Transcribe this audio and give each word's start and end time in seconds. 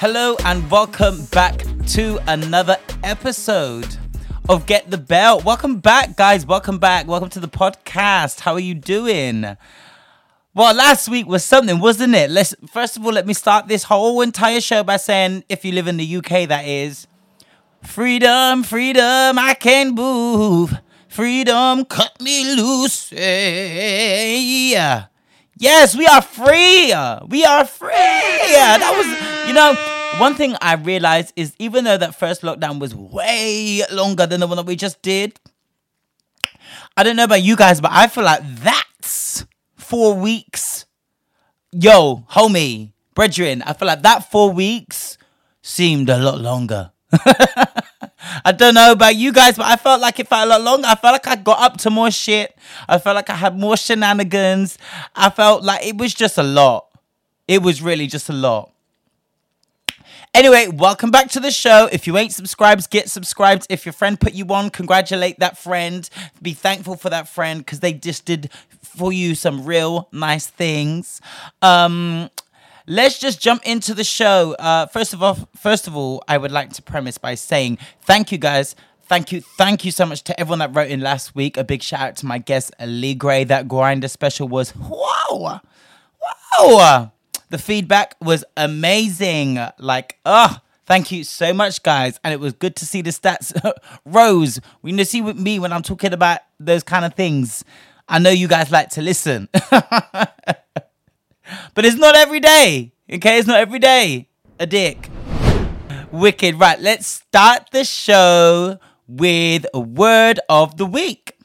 Hello 0.00 0.34
and 0.46 0.70
welcome 0.70 1.26
back 1.26 1.62
to 1.88 2.18
another 2.26 2.78
episode 3.04 3.98
of 4.48 4.64
Get 4.64 4.90
the 4.90 4.96
Belt. 4.96 5.44
Welcome 5.44 5.80
back, 5.80 6.16
guys. 6.16 6.46
Welcome 6.46 6.78
back. 6.78 7.06
Welcome 7.06 7.28
to 7.28 7.38
the 7.38 7.48
podcast. 7.48 8.40
How 8.40 8.54
are 8.54 8.60
you 8.60 8.74
doing? 8.74 9.58
Well, 10.54 10.74
last 10.74 11.10
week 11.10 11.26
was 11.26 11.44
something, 11.44 11.80
wasn't 11.80 12.14
it? 12.14 12.30
Let's 12.30 12.54
first 12.72 12.96
of 12.96 13.04
all 13.04 13.12
let 13.12 13.26
me 13.26 13.34
start 13.34 13.68
this 13.68 13.82
whole 13.82 14.22
entire 14.22 14.62
show 14.62 14.82
by 14.82 14.96
saying, 14.96 15.44
if 15.50 15.66
you 15.66 15.72
live 15.72 15.86
in 15.86 15.98
the 15.98 16.16
UK, 16.16 16.48
that 16.48 16.64
is, 16.64 17.06
freedom, 17.82 18.62
freedom, 18.62 19.38
I 19.38 19.54
can 19.60 19.94
move. 19.94 20.78
Freedom, 21.08 21.84
cut 21.84 22.18
me 22.22 22.56
loose. 22.56 23.12
Yeah. 23.12 25.08
Yes, 25.58 25.94
we 25.94 26.06
are 26.06 26.22
free. 26.22 26.86
We 27.28 27.44
are 27.44 27.66
free. 27.66 27.90
That 27.90 28.94
was, 28.96 29.46
you 29.46 29.52
know, 29.52 29.74
one 30.18 30.34
thing 30.34 30.54
I 30.60 30.74
realized 30.74 31.32
is 31.36 31.54
even 31.58 31.84
though 31.84 31.96
that 31.96 32.14
first 32.14 32.42
lockdown 32.42 32.80
was 32.80 32.94
way 32.94 33.82
longer 33.90 34.26
than 34.26 34.40
the 34.40 34.46
one 34.46 34.56
that 34.56 34.66
we 34.66 34.76
just 34.76 35.00
did, 35.02 35.38
I 36.96 37.02
don't 37.02 37.16
know 37.16 37.24
about 37.24 37.42
you 37.42 37.56
guys, 37.56 37.80
but 37.80 37.90
I 37.92 38.06
feel 38.08 38.24
like 38.24 38.42
that's 38.56 39.44
four 39.76 40.14
weeks. 40.14 40.86
Yo, 41.72 42.24
homie, 42.30 42.92
brethren, 43.14 43.62
I 43.62 43.72
feel 43.72 43.86
like 43.86 44.02
that 44.02 44.30
four 44.30 44.50
weeks 44.50 45.16
seemed 45.62 46.08
a 46.08 46.18
lot 46.18 46.40
longer. 46.40 46.90
I 48.44 48.52
don't 48.52 48.74
know 48.74 48.92
about 48.92 49.16
you 49.16 49.32
guys, 49.32 49.56
but 49.56 49.66
I 49.66 49.76
felt 49.76 50.00
like 50.00 50.18
it 50.20 50.28
felt 50.28 50.46
a 50.46 50.50
lot 50.50 50.62
longer. 50.62 50.86
I 50.86 50.94
felt 50.94 51.12
like 51.12 51.26
I 51.26 51.36
got 51.36 51.60
up 51.60 51.78
to 51.78 51.90
more 51.90 52.10
shit. 52.10 52.56
I 52.88 52.98
felt 52.98 53.16
like 53.16 53.30
I 53.30 53.34
had 53.34 53.58
more 53.58 53.76
shenanigans. 53.76 54.78
I 55.14 55.30
felt 55.30 55.62
like 55.62 55.84
it 55.86 55.96
was 55.96 56.14
just 56.14 56.38
a 56.38 56.42
lot. 56.42 56.86
It 57.48 57.62
was 57.62 57.82
really 57.82 58.06
just 58.06 58.28
a 58.28 58.32
lot. 58.32 58.70
Anyway, 60.32 60.68
welcome 60.68 61.10
back 61.10 61.28
to 61.28 61.40
the 61.40 61.50
show. 61.50 61.88
If 61.90 62.06
you 62.06 62.16
ain't 62.16 62.32
subscribed, 62.32 62.88
get 62.90 63.10
subscribed. 63.10 63.66
If 63.68 63.84
your 63.84 63.92
friend 63.92 64.18
put 64.18 64.32
you 64.32 64.46
on, 64.46 64.70
congratulate 64.70 65.40
that 65.40 65.58
friend. 65.58 66.08
Be 66.40 66.52
thankful 66.54 66.94
for 66.94 67.10
that 67.10 67.28
friend 67.28 67.60
because 67.60 67.80
they 67.80 67.92
just 67.92 68.26
did 68.26 68.48
for 68.80 69.12
you 69.12 69.34
some 69.34 69.64
real 69.64 70.08
nice 70.12 70.46
things. 70.46 71.20
Um, 71.62 72.30
let's 72.86 73.18
just 73.18 73.40
jump 73.40 73.66
into 73.66 73.92
the 73.92 74.04
show. 74.04 74.54
Uh, 74.58 74.86
first 74.86 75.12
of 75.12 75.20
all, 75.20 75.36
first 75.56 75.88
of 75.88 75.96
all, 75.96 76.22
I 76.28 76.38
would 76.38 76.52
like 76.52 76.72
to 76.74 76.82
premise 76.82 77.18
by 77.18 77.34
saying 77.34 77.78
thank 78.02 78.30
you 78.30 78.38
guys. 78.38 78.76
Thank 79.06 79.32
you, 79.32 79.40
thank 79.40 79.84
you 79.84 79.90
so 79.90 80.06
much 80.06 80.22
to 80.22 80.38
everyone 80.38 80.60
that 80.60 80.76
wrote 80.76 80.90
in 80.90 81.00
last 81.00 81.34
week. 81.34 81.56
A 81.56 81.64
big 81.64 81.82
shout 81.82 82.00
out 82.00 82.16
to 82.18 82.26
my 82.26 82.38
guest, 82.38 82.72
Lee 82.80 83.16
Gray. 83.16 83.42
That 83.42 83.66
Grindr 83.66 84.08
special 84.08 84.46
was 84.46 84.76
wow, 84.76 85.60
wow. 86.60 87.12
The 87.50 87.58
feedback 87.58 88.14
was 88.20 88.44
amazing. 88.56 89.58
Like, 89.78 90.18
oh, 90.24 90.56
thank 90.86 91.10
you 91.10 91.24
so 91.24 91.52
much, 91.52 91.82
guys. 91.82 92.20
And 92.22 92.32
it 92.32 92.38
was 92.38 92.52
good 92.52 92.76
to 92.76 92.86
see 92.86 93.02
the 93.02 93.10
stats 93.10 93.52
rose. 94.04 94.60
You 94.84 95.04
see 95.04 95.20
with 95.20 95.36
me 95.36 95.58
when 95.58 95.72
I'm 95.72 95.82
talking 95.82 96.12
about 96.12 96.40
those 96.60 96.84
kind 96.84 97.04
of 97.04 97.14
things, 97.14 97.64
I 98.08 98.20
know 98.20 98.30
you 98.30 98.46
guys 98.46 98.70
like 98.70 98.90
to 98.90 99.02
listen. 99.02 99.48
but 99.70 100.32
it's 101.78 101.96
not 101.96 102.14
every 102.14 102.38
day. 102.40 102.92
Okay, 103.12 103.38
it's 103.38 103.48
not 103.48 103.58
every 103.58 103.80
day. 103.80 104.28
A 104.60 104.66
dick. 104.66 105.10
Wicked. 106.12 106.54
Right, 106.54 106.78
let's 106.78 107.08
start 107.08 107.70
the 107.72 107.82
show 107.82 108.78
with 109.08 109.66
a 109.74 109.80
word 109.80 110.38
of 110.48 110.76
the 110.76 110.86
week. 110.86 111.36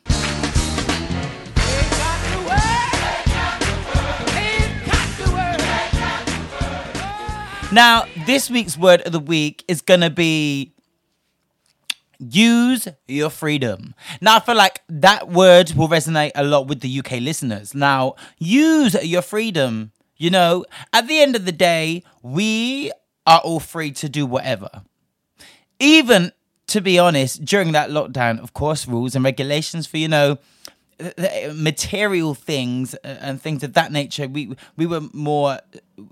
Now, 7.76 8.06
this 8.26 8.50
week's 8.50 8.78
word 8.78 9.02
of 9.02 9.12
the 9.12 9.20
week 9.20 9.66
is 9.68 9.82
going 9.82 10.00
to 10.00 10.10
be 10.10 10.72
use 12.20 12.88
your 13.06 13.30
freedom. 13.30 13.94
Now, 14.22 14.38
I 14.38 14.40
feel 14.40 14.56
like 14.56 14.80
that 14.88 15.28
word 15.28 15.74
will 15.74 15.90
resonate 15.90 16.32
a 16.36 16.46
lot 16.46 16.68
with 16.68 16.80
the 16.80 17.00
UK 17.00 17.20
listeners. 17.20 17.76
Now, 17.76 18.16
use 18.40 18.94
your 19.04 19.22
freedom. 19.22 19.92
You 20.16 20.30
know, 20.30 20.64
at 20.94 21.10
the 21.10 21.20
end 21.20 21.36
of 21.36 21.44
the 21.44 21.52
day, 21.52 22.04
we 22.22 22.94
are 23.28 23.40
all 23.40 23.60
free 23.60 23.92
to 23.92 24.08
do 24.08 24.26
whatever. 24.26 24.70
Even 25.78 26.32
to 26.68 26.80
be 26.80 26.98
honest, 26.98 27.44
during 27.44 27.74
that 27.74 27.90
lockdown, 27.90 28.40
of 28.42 28.54
course, 28.54 28.88
rules 28.88 29.16
and 29.16 29.26
regulations 29.26 29.86
for, 29.86 29.98
you 29.98 30.08
know, 30.08 30.38
material 31.54 32.34
things 32.34 32.94
and 33.04 33.42
things 33.42 33.64
of 33.64 33.74
that 33.74 33.92
nature 33.92 34.28
we 34.28 34.56
we 34.78 34.86
were 34.86 35.02
more 35.14 35.60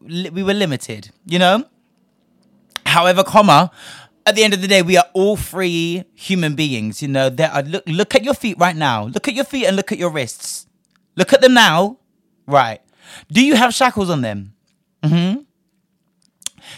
we 0.06 0.44
were 0.44 0.54
limited 0.54 1.12
you 1.26 1.40
know? 1.40 1.64
However 2.86 3.24
comma 3.24 3.72
at 4.26 4.36
the 4.36 4.44
end 4.44 4.54
of 4.54 4.62
the 4.62 4.68
day 4.68 4.82
we 4.82 4.98
are 4.98 5.06
all 5.14 5.36
free 5.38 6.04
human 6.14 6.56
beings 6.56 7.02
you 7.02 7.08
know? 7.08 7.30
There 7.30 7.50
are 7.50 7.64
look 7.64 7.84
look 7.88 8.16
at 8.16 8.24
your 8.24 8.34
feet 8.34 8.58
right 8.60 8.76
now. 8.76 9.06
Look 9.06 9.28
at 9.28 9.34
your 9.34 9.46
feet 9.46 9.66
and 9.66 9.76
look 9.76 9.92
at 9.92 9.98
your 9.98 10.10
wrists. 10.10 10.68
Look 11.16 11.32
at 11.32 11.42
them 11.42 11.54
now. 11.54 12.00
Right. 12.46 12.82
Do 13.32 13.44
you 13.46 13.56
have 13.56 13.74
shackles 13.74 14.10
on 14.10 14.22
them? 14.22 14.54
Hmm 15.04 15.44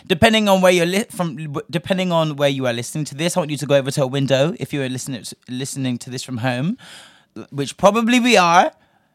depending 0.07 0.47
on 0.47 0.61
where 0.61 0.71
you're 0.71 0.85
li- 0.85 1.05
from 1.09 1.37
depending 1.69 2.11
on 2.11 2.35
where 2.35 2.49
you 2.49 2.65
are 2.65 2.73
listening 2.73 3.05
to 3.05 3.15
this 3.15 3.35
i 3.35 3.39
want 3.39 3.51
you 3.51 3.57
to 3.57 3.65
go 3.65 3.75
over 3.75 3.91
to 3.91 4.03
a 4.03 4.07
window 4.07 4.53
if 4.59 4.73
you 4.73 4.81
are 4.81 4.89
listening 4.89 5.23
listening 5.49 5.97
to 5.97 6.09
this 6.09 6.23
from 6.23 6.37
home 6.37 6.77
which 7.49 7.77
probably 7.77 8.19
we 8.19 8.37
are, 8.37 8.71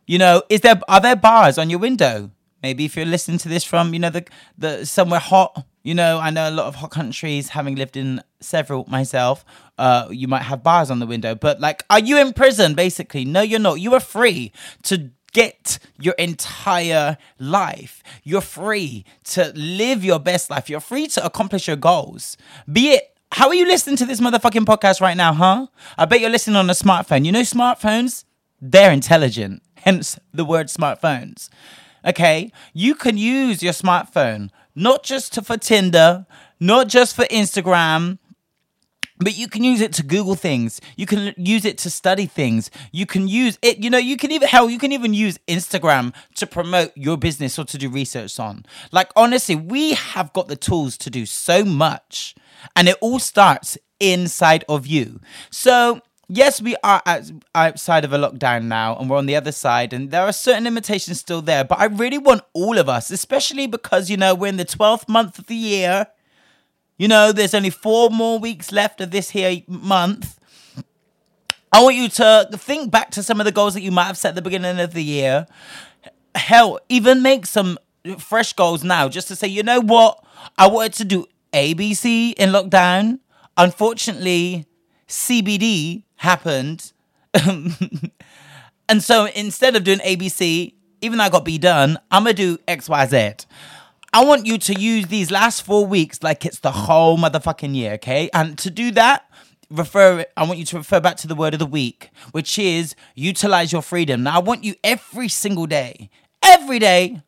you 0.07 0.19
know, 0.19 0.43
is 0.49 0.61
there 0.61 0.81
are 0.89 1.01
there 1.01 1.17
bars 1.17 1.59
on 1.59 1.71
your 1.71 1.79
window? 1.79 2.31
Maybe 2.63 2.85
if 2.85 2.97
you're 2.97 3.07
listening 3.07 3.39
to 3.39 3.49
this 3.49 3.65
from, 3.65 3.95
you 3.95 4.01
know, 4.01 4.11
the 4.11 4.25
the 4.59 4.85
somewhere 4.85 5.21
hot, 5.21 5.65
you 5.83 5.95
know, 5.95 6.19
I 6.19 6.31
know 6.31 6.49
a 6.49 6.53
lot 6.53 6.67
of 6.67 6.77
hot 6.77 6.91
countries, 6.91 7.51
having 7.51 7.77
lived 7.77 7.97
in 7.97 8.23
several 8.41 8.85
myself, 8.89 9.45
uh, 9.79 10.09
you 10.11 10.29
might 10.29 10.43
have 10.43 10.63
bars 10.63 10.91
on 10.91 10.99
the 10.99 11.07
window. 11.07 11.35
But 11.35 11.61
like, 11.61 11.85
are 11.89 12.01
you 12.01 12.19
in 12.21 12.33
prison? 12.33 12.75
Basically, 12.75 13.25
no, 13.25 13.41
you're 13.41 13.61
not. 13.61 13.81
You 13.81 13.95
are 13.95 14.01
free 14.01 14.53
to 14.85 15.11
get 15.33 15.79
your 15.99 16.15
entire 16.15 17.17
life. 17.39 18.03
You're 18.25 18.41
free 18.41 19.05
to 19.25 19.53
live 19.55 20.05
your 20.05 20.19
best 20.19 20.51
life. 20.51 20.69
You're 20.69 20.81
free 20.81 21.07
to 21.09 21.25
accomplish 21.25 21.67
your 21.69 21.77
goals. 21.77 22.37
Be 22.71 22.91
it 22.91 23.17
how 23.33 23.49
are 23.49 23.55
you 23.55 23.67
listening 23.67 23.97
to 23.97 24.07
this 24.07 24.21
motherfucking 24.21 24.65
podcast 24.65 25.01
right 25.01 25.17
now, 25.17 25.33
huh? 25.33 25.67
I 25.97 26.05
bet 26.05 26.21
you're 26.21 26.31
listening 26.31 26.57
on 26.57 26.69
a 26.69 26.75
smartphone. 26.75 27.25
You 27.25 27.33
know, 27.33 27.43
smartphones, 27.43 28.25
they're 28.61 28.91
intelligent, 28.91 29.63
hence 29.77 30.19
the 30.33 30.45
word 30.45 30.67
smartphones. 30.67 31.49
Okay, 32.05 32.51
you 32.73 32.95
can 32.95 33.17
use 33.17 33.63
your 33.63 33.73
smartphone 33.73 34.51
not 34.75 35.03
just 35.03 35.33
to, 35.35 35.43
for 35.43 35.57
Tinder, 35.57 36.27
not 36.59 36.89
just 36.89 37.15
for 37.15 37.25
Instagram, 37.27 38.19
but 39.21 39.37
you 39.37 39.47
can 39.47 39.63
use 39.63 39.81
it 39.81 39.93
to 39.95 40.03
Google 40.03 40.35
things. 40.35 40.81
You 40.97 41.07
can 41.07 41.35
use 41.37 41.65
it 41.65 41.79
to 41.79 41.91
study 41.91 42.27
things. 42.27 42.71
You 42.91 43.07
can 43.07 43.29
use 43.29 43.59
it, 43.63 43.79
you 43.79 43.91
know, 43.91 43.99
you 43.99 44.17
can 44.17 44.33
even, 44.33 44.49
hell, 44.49 44.69
you 44.69 44.79
can 44.79 44.93
even 44.93 45.15
use 45.15 45.39
Instagram 45.47 46.15
to 46.37 46.47
promote 46.47 46.91
your 46.97 47.17
business 47.17 47.59
or 47.59 47.65
to 47.67 47.79
do 47.79 47.89
research 47.89 48.41
on. 48.41 48.65
Like, 48.91 49.11
honestly, 49.15 49.55
we 49.55 49.93
have 49.93 50.33
got 50.33 50.49
the 50.49 50.57
tools 50.57 50.97
to 50.99 51.11
do 51.11 51.27
so 51.27 51.65
much 51.65 52.35
and 52.75 52.89
it 52.89 52.97
all 53.01 53.19
starts 53.19 53.79
inside 54.01 54.65
of 54.69 54.87
you. 54.87 55.21
So 55.51 56.01
yes, 56.31 56.63
we 56.63 56.77
are 56.83 57.03
outside 57.55 58.05
of 58.05 58.13
a 58.13 58.19
lockdown 58.19 58.65
now, 58.65 58.97
and 58.97 59.11
we're 59.11 59.17
on 59.17 59.27
the 59.27 59.37
other 59.37 59.53
side, 59.53 59.93
and 59.93 60.11
there 60.11 60.23
are 60.23 60.33
certain 60.33 60.65
limitations 60.65 61.21
still 61.21 61.43
there. 61.43 61.65
But 61.65 61.81
I 61.81 61.87
really 61.87 62.19
want 62.19 62.43
all 62.53 62.79
of 62.79 62.89
us, 62.89 63.11
especially 63.11 63.67
because 63.67 64.09
you 64.09 64.17
know 64.17 64.35
we're 64.35 64.49
in 64.49 64.57
the 64.57 64.65
twelfth 64.65 65.09
month 65.09 65.39
of 65.39 65.47
the 65.47 65.57
year. 65.57 66.07
You 67.01 67.09
know, 67.09 67.33
there's 67.33 67.55
only 67.55 67.71
four 67.71 68.11
more 68.11 68.39
weeks 68.39 68.73
left 68.73 69.01
of 69.01 69.11
this 69.11 69.31
here 69.31 69.63
month. 69.67 70.39
I 71.73 71.83
want 71.83 71.97
you 71.97 72.11
to 72.11 72.47
think 72.53 72.91
back 72.91 73.11
to 73.13 73.23
some 73.23 73.41
of 73.41 73.47
the 73.47 73.53
goals 73.53 73.73
that 73.73 73.81
you 73.81 73.91
might 73.91 74.05
have 74.05 74.19
set 74.19 74.31
at 74.31 74.35
the 74.35 74.43
beginning 74.43 74.79
of 74.79 74.93
the 74.93 75.03
year. 75.03 75.47
Hell, 76.35 76.79
even 76.91 77.23
make 77.23 77.47
some 77.47 77.79
fresh 78.19 78.53
goals 78.53 78.85
now, 78.85 79.09
just 79.09 79.29
to 79.29 79.35
say, 79.35 79.49
you 79.49 79.63
know 79.63 79.81
what, 79.81 80.23
I 80.59 80.67
wanted 80.67 80.93
to 80.93 81.05
do 81.07 81.25
ABC 81.55 82.35
in 82.35 82.51
lockdown. 82.51 83.21
Unfortunately, 83.57 84.67
CBD 85.09 86.03
happened. 86.17 86.93
and 87.35 89.03
so 89.03 89.25
instead 89.35 89.75
of 89.75 89.85
doing 89.85 90.01
ABC, 90.01 90.75
even 91.01 91.17
though 91.17 91.25
I 91.25 91.31
got 91.31 91.47
B 91.47 91.57
done, 91.57 91.97
I'm 92.11 92.25
gonna 92.25 92.35
do 92.35 92.59
XYZ. 92.69 93.47
I 94.13 94.25
want 94.25 94.47
you 94.47 94.59
to 94.59 94.75
use 94.75 95.07
these 95.07 95.31
last 95.31 95.63
four 95.63 95.87
weeks 95.87 96.23
like 96.23 96.45
it's 96.45 96.61
the 96.61 96.73
whole 96.73 97.17
motherfucking 97.17 97.75
year, 97.75 97.93
okay? 97.95 98.29
And 98.35 98.59
to 98.59 98.71
do 98.71 98.91
that, 98.93 99.25
refer 99.71 100.25
I 100.37 100.45
want 100.45 100.59
you 100.59 100.65
to 100.67 100.79
refer 100.79 101.01
back 101.01 101.17
to 101.19 101.29
the 101.29 101.35
word 101.37 101.55
of 101.55 101.61
the 101.61 101.67
week, 101.67 102.11
which 102.33 102.59
is 102.59 102.95
utilize 103.15 103.73
your 103.73 103.83
freedom. 103.83 104.25
Now 104.25 104.37
I 104.37 104.39
want 104.41 104.65
you 104.65 104.75
every 104.83 105.29
single 105.29 105.67
day, 105.67 106.11
every 106.43 106.81
day, 106.81 107.23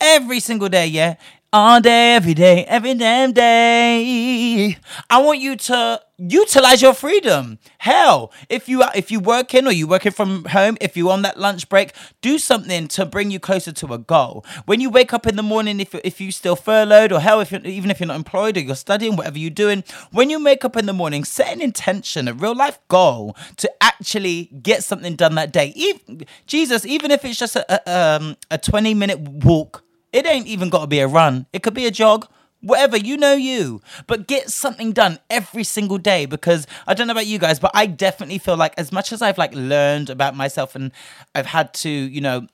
every 0.00 0.40
single 0.40 0.68
day, 0.68 0.86
yeah, 0.88 1.14
all 1.52 1.80
day, 1.80 2.14
every 2.14 2.34
day, 2.34 2.64
every 2.64 2.94
damn 2.94 3.32
day. 3.32 4.76
I 5.08 5.22
want 5.22 5.38
you 5.38 5.54
to 5.56 6.00
utilize 6.18 6.82
your 6.82 6.94
freedom. 6.94 7.58
Hell, 7.78 8.32
if 8.48 8.68
you 8.68 8.82
if 8.94 9.10
you 9.10 9.20
working 9.20 9.66
or 9.66 9.72
you 9.72 9.86
working 9.86 10.12
from 10.12 10.44
home, 10.46 10.76
if 10.80 10.96
you're 10.96 11.12
on 11.12 11.22
that 11.22 11.38
lunch 11.38 11.68
break, 11.68 11.92
do 12.20 12.38
something 12.38 12.88
to 12.88 13.06
bring 13.06 13.30
you 13.30 13.38
closer 13.38 13.72
to 13.72 13.94
a 13.94 13.98
goal. 13.98 14.44
When 14.66 14.80
you 14.80 14.90
wake 14.90 15.12
up 15.12 15.26
in 15.26 15.36
the 15.36 15.42
morning, 15.42 15.80
if 15.80 15.94
if 15.94 16.20
you 16.20 16.32
still 16.32 16.56
furloughed 16.56 17.12
or 17.12 17.20
hell, 17.20 17.40
if 17.40 17.52
even 17.52 17.90
if 17.90 18.00
you're 18.00 18.08
not 18.08 18.16
employed 18.16 18.56
or 18.56 18.60
you're 18.60 18.74
studying, 18.76 19.16
whatever 19.16 19.38
you're 19.38 19.50
doing, 19.50 19.84
when 20.12 20.28
you 20.28 20.42
wake 20.42 20.64
up 20.64 20.76
in 20.76 20.86
the 20.86 20.92
morning, 20.92 21.24
set 21.24 21.52
an 21.52 21.60
intention, 21.60 22.28
a 22.28 22.34
real 22.34 22.54
life 22.54 22.78
goal 22.88 23.36
to 23.56 23.70
actually 23.80 24.46
get 24.62 24.82
something 24.82 25.14
done 25.16 25.36
that 25.36 25.52
day. 25.52 25.72
Even, 25.76 26.26
Jesus, 26.46 26.84
even 26.84 27.10
if 27.10 27.24
it's 27.24 27.38
just 27.38 27.56
a, 27.56 27.64
a 27.72 28.16
um 28.16 28.36
a 28.50 28.58
twenty 28.58 28.94
minute 28.94 29.20
walk 29.20 29.84
it 30.12 30.26
ain't 30.26 30.46
even 30.46 30.70
got 30.70 30.80
to 30.80 30.86
be 30.86 31.00
a 31.00 31.06
run. 31.06 31.46
It 31.52 31.62
could 31.62 31.74
be 31.74 31.86
a 31.86 31.90
jog, 31.90 32.26
whatever, 32.60 32.96
you 32.96 33.16
know 33.16 33.34
you. 33.34 33.80
But 34.06 34.26
get 34.26 34.50
something 34.50 34.92
done 34.92 35.18
every 35.30 35.64
single 35.64 35.98
day 35.98 36.26
because 36.26 36.66
I 36.86 36.94
don't 36.94 37.06
know 37.06 37.12
about 37.12 37.26
you 37.26 37.38
guys, 37.38 37.58
but 37.58 37.70
I 37.74 37.86
definitely 37.86 38.38
feel 38.38 38.56
like 38.56 38.74
as 38.78 38.92
much 38.92 39.12
as 39.12 39.22
I've 39.22 39.38
like 39.38 39.54
learned 39.54 40.10
about 40.10 40.36
myself 40.36 40.74
and 40.74 40.92
I've 41.34 41.46
had 41.46 41.74
to, 41.74 41.90
you 41.90 42.20
know, 42.20 42.46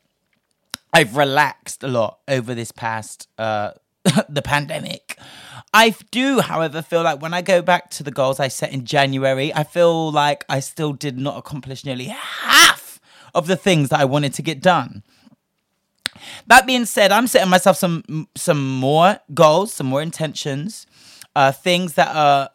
I've 0.93 1.17
relaxed 1.17 1.83
a 1.83 1.89
lot 1.89 2.21
over 2.29 2.55
this 2.55 2.71
past 2.71 3.29
uh 3.39 3.73
the 4.29 4.43
pandemic. 4.43 5.19
I 5.73 5.95
do, 6.11 6.41
however, 6.41 6.83
feel 6.83 7.03
like 7.03 7.21
when 7.21 7.35
I 7.35 7.43
go 7.43 7.63
back 7.63 7.91
to 7.93 8.03
the 8.03 8.11
goals 8.11 8.39
I 8.39 8.49
set 8.49 8.73
in 8.73 8.85
January, 8.85 9.53
I 9.55 9.65
feel 9.65 10.13
like 10.13 10.45
I 10.49 10.61
still 10.61 10.93
did 10.93 11.19
not 11.19 11.39
accomplish 11.39 11.85
nearly 11.85 12.05
half 12.05 13.01
of 13.35 13.47
the 13.47 13.57
things 13.57 13.89
that 13.89 14.01
I 14.01 14.05
wanted 14.05 14.35
to 14.35 14.43
get 14.43 14.61
done. 14.61 15.03
That 16.47 16.67
being 16.67 16.85
said, 16.85 17.13
I'm 17.13 17.27
setting 17.27 17.51
myself 17.51 17.77
some 17.77 18.29
some 18.37 18.79
more 18.79 19.19
goals, 19.33 19.73
some 19.73 19.87
more 19.87 20.03
intentions, 20.03 20.87
uh, 21.35 21.53
things 21.53 21.95
that 21.95 22.15
are 22.15 22.51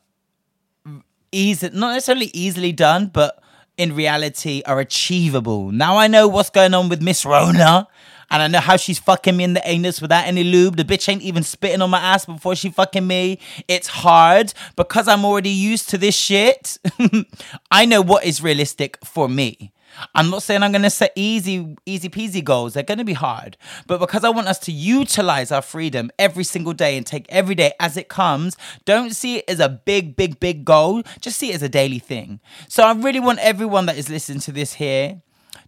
easy, 1.32 1.70
not 1.74 1.94
necessarily 1.94 2.32
easily 2.34 2.72
done, 2.72 3.08
but 3.08 3.42
in 3.78 3.96
reality 3.96 4.62
are 4.66 4.80
achievable. 4.80 5.72
Now 5.72 5.98
I 5.98 6.08
know 6.08 6.28
what's 6.28 6.50
going 6.50 6.74
on 6.74 6.90
with 6.90 7.02
Miss 7.02 7.26
Rona. 7.26 7.88
And 8.32 8.44
I 8.44 8.48
know 8.48 8.60
how 8.60 8.76
she's 8.76 9.00
fucking 9.00 9.36
me 9.36 9.44
in 9.44 9.54
the 9.54 9.62
anus 9.68 10.02
without 10.02 10.28
any 10.28 10.44
lube. 10.44 10.78
The 10.78 10.84
bitch 10.84 11.10
ain't 11.10 11.24
even 11.24 11.42
spitting 11.42 11.82
on 11.82 11.90
my 11.90 12.00
ass 12.00 12.26
before 12.26 12.56
she 12.56 12.70
fucking 12.70 13.06
me. 13.08 13.40
It's 13.68 13.88
hard 13.88 14.54
because 14.76 15.08
I'm 15.08 15.26
already 15.26 15.50
used 15.50 15.90
to 15.90 15.98
this 15.98 16.16
shit. 16.16 16.78
I 17.72 17.86
know 17.86 18.02
what 18.02 18.26
is 18.26 18.44
realistic 18.44 19.04
for 19.04 19.28
me. 19.28 19.72
I'm 20.16 20.30
not 20.30 20.44
saying 20.44 20.64
I'm 20.64 20.72
going 20.72 20.84
to 20.84 20.90
set 20.90 21.12
easy, 21.16 21.76
easy 21.86 22.10
peasy 22.10 22.44
goals. 22.44 22.74
They're 22.74 22.84
going 22.84 23.00
to 23.00 23.06
be 23.06 23.14
hard. 23.14 23.58
But 23.88 24.00
because 24.00 24.24
I 24.24 24.30
want 24.30 24.48
us 24.48 24.60
to 24.60 24.72
utilize 24.72 25.52
our 25.52 25.62
freedom 25.62 26.12
every 26.18 26.44
single 26.44 26.74
day 26.74 26.98
and 26.98 27.06
take 27.06 27.26
every 27.30 27.56
day 27.56 27.74
as 27.80 27.98
it 27.98 28.08
comes, 28.08 28.58
don't 28.86 29.12
see 29.12 29.38
it 29.38 29.46
as 29.48 29.60
a 29.60 29.70
big, 29.70 30.16
big, 30.16 30.40
big 30.40 30.66
goal. 30.66 31.04
Just 31.22 31.38
see 31.38 31.52
it 31.52 31.56
as 31.56 31.64
a 31.64 31.70
daily 31.70 32.00
thing. 32.00 32.40
So 32.68 32.84
I 32.84 32.94
really 32.94 33.20
want 33.20 33.40
everyone 33.40 33.86
that 33.88 33.98
is 33.98 34.10
listening 34.10 34.40
to 34.42 34.52
this 34.52 34.74
here 34.74 35.22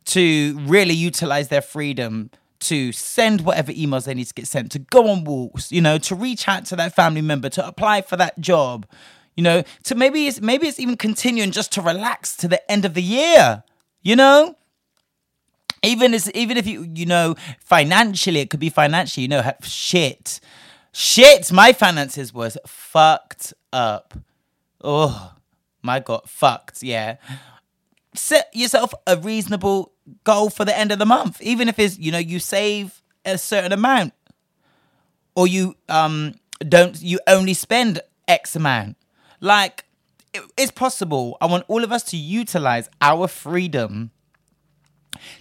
to 0.05 0.59
really 0.61 0.93
utilize 0.93 1.49
their 1.49 1.61
freedom 1.61 2.31
to 2.61 2.91
send 2.91 3.41
whatever 3.41 3.71
emails 3.71 4.05
they 4.05 4.13
need 4.13 4.27
to 4.27 4.33
get 4.33 4.47
sent, 4.47 4.71
to 4.71 4.79
go 4.79 5.09
on 5.09 5.23
walks, 5.23 5.71
you 5.71 5.81
know, 5.81 5.97
to 5.97 6.15
reach 6.15 6.47
out 6.47 6.65
to 6.65 6.75
that 6.75 6.95
family 6.95 7.21
member, 7.21 7.49
to 7.49 7.65
apply 7.65 8.01
for 8.01 8.15
that 8.17 8.39
job, 8.39 8.85
you 9.35 9.43
know, 9.43 9.63
to 9.83 9.95
maybe 9.95 10.27
it's 10.27 10.41
maybe 10.41 10.67
it's 10.67 10.79
even 10.79 10.95
continuing 10.95 11.51
just 11.51 11.71
to 11.73 11.81
relax 11.81 12.35
to 12.37 12.47
the 12.47 12.71
end 12.71 12.85
of 12.85 12.93
the 12.93 13.01
year. 13.01 13.63
You 14.01 14.15
know? 14.15 14.55
Even 15.83 16.13
as 16.13 16.29
even 16.31 16.57
if 16.57 16.67
you 16.67 16.87
you 16.93 17.07
know 17.07 17.35
financially, 17.59 18.39
it 18.39 18.49
could 18.51 18.59
be 18.59 18.69
financially, 18.69 19.23
you 19.23 19.27
know, 19.27 19.51
shit. 19.63 20.39
Shit, 20.93 21.51
my 21.51 21.73
finances 21.73 22.33
was 22.33 22.57
fucked 22.67 23.53
up. 23.73 24.13
Oh 24.83 25.33
my 25.81 25.99
god, 25.99 26.23
fucked, 26.27 26.83
yeah. 26.83 27.15
Set 28.13 28.49
yourself 28.53 28.93
a 29.07 29.17
reasonable 29.17 29.93
goal 30.23 30.49
for 30.49 30.65
the 30.65 30.77
end 30.77 30.91
of 30.91 30.99
the 30.99 31.05
month. 31.05 31.41
Even 31.41 31.69
if 31.69 31.79
it's, 31.79 31.97
you 31.97 32.11
know, 32.11 32.17
you 32.17 32.39
save 32.39 33.01
a 33.25 33.37
certain 33.37 33.71
amount. 33.71 34.13
Or 35.33 35.47
you 35.47 35.75
um 35.89 36.35
don't 36.59 37.01
you 37.01 37.19
only 37.25 37.53
spend 37.53 38.01
X 38.27 38.55
amount. 38.55 38.97
Like 39.39 39.85
it's 40.33 40.71
possible. 40.71 41.37
I 41.41 41.45
want 41.45 41.65
all 41.67 41.83
of 41.83 41.91
us 41.91 42.03
to 42.03 42.17
utilize 42.17 42.89
our 43.01 43.27
freedom 43.27 44.11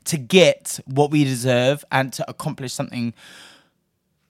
to 0.05 0.17
get 0.17 0.81
what 0.87 1.11
we 1.11 1.25
deserve 1.25 1.85
and 1.93 2.13
to 2.13 2.29
accomplish 2.29 2.73
something 2.73 3.15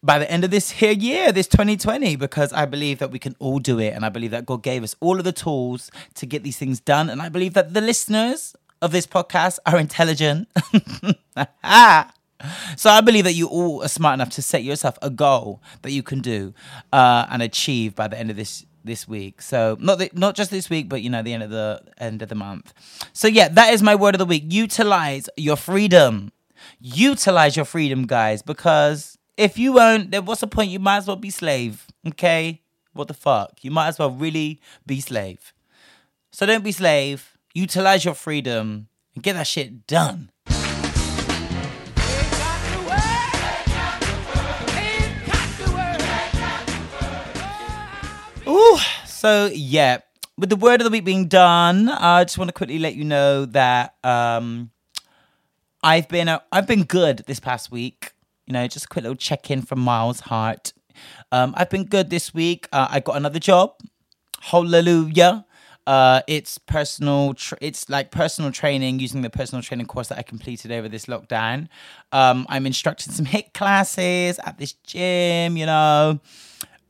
by 0.03 0.19
the 0.19 0.31
end 0.31 0.45
of 0.45 0.51
this 0.51 0.71
here 0.71 0.93
year, 0.93 1.31
this 1.33 1.47
2020, 1.47 2.17
because 2.17 2.53
I 2.53 2.65
believe 2.65 2.99
that 3.01 3.11
we 3.11 3.19
can 3.19 3.37
all 3.39 3.59
do 3.59 3.79
it. 3.79 3.93
And 3.93 4.05
I 4.05 4.09
believe 4.09 4.31
that 4.31 4.47
God 4.47 4.63
gave 4.63 4.83
us 4.83 4.97
all 5.01 5.19
of 5.19 5.25
the 5.25 5.33
tools 5.33 5.91
to 6.15 6.27
get 6.27 6.43
these 6.43 6.57
things 6.57 6.81
done. 6.81 7.11
And 7.11 7.21
I 7.21 7.29
believe 7.29 7.55
that 7.55 7.75
the 7.75 7.81
listeners 7.81 8.55
of 8.81 8.93
this 8.93 9.07
podcast 9.07 9.59
are 9.67 9.79
intelligent. 9.79 10.49
so 12.77 12.91
I 12.91 13.01
believe 13.05 13.25
that 13.25 13.35
you 13.35 13.47
all 13.47 13.83
are 13.83 13.89
smart 13.89 14.15
enough 14.15 14.31
to 14.31 14.43
set 14.43 14.65
yourself 14.65 14.99
a 15.03 15.11
goal 15.11 15.63
that 15.83 15.93
you 15.93 16.03
can 16.03 16.21
do 16.21 16.55
uh, 16.93 17.27
and 17.31 17.43
achieve 17.43 17.95
by 17.95 18.09
the 18.09 18.19
end 18.19 18.31
of 18.31 18.37
this 18.37 18.65
this 18.85 19.07
week. 19.07 19.43
So 19.43 19.77
not 19.81 19.99
the, 19.99 20.11
not 20.13 20.35
just 20.35 20.51
this 20.51 20.71
week, 20.71 20.89
but 20.89 21.03
you 21.03 21.11
know 21.11 21.23
the 21.23 21.33
end 21.33 21.43
of 21.43 21.51
the 21.51 21.83
end 21.99 22.23
of 22.23 22.29
the 22.29 22.35
month. 22.35 22.73
So 23.13 23.29
yeah, 23.29 23.49
that 23.49 23.73
is 23.73 23.83
my 23.83 23.95
word 23.95 24.15
of 24.15 24.19
the 24.19 24.27
week. 24.27 24.45
Utilize 24.47 25.29
your 25.37 25.57
freedom. 25.57 26.33
Utilize 26.81 27.57
your 27.57 27.65
freedom, 27.65 28.07
guys, 28.07 28.43
because 28.43 29.19
if 29.37 29.59
you 29.59 29.73
won't, 29.73 30.11
then 30.11 30.25
what's 30.27 30.43
the 30.43 30.47
point? 30.47 30.71
You 30.71 30.79
might 30.79 30.99
as 30.99 31.07
well 31.07 31.17
be 31.17 31.31
slave. 31.31 31.87
Okay, 32.07 32.63
what 32.93 33.09
the 33.09 33.15
fuck? 33.15 33.59
You 33.63 33.71
might 33.71 33.89
as 33.89 33.99
well 33.99 34.11
really 34.11 34.61
be 34.87 35.01
slave. 35.01 35.53
So 36.31 36.47
don't 36.47 36.65
be 36.65 36.73
slave. 36.73 37.37
Utilize 37.55 38.05
your 38.05 38.15
freedom 38.15 38.89
and 39.15 39.25
get 39.25 39.35
that 39.35 39.47
shit 39.47 39.87
done. 39.87 40.30
Ooh, 48.51 48.79
so 49.07 49.49
yeah, 49.55 49.99
with 50.37 50.49
the 50.51 50.57
word 50.57 50.81
of 50.81 50.85
the 50.85 50.91
week 50.91 51.05
being 51.05 51.29
done, 51.29 51.89
I 51.89 52.25
just 52.25 52.37
want 52.37 52.49
to 52.49 52.53
quickly 52.53 52.81
let 52.81 52.97
you 52.97 53.05
know 53.05 53.45
that 53.45 53.95
um, 54.03 54.73
I've 55.85 56.09
been 56.09 56.29
uh, 56.29 56.41
I've 56.51 56.67
been 56.67 56.83
good 56.83 57.19
this 57.29 57.39
past 57.39 57.71
week. 57.71 58.13
You 58.47 58.55
know, 58.55 58.67
just 58.67 58.87
a 58.87 58.89
quick 58.89 59.05
little 59.05 59.15
check 59.15 59.53
in 59.53 59.63
from 59.63 59.79
Miles 59.79 60.19
Hart. 60.19 60.73
Um, 61.31 61.55
I've 61.57 61.71
been 61.71 61.85
good 61.85 62.11
this 62.11 62.35
week. 62.35 62.67
Uh, 62.73 62.89
I 62.91 62.99
got 62.99 63.17
another 63.17 63.39
job. 63.39 63.75
Hallelujah. 64.41 65.45
Uh, 65.87 66.23
it's 66.27 66.59
personal. 66.59 67.35
Tra- 67.35 67.59
it's 67.61 67.89
like 67.89 68.11
personal 68.11 68.51
training 68.51 68.99
using 68.99 69.23
the 69.23 69.31
personal 69.31 69.63
training 69.63 69.87
course 69.87 70.09
that 70.09 70.19
I 70.19 70.23
completed 70.23 70.73
over 70.73 70.89
this 70.89 71.07
lockdown. 71.07 71.69
Um, 72.11 72.47
I'm 72.49 72.67
instructing 72.67 73.13
some 73.13 73.27
HIIT 73.27 73.53
classes 73.55 74.41
at 74.45 74.59
this 74.59 74.73
gym. 74.73 75.57
You 75.57 75.67
know, 75.67 76.21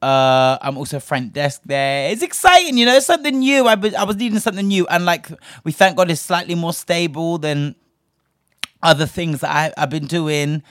uh, 0.03 0.59
I'm 0.63 0.79
also 0.79 0.99
front 0.99 1.33
desk 1.33 1.63
there. 1.65 2.11
It's 2.11 2.23
exciting, 2.23 2.79
you 2.79 2.87
know, 2.87 2.99
something 3.01 3.39
new. 3.39 3.67
I, 3.67 3.77
I 3.99 4.05
was 4.05 4.17
needing 4.17 4.39
something 4.39 4.67
new, 4.67 4.87
and 4.87 5.05
like 5.05 5.29
we 5.65 5.73
thank 5.73 5.97
God, 5.97 6.11
it's 6.11 6.21
slightly 6.21 6.55
more 6.55 6.73
stable 6.73 7.39
than 7.39 7.75
other 8.83 9.07
things 9.07 9.41
that 9.41 9.51
I, 9.51 9.83
I've 9.83 9.91
been 9.91 10.07
doing. 10.07 10.63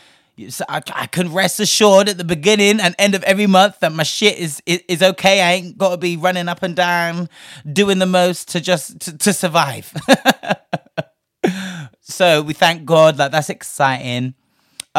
So 0.47 0.63
I, 0.69 0.81
I 0.93 1.05
can 1.05 1.33
rest 1.33 1.59
assured 1.59 2.07
at 2.07 2.17
the 2.17 2.23
beginning 2.23 2.79
and 2.79 2.95
end 2.97 3.13
of 3.13 3.23
every 3.23 3.45
month 3.45 3.81
that 3.81 3.91
my 3.91 4.03
shit 4.03 4.37
is 4.37 4.63
is, 4.65 4.81
is 4.87 5.03
okay. 5.03 5.41
I 5.41 5.51
ain't 5.53 5.77
got 5.77 5.91
to 5.91 5.97
be 5.97 6.17
running 6.17 6.47
up 6.47 6.63
and 6.63 6.75
down, 6.75 7.29
doing 7.71 7.99
the 7.99 8.05
most 8.05 8.47
to 8.49 8.61
just 8.61 8.99
to, 9.01 9.17
to 9.17 9.33
survive. 9.33 9.93
so 12.01 12.41
we 12.41 12.53
thank 12.53 12.85
God. 12.85 13.17
Like 13.17 13.31
that's 13.31 13.49
exciting. 13.49 14.33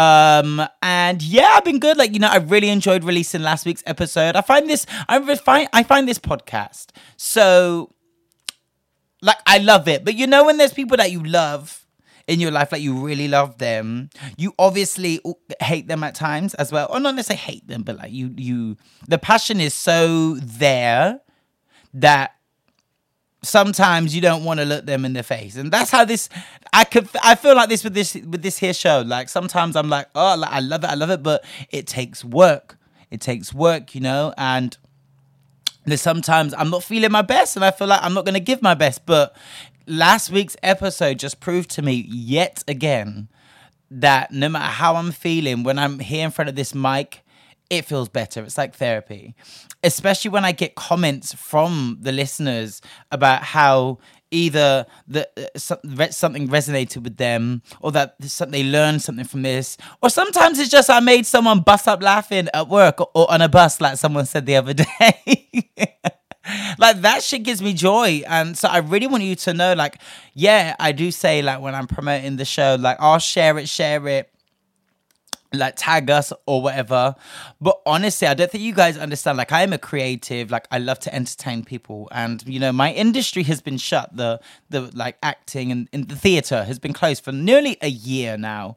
Um 0.01 0.67
and 0.83 1.23
yeah, 1.23 1.53
I've 1.55 1.65
been 1.65 1.79
good. 1.79 1.97
Like 1.97 2.13
you 2.13 2.21
know, 2.21 2.29
I 2.29 2.37
really 2.37 2.71
enjoyed 2.71 3.05
releasing 3.05 3.43
last 3.43 3.67
week's 3.67 3.83
episode. 3.87 4.37
I 4.37 4.41
find 4.41 4.69
this 4.69 4.87
I 5.09 5.19
find 5.37 5.69
I 5.73 5.83
find 5.83 6.09
this 6.09 6.19
podcast 6.19 6.87
so 7.17 7.93
like 9.21 9.39
I 9.47 9.59
love 9.59 9.89
it. 9.89 10.05
But 10.05 10.15
you 10.15 10.27
know 10.27 10.45
when 10.45 10.57
there's 10.57 10.73
people 10.73 10.97
that 10.97 11.11
you 11.11 11.23
love 11.23 11.87
in 12.27 12.41
your 12.41 12.51
life, 12.51 12.73
like 12.73 12.81
you 12.81 12.95
really 12.95 13.29
love 13.29 13.59
them, 13.59 14.09
you 14.37 14.55
obviously 14.59 15.21
hate 15.61 15.89
them 15.89 16.05
at 16.05 16.15
times 16.15 16.55
as 16.55 16.73
well. 16.73 16.89
Or 16.91 17.01
not 17.01 17.15
necessarily 17.17 17.43
hate 17.43 17.67
them, 17.67 17.83
but 17.83 17.97
like 17.97 18.13
you 18.13 18.33
you 18.37 18.77
the 19.09 19.19
passion 19.19 19.61
is 19.61 19.75
so 19.75 20.37
there 20.37 21.21
that 21.95 22.37
sometimes 23.43 24.15
you 24.15 24.21
don't 24.21 24.45
want 24.45 24.61
to 24.61 24.67
look 24.67 24.87
them 24.87 25.05
in 25.05 25.13
the 25.13 25.23
face. 25.23 25.57
And 25.57 25.73
that's 25.73 25.91
how 25.91 26.05
this 26.05 26.29
i 26.73 26.85
could 26.85 27.09
i 27.23 27.35
feel 27.35 27.57
like 27.57 27.69
this 27.69 27.83
with 27.83 27.95
this 27.95 28.15
with 28.15 28.43
this 28.43 28.59
here 28.59 28.75
show. 28.75 29.03
Like 29.07 29.29
sometimes 29.29 29.77
i'm 29.77 29.89
like 29.89 30.09
oh 30.15 30.37
like, 30.39 30.53
i 30.53 30.61
love 30.61 30.85
it 30.85 30.91
i 30.91 30.95
love 30.95 31.11
it 31.11 31.23
but 31.23 31.45
it 31.71 31.87
takes 31.87 32.25
work. 32.25 32.79
It 33.11 33.21
takes 33.21 33.53
work 33.53 33.95
you 33.95 34.01
know? 34.01 34.35
And 34.37 34.77
there's 35.87 36.03
sometimes 36.03 36.55
i'm 36.57 36.71
not 36.71 36.85
feeling 36.85 37.11
my 37.11 37.23
best 37.23 37.57
and 37.57 37.65
i 37.65 37.71
feel 37.71 37.89
like 37.89 38.01
i'm 38.03 38.13
not 38.15 38.25
going 38.25 38.35
to 38.35 38.41
give 38.41 38.63
my 38.63 38.75
best. 38.75 39.07
But 39.07 39.35
last 39.87 40.31
week's 40.31 40.57
episode 40.63 41.19
just 41.19 41.41
proved 41.41 41.71
to 41.71 41.83
me 41.83 42.07
yet 42.09 42.63
again 42.69 43.29
that 43.91 44.31
no 44.31 44.49
matter 44.49 44.65
how 44.65 44.95
I'm 44.97 45.11
feeling, 45.11 45.65
when 45.65 45.79
I'm 45.79 45.99
here 45.99 46.25
in 46.25 46.31
front 46.31 46.49
of 46.49 46.55
this 46.55 46.75
mic, 46.75 47.23
it 47.69 47.85
feels 47.85 48.09
better. 48.09 48.43
It's 48.45 48.57
like 48.57 48.75
therapy. 48.77 49.35
Especially 49.83 50.31
when 50.31 50.45
I 50.45 50.53
get 50.53 50.75
comments 50.75 51.33
from 51.33 51.99
the 52.01 52.13
listeners 52.13 52.83
about 53.11 53.43
how 53.43 53.99
either 54.31 54.87
the 55.09 55.29
uh, 55.37 55.59
something 56.11 56.49
resonated 56.49 57.03
with 57.03 57.17
them 57.17 57.63
or 57.81 57.93
that 57.93 58.17
they 58.19 58.63
learned 58.63 59.03
something 59.03 59.25
from 59.25 59.43
this. 59.43 59.77
Or 60.03 60.11
sometimes 60.11 60.59
it's 60.59 60.71
just 60.71 60.91
i 60.91 61.01
made 61.01 61.27
someone 61.27 61.61
bust 61.61 61.89
up 61.89 62.03
laughing 62.03 62.49
at 62.55 62.69
work 62.69 63.01
or, 63.01 63.11
or 63.15 63.31
on 63.31 63.41
a 63.41 63.49
bus 63.49 63.81
like 63.81 63.97
someone 63.97 64.27
said 64.27 64.47
the 64.47 64.57
other 64.57 64.75
day. 65.01 65.49
Like 66.79 67.03
that 67.03 67.23
shit 67.23 67.43
gives 67.43 67.63
me 67.63 67.75
joy. 67.75 68.23
And 68.27 68.57
so 68.57 68.69
I 68.69 68.79
really 68.79 69.07
want 69.07 69.23
you 69.23 69.37
to 69.37 69.55
know, 69.55 69.75
like, 69.75 70.01
yeah, 70.35 70.75
I 70.81 70.93
do 70.93 71.11
say 71.11 71.43
like 71.43 71.61
when 71.61 71.75
I'm 71.75 71.87
promoting 71.87 72.37
the 72.37 72.45
show, 72.45 72.77
like 72.79 72.97
I'll 72.99 73.19
share 73.19 73.59
it, 73.59 73.69
share 73.69 74.07
it 74.09 74.31
like 75.53 75.75
tag 75.77 76.11
us 76.11 76.33
or 76.47 76.63
whatever. 76.63 77.15
But 77.61 77.81
honestly 77.87 78.29
i 78.29 78.35
don't 78.35 78.51
think 78.51 78.65
you 78.65 78.75
guys 78.75 78.97
understand. 78.97 79.39
Like 79.39 79.53
i 79.53 79.63
am 79.63 79.73
a 79.73 79.79
creative. 79.79 80.51
Like 80.51 80.67
i 80.71 80.79
love 80.79 80.99
to 81.01 81.15
entertain 81.15 81.65
people. 81.65 82.09
And 82.13 82.43
you 82.47 82.61
know 82.61 82.73
my 82.73 82.93
industry 82.93 83.43
has 83.45 83.61
been 83.61 83.79
shut. 83.79 84.17
The 84.17 84.41
the 84.69 84.91
like 84.95 85.17
acting 85.23 85.73
and 85.73 85.89
in 85.93 86.07
the 86.07 86.17
theater 86.17 86.65
has 86.65 86.79
been 86.79 86.93
closed 86.93 87.25
for 87.25 87.33
nearly 87.33 87.77
a 87.83 87.89
year 87.89 88.37
now. 88.37 88.77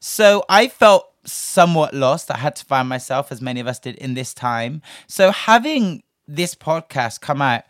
So 0.00 0.44
i 0.48 0.68
felt 0.68 1.12
somewhat 1.24 1.94
lost. 1.94 2.30
I 2.30 2.38
had 2.38 2.56
to 2.56 2.64
find 2.64 2.88
myself 2.88 3.30
as 3.30 3.40
many 3.40 3.60
of 3.60 3.66
us 3.66 3.78
did 3.78 3.96
in 3.96 4.14
this 4.14 4.32
time. 4.32 4.82
So 5.06 5.30
having 5.30 6.02
this 6.28 6.54
podcast 6.54 7.20
come 7.20 7.40
out 7.40 7.64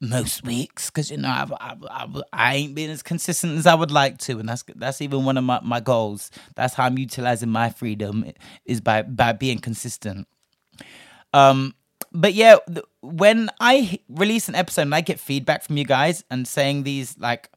most 0.00 0.44
weeks 0.44 0.88
because 0.88 1.10
you 1.10 1.16
know 1.16 1.28
I've, 1.28 1.52
I've, 1.60 1.84
I've, 1.90 2.22
I 2.32 2.54
ain't 2.54 2.74
been 2.74 2.88
as 2.88 3.02
consistent 3.02 3.58
as 3.58 3.66
I 3.66 3.74
would 3.74 3.90
like 3.90 4.18
to, 4.18 4.38
and 4.38 4.48
that's 4.48 4.64
that's 4.76 5.02
even 5.02 5.24
one 5.24 5.36
of 5.36 5.44
my, 5.44 5.60
my 5.62 5.80
goals. 5.80 6.30
That's 6.54 6.74
how 6.74 6.84
I'm 6.84 6.96
utilizing 6.96 7.50
my 7.50 7.70
freedom 7.70 8.32
is 8.64 8.80
by 8.80 9.02
by 9.02 9.32
being 9.32 9.58
consistent. 9.58 10.28
Um, 11.34 11.74
but 12.12 12.32
yeah, 12.32 12.56
when 13.02 13.50
I 13.60 13.98
release 14.08 14.48
an 14.48 14.54
episode 14.54 14.82
and 14.82 14.94
I 14.94 15.00
get 15.00 15.20
feedback 15.20 15.64
from 15.64 15.76
you 15.76 15.84
guys 15.84 16.24
and 16.30 16.46
saying 16.46 16.84
these 16.84 17.18
like 17.18 17.50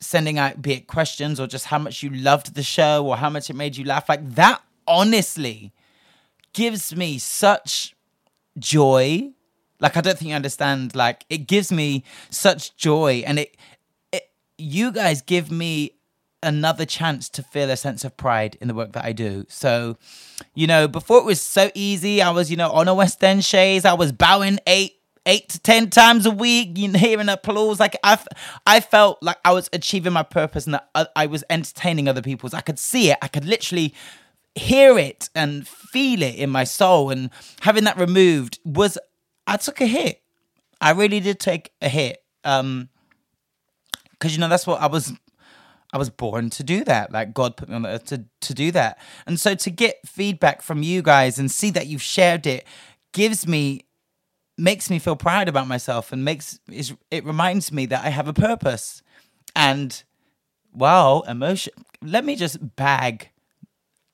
sending 0.00 0.38
out 0.38 0.62
be 0.62 0.74
it 0.74 0.86
questions 0.86 1.38
or 1.38 1.46
just 1.46 1.66
how 1.66 1.78
much 1.78 2.02
you 2.02 2.10
loved 2.10 2.54
the 2.54 2.62
show 2.62 3.06
or 3.06 3.16
how 3.16 3.28
much 3.28 3.50
it 3.50 3.54
made 3.54 3.76
you 3.76 3.84
laugh, 3.84 4.08
like 4.08 4.26
that 4.34 4.62
honestly 4.86 5.72
gives 6.54 6.96
me 6.96 7.18
such 7.18 7.94
joy 8.58 9.30
like 9.80 9.96
I 9.96 10.00
don't 10.00 10.18
think 10.18 10.30
you 10.30 10.34
understand. 10.34 10.94
Like 10.94 11.24
it 11.30 11.46
gives 11.46 11.72
me 11.72 12.04
such 12.30 12.76
joy, 12.76 13.22
and 13.26 13.38
it, 13.38 13.56
it 14.12 14.24
you 14.56 14.92
guys 14.92 15.22
give 15.22 15.50
me 15.50 15.92
another 16.42 16.84
chance 16.84 17.28
to 17.28 17.42
feel 17.42 17.70
a 17.70 17.76
sense 17.76 18.04
of 18.04 18.16
pride 18.16 18.56
in 18.60 18.68
the 18.68 18.74
work 18.74 18.92
that 18.92 19.04
I 19.04 19.12
do. 19.12 19.44
So, 19.48 19.96
you 20.54 20.66
know, 20.66 20.86
before 20.86 21.18
it 21.18 21.24
was 21.24 21.40
so 21.40 21.70
easy, 21.74 22.22
I 22.22 22.30
was, 22.30 22.50
you 22.50 22.56
know, 22.56 22.70
on 22.70 22.86
a 22.86 22.94
West 22.94 23.22
End 23.24 23.44
Shays, 23.44 23.84
I 23.84 23.94
was 23.94 24.12
bowing 24.12 24.58
eight 24.66 24.94
eight 25.26 25.48
to 25.50 25.60
ten 25.60 25.90
times 25.90 26.26
a 26.26 26.30
week, 26.30 26.78
you 26.78 26.88
know, 26.88 26.98
hearing 26.98 27.28
applause. 27.28 27.78
Like 27.78 27.96
I, 28.02 28.18
I 28.66 28.80
felt 28.80 29.22
like 29.22 29.38
I 29.44 29.52
was 29.52 29.68
achieving 29.72 30.12
my 30.12 30.22
purpose 30.22 30.64
and 30.66 30.74
that 30.74 30.88
I 31.14 31.26
was 31.26 31.44
entertaining 31.50 32.08
other 32.08 32.22
people's. 32.22 32.54
I 32.54 32.60
could 32.62 32.78
see 32.78 33.10
it. 33.10 33.18
I 33.20 33.28
could 33.28 33.44
literally 33.44 33.94
hear 34.54 34.98
it 34.98 35.28
and 35.34 35.68
feel 35.68 36.22
it 36.22 36.34
in 36.34 36.50
my 36.50 36.64
soul. 36.64 37.10
And 37.10 37.30
having 37.60 37.84
that 37.84 37.98
removed 37.98 38.58
was 38.64 38.96
I 39.48 39.56
took 39.56 39.80
a 39.80 39.86
hit. 39.86 40.22
I 40.80 40.92
really 40.92 41.18
did 41.18 41.40
take 41.40 41.72
a 41.82 41.88
hit. 41.88 42.22
Um, 42.44 42.90
because 44.12 44.34
you 44.34 44.40
know 44.40 44.48
that's 44.48 44.66
what 44.66 44.80
I 44.80 44.86
was. 44.86 45.12
I 45.92 45.96
was 45.96 46.10
born 46.10 46.50
to 46.50 46.62
do 46.62 46.84
that. 46.84 47.12
Like 47.12 47.32
God 47.32 47.56
put 47.56 47.68
me 47.70 47.74
on 47.74 47.82
the 47.82 47.88
earth 47.88 48.04
to 48.06 48.24
to 48.42 48.54
do 48.54 48.70
that. 48.72 48.98
And 49.26 49.40
so 49.40 49.54
to 49.54 49.70
get 49.70 49.96
feedback 50.06 50.60
from 50.60 50.82
you 50.82 51.02
guys 51.02 51.38
and 51.38 51.50
see 51.50 51.70
that 51.70 51.86
you've 51.86 52.02
shared 52.02 52.46
it 52.46 52.66
gives 53.12 53.46
me 53.46 53.86
makes 54.58 54.90
me 54.90 54.98
feel 54.98 55.16
proud 55.16 55.48
about 55.48 55.68
myself 55.68 56.12
and 56.12 56.24
makes 56.24 56.58
is 56.70 56.94
it 57.10 57.24
reminds 57.24 57.72
me 57.72 57.86
that 57.86 58.04
I 58.04 58.10
have 58.10 58.28
a 58.28 58.34
purpose. 58.34 59.02
And 59.56 60.02
wow, 60.74 61.20
emotion. 61.26 61.72
Let 62.02 62.24
me 62.24 62.36
just 62.36 62.76
bag 62.76 63.30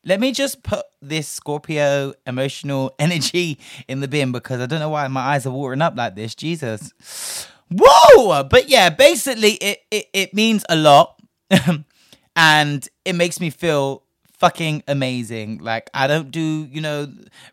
let 0.05 0.21
me 0.21 0.33
just 0.33 0.63
put 0.63 0.85
this 1.03 1.29
Scorpio 1.29 2.15
emotional 2.27 2.95
energy 2.99 3.59
in 3.89 4.01
the 4.01 4.09
bin 4.09 4.33
because 4.33 4.61
I 4.61 4.67
don't 4.67 4.81
know 4.81 4.91
why 4.91 5.09
my 5.09 5.21
eyes 5.21 5.47
are 5.47 5.51
watering 5.51 5.83
up 5.83 5.97
like 5.97 6.15
this. 6.15 6.35
Jesus. 6.35 7.47
Whoa! 7.71 8.45
But 8.45 8.69
yeah, 8.69 8.91
basically 8.91 9.53
it 9.53 9.81
it, 9.91 10.07
it 10.13 10.35
means 10.35 10.65
a 10.69 10.77
lot. 10.77 11.21
and 12.37 12.89
it 13.05 13.15
makes 13.15 13.41
me 13.41 13.51
feel 13.51 14.04
fucking 14.39 14.83
amazing. 14.89 15.59
Like 15.59 15.91
I 15.95 16.07
don't 16.07 16.31
do, 16.31 16.69
you 16.71 16.81
know, 16.81 17.09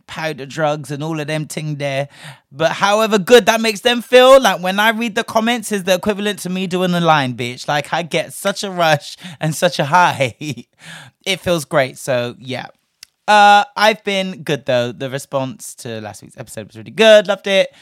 powder 0.08 0.46
drugs 0.46 0.92
and 0.92 1.04
all 1.04 1.20
of 1.20 1.28
them 1.28 1.46
thing 1.46 1.76
there. 1.76 2.10
But 2.52 2.74
however 2.74 3.18
good 3.18 3.46
that 3.46 3.62
makes 3.62 3.82
them 3.82 4.02
feel, 4.02 4.42
like 4.42 4.62
when 4.62 4.80
I 4.80 4.90
read 4.90 5.16
the 5.16 5.24
comments 5.24 5.72
is 5.72 5.84
the 5.84 5.96
equivalent 5.96 6.40
to 6.40 6.50
me 6.50 6.68
doing 6.68 6.92
the 6.92 7.02
line, 7.02 7.36
bitch. 7.36 7.68
Like 7.68 7.94
I 7.94 8.04
get 8.04 8.34
such 8.34 8.64
a 8.64 8.72
rush 8.72 9.18
and 9.40 9.56
such 9.56 9.80
a 9.80 9.86
high. 9.86 10.36
it 11.26 11.40
feels 11.40 11.66
great. 11.66 11.98
So 11.98 12.36
yeah. 12.40 12.68
Uh 13.28 13.64
I've 13.76 14.04
been 14.04 14.44
good 14.44 14.66
though. 14.66 14.92
The 14.92 15.10
response 15.10 15.76
to 15.76 16.02
last 16.02 16.22
week's 16.22 16.38
episode 16.38 16.68
was 16.68 16.78
really 16.78 16.92
good. 16.92 17.28
Loved 17.28 17.48
it. 17.48 17.74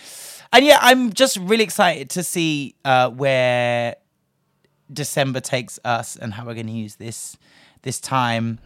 And 0.51 0.65
yeah, 0.65 0.79
I'm 0.81 1.13
just 1.13 1.37
really 1.37 1.63
excited 1.63 2.09
to 2.11 2.23
see 2.23 2.75
uh 2.83 3.09
where 3.09 3.95
December 4.91 5.39
takes 5.39 5.79
us 5.85 6.15
and 6.15 6.33
how 6.33 6.45
we're 6.45 6.55
to 6.55 6.71
use 6.71 6.95
this 6.95 7.37
this 7.83 7.99
time 7.99 8.59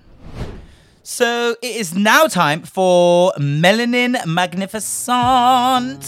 so 1.03 1.55
it 1.61 1.75
is 1.75 1.93
now 1.93 2.27
time 2.27 2.61
for 2.61 3.33
Melanin 3.37 4.25
Magnificent. 4.25 6.03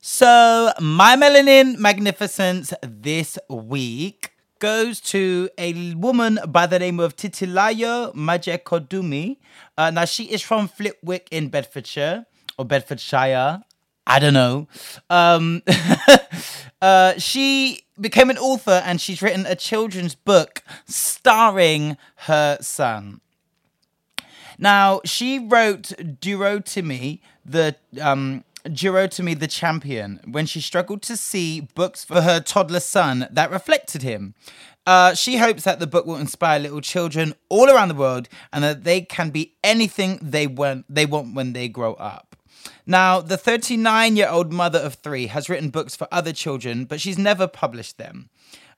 So 0.00 0.72
my 0.80 1.16
Melanin 1.16 1.78
Magnificence 1.78 2.72
this 2.82 3.38
week 3.48 4.30
goes 4.58 5.00
to 5.00 5.48
a 5.58 5.94
woman 5.94 6.38
by 6.48 6.66
the 6.66 6.78
name 6.78 7.00
of 7.00 7.16
Titilayo 7.16 8.14
Majekodunmi. 8.14 9.38
Uh, 9.76 9.90
now 9.90 10.04
she 10.04 10.24
is 10.24 10.40
from 10.42 10.68
Flitwick 10.68 11.28
in 11.30 11.48
Bedfordshire 11.48 12.26
or 12.58 12.64
Bedfordshire. 12.64 13.62
I 14.06 14.18
don't 14.18 14.34
know. 14.34 14.68
Um, 15.08 15.62
uh, 16.82 17.14
she 17.18 17.84
became 18.00 18.30
an 18.30 18.38
author 18.38 18.82
and 18.84 19.00
she's 19.00 19.22
written 19.22 19.46
a 19.46 19.56
children's 19.56 20.14
book 20.14 20.62
starring 20.86 21.96
her 22.16 22.58
son. 22.60 23.20
Now, 24.58 25.00
she 25.04 25.38
wrote 25.38 25.92
Durotimi, 25.98 27.20
the 27.44 27.76
um, 28.00 28.44
Durotimi 28.64 29.38
the 29.38 29.48
champion, 29.48 30.20
when 30.26 30.46
she 30.46 30.60
struggled 30.60 31.02
to 31.02 31.16
see 31.16 31.60
books 31.60 32.04
for 32.04 32.22
her 32.22 32.40
toddler 32.40 32.80
son 32.80 33.26
that 33.30 33.50
reflected 33.50 34.02
him. 34.02 34.34
Uh, 34.86 35.14
she 35.14 35.38
hopes 35.38 35.64
that 35.64 35.80
the 35.80 35.86
book 35.86 36.04
will 36.06 36.16
inspire 36.16 36.58
little 36.58 36.80
children 36.82 37.34
all 37.48 37.70
around 37.70 37.88
the 37.88 37.94
world 37.94 38.28
and 38.52 38.62
that 38.62 38.84
they 38.84 39.00
can 39.00 39.30
be 39.30 39.54
anything 39.64 40.18
they 40.20 40.46
want, 40.46 40.84
they 40.88 41.06
want 41.06 41.34
when 41.34 41.54
they 41.54 41.68
grow 41.68 41.94
up. 41.94 42.33
Now, 42.86 43.20
the 43.20 43.36
39 43.36 44.16
year 44.16 44.28
old 44.28 44.52
mother 44.52 44.78
of 44.78 44.94
three 44.94 45.26
has 45.28 45.48
written 45.48 45.70
books 45.70 45.96
for 45.96 46.06
other 46.12 46.32
children, 46.32 46.84
but 46.84 47.00
she's 47.00 47.18
never 47.18 47.46
published 47.46 47.98
them. 47.98 48.28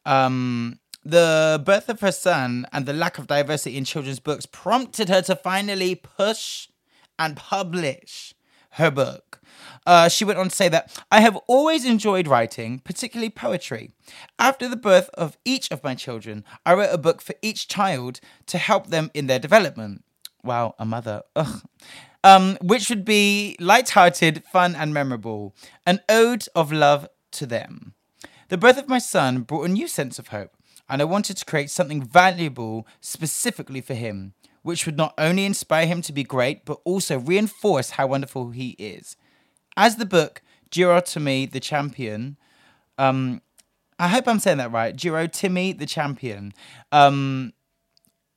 Um, 0.05 0.79
the 1.05 1.63
birth 1.65 1.89
of 1.89 2.01
her 2.01 2.13
son 2.13 2.67
and 2.73 2.87
the 2.87 2.93
lack 2.93 3.19
of 3.19 3.27
diversity 3.27 3.77
in 3.77 3.85
children's 3.85 4.21
books 4.21 4.47
prompted 4.47 5.09
her 5.09 5.23
to 5.23 5.37
finally 5.37 5.95
push 5.95 6.69
and 7.19 7.37
publish 7.37 8.35
her 8.71 8.91
book. 8.91 9.41
Uh, 9.87 10.09
she 10.09 10.25
went 10.25 10.39
on 10.39 10.49
to 10.49 10.55
say 10.55 10.69
that 10.69 11.01
I 11.11 11.21
have 11.21 11.37
always 11.47 11.85
enjoyed 11.85 12.29
writing, 12.29 12.81
particularly 12.81 13.31
poetry. 13.31 13.93
After 14.39 14.69
the 14.69 14.77
birth 14.77 15.09
of 15.15 15.39
each 15.45 15.71
of 15.71 15.85
my 15.85 15.95
children, 15.95 16.45
I 16.65 16.75
wrote 16.75 16.93
a 16.93 16.99
book 16.99 17.23
for 17.23 17.35
each 17.41 17.69
child 17.69 18.21
to 18.47 18.59
help 18.59 18.89
them 18.89 19.11
in 19.15 19.29
their 19.29 19.39
development. 19.39 20.05
Wow, 20.43 20.75
a 20.79 20.85
mother. 20.85 21.23
Ugh. 21.37 21.63
Um, 22.25 22.59
which 22.61 22.89
would 22.91 23.05
be 23.05 23.57
light-hearted, 23.61 24.45
fun, 24.45 24.75
and 24.75 24.93
memorable. 24.93 25.55
An 25.85 26.01
ode 26.09 26.47
of 26.55 26.73
love 26.73 27.09
to 27.33 27.47
them. 27.47 27.95
The 28.49 28.59
birth 28.59 28.79
of 28.79 28.89
my 28.89 28.99
son 28.99 29.43
brought 29.43 29.69
a 29.69 29.73
new 29.73 29.87
sense 29.87 30.19
of 30.19 30.29
hope 30.29 30.57
and 30.89 31.03
I 31.03 31.05
wanted 31.05 31.37
to 31.37 31.45
create 31.45 31.71
something 31.71 32.03
valuable 32.03 32.87
specifically 33.01 33.81
for 33.81 33.95
him, 33.95 34.35
which 34.63 34.87
would 34.87 34.97
not 34.97 35.15
only 35.19 35.45
inspire 35.45 35.87
him 35.87 36.03
to 36.03 36.13
be 36.13 36.23
great, 36.23 36.65
but 36.65 36.81
also 36.85 37.19
reinforce 37.19 37.91
how 37.91 38.07
wonderful 38.07 38.51
he 38.51 38.71
is. 38.79 39.17
As 39.77 39.97
the 39.97 40.07
book 40.07 40.43
Jiro 40.71 41.01
Timmy 41.01 41.47
the 41.47 41.61
Champion, 41.61 42.37
um, 42.99 43.43
I 43.99 44.09
hope 44.09 44.29
I'm 44.29 44.39
saying 44.39 44.59
that 44.59 44.73
right, 44.73 44.95
Jiro 44.95 45.27
Timmy 45.27 45.73
the 45.73 45.87
Champion, 45.87 46.53
um, 46.93 47.53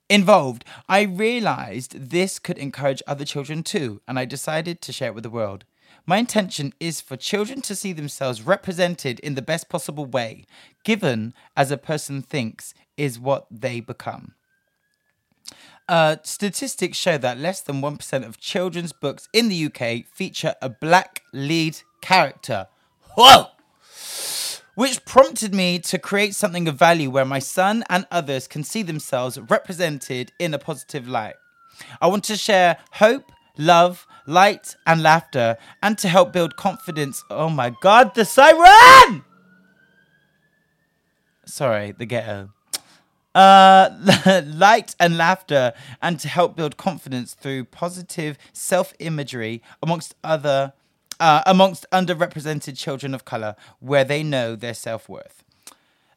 involved, 0.10 0.66
I 0.88 1.02
realized 1.04 2.10
this 2.10 2.40
could 2.40 2.58
encourage 2.58 3.04
other 3.08 3.26
children 3.26 3.64
too, 3.64 4.02
and 4.08 4.18
I 4.18 4.26
decided 4.26 4.82
to 4.82 4.92
share 4.92 5.10
it 5.10 5.16
with 5.16 5.24
the 5.24 5.30
world. 5.30 5.66
My 6.06 6.18
intention 6.18 6.74
is 6.80 7.02
for 7.02 7.16
children 7.16 7.62
to 7.62 7.76
see 7.76 7.94
themselves 7.94 8.42
represented 8.42 9.20
in 9.20 9.36
the 9.36 9.42
best 9.42 9.70
possible 9.70 10.06
way, 10.06 10.46
given 10.84 11.34
as 11.56 11.72
a 11.72 11.78
person 11.78 12.22
thinks 12.22 12.74
is 12.98 13.20
what 13.20 13.46
they 13.52 13.80
become. 13.80 14.34
Uh, 15.88 16.18
statistics 16.24 16.98
show 16.98 17.18
that 17.18 17.38
less 17.40 17.62
than 17.62 17.82
1% 17.82 18.26
of 18.26 18.40
children's 18.40 18.94
books 18.94 19.28
in 19.34 19.50
the 19.50 19.66
UK 19.66 20.06
feature 20.06 20.56
a 20.62 20.70
black 20.70 21.24
lead 21.34 21.80
character. 22.02 22.68
Whoa! 23.16 23.48
Which 24.80 25.04
prompted 25.04 25.54
me 25.54 25.80
to 25.80 26.00
create 26.00 26.36
something 26.36 26.66
of 26.70 26.78
value 26.78 27.10
where 27.10 27.26
my 27.26 27.40
son 27.40 27.84
and 27.90 28.08
others 28.10 28.48
can 28.48 28.64
see 28.64 28.82
themselves 28.82 29.38
represented 29.38 30.32
in 30.40 30.54
a 30.54 30.58
positive 30.58 31.06
light. 31.06 31.36
I 32.00 32.08
want 32.08 32.24
to 32.24 32.38
share 32.38 32.78
hope, 32.94 33.30
love, 33.58 34.08
light, 34.26 34.78
and 34.88 35.04
laughter, 35.04 35.58
and 35.84 35.98
to 35.98 36.08
help 36.08 36.32
build 36.32 36.56
confidence. 36.56 37.26
Oh 37.30 37.50
my 37.50 37.76
god, 37.82 38.16
the 38.16 38.24
siren! 38.24 39.26
Sorry, 41.44 41.92
the 41.92 42.06
ghetto. 42.06 42.52
Uh, 43.36 43.90
light 44.46 44.96
and 44.98 45.18
laughter, 45.18 45.74
and 46.02 46.22
to 46.22 46.30
help 46.30 46.56
build 46.56 46.78
confidence 46.78 47.34
through 47.34 47.66
positive 47.66 48.38
self 48.54 48.94
imagery 49.00 49.62
amongst 49.84 50.16
other. 50.24 50.72
Uh, 51.20 51.42
amongst 51.46 51.86
underrepresented 51.92 52.78
children 52.78 53.14
of 53.14 53.26
color, 53.26 53.56
where 53.80 54.06
they 54.06 54.24
know 54.24 54.56
their 54.56 54.74
self 54.74 55.10
worth. 55.10 55.44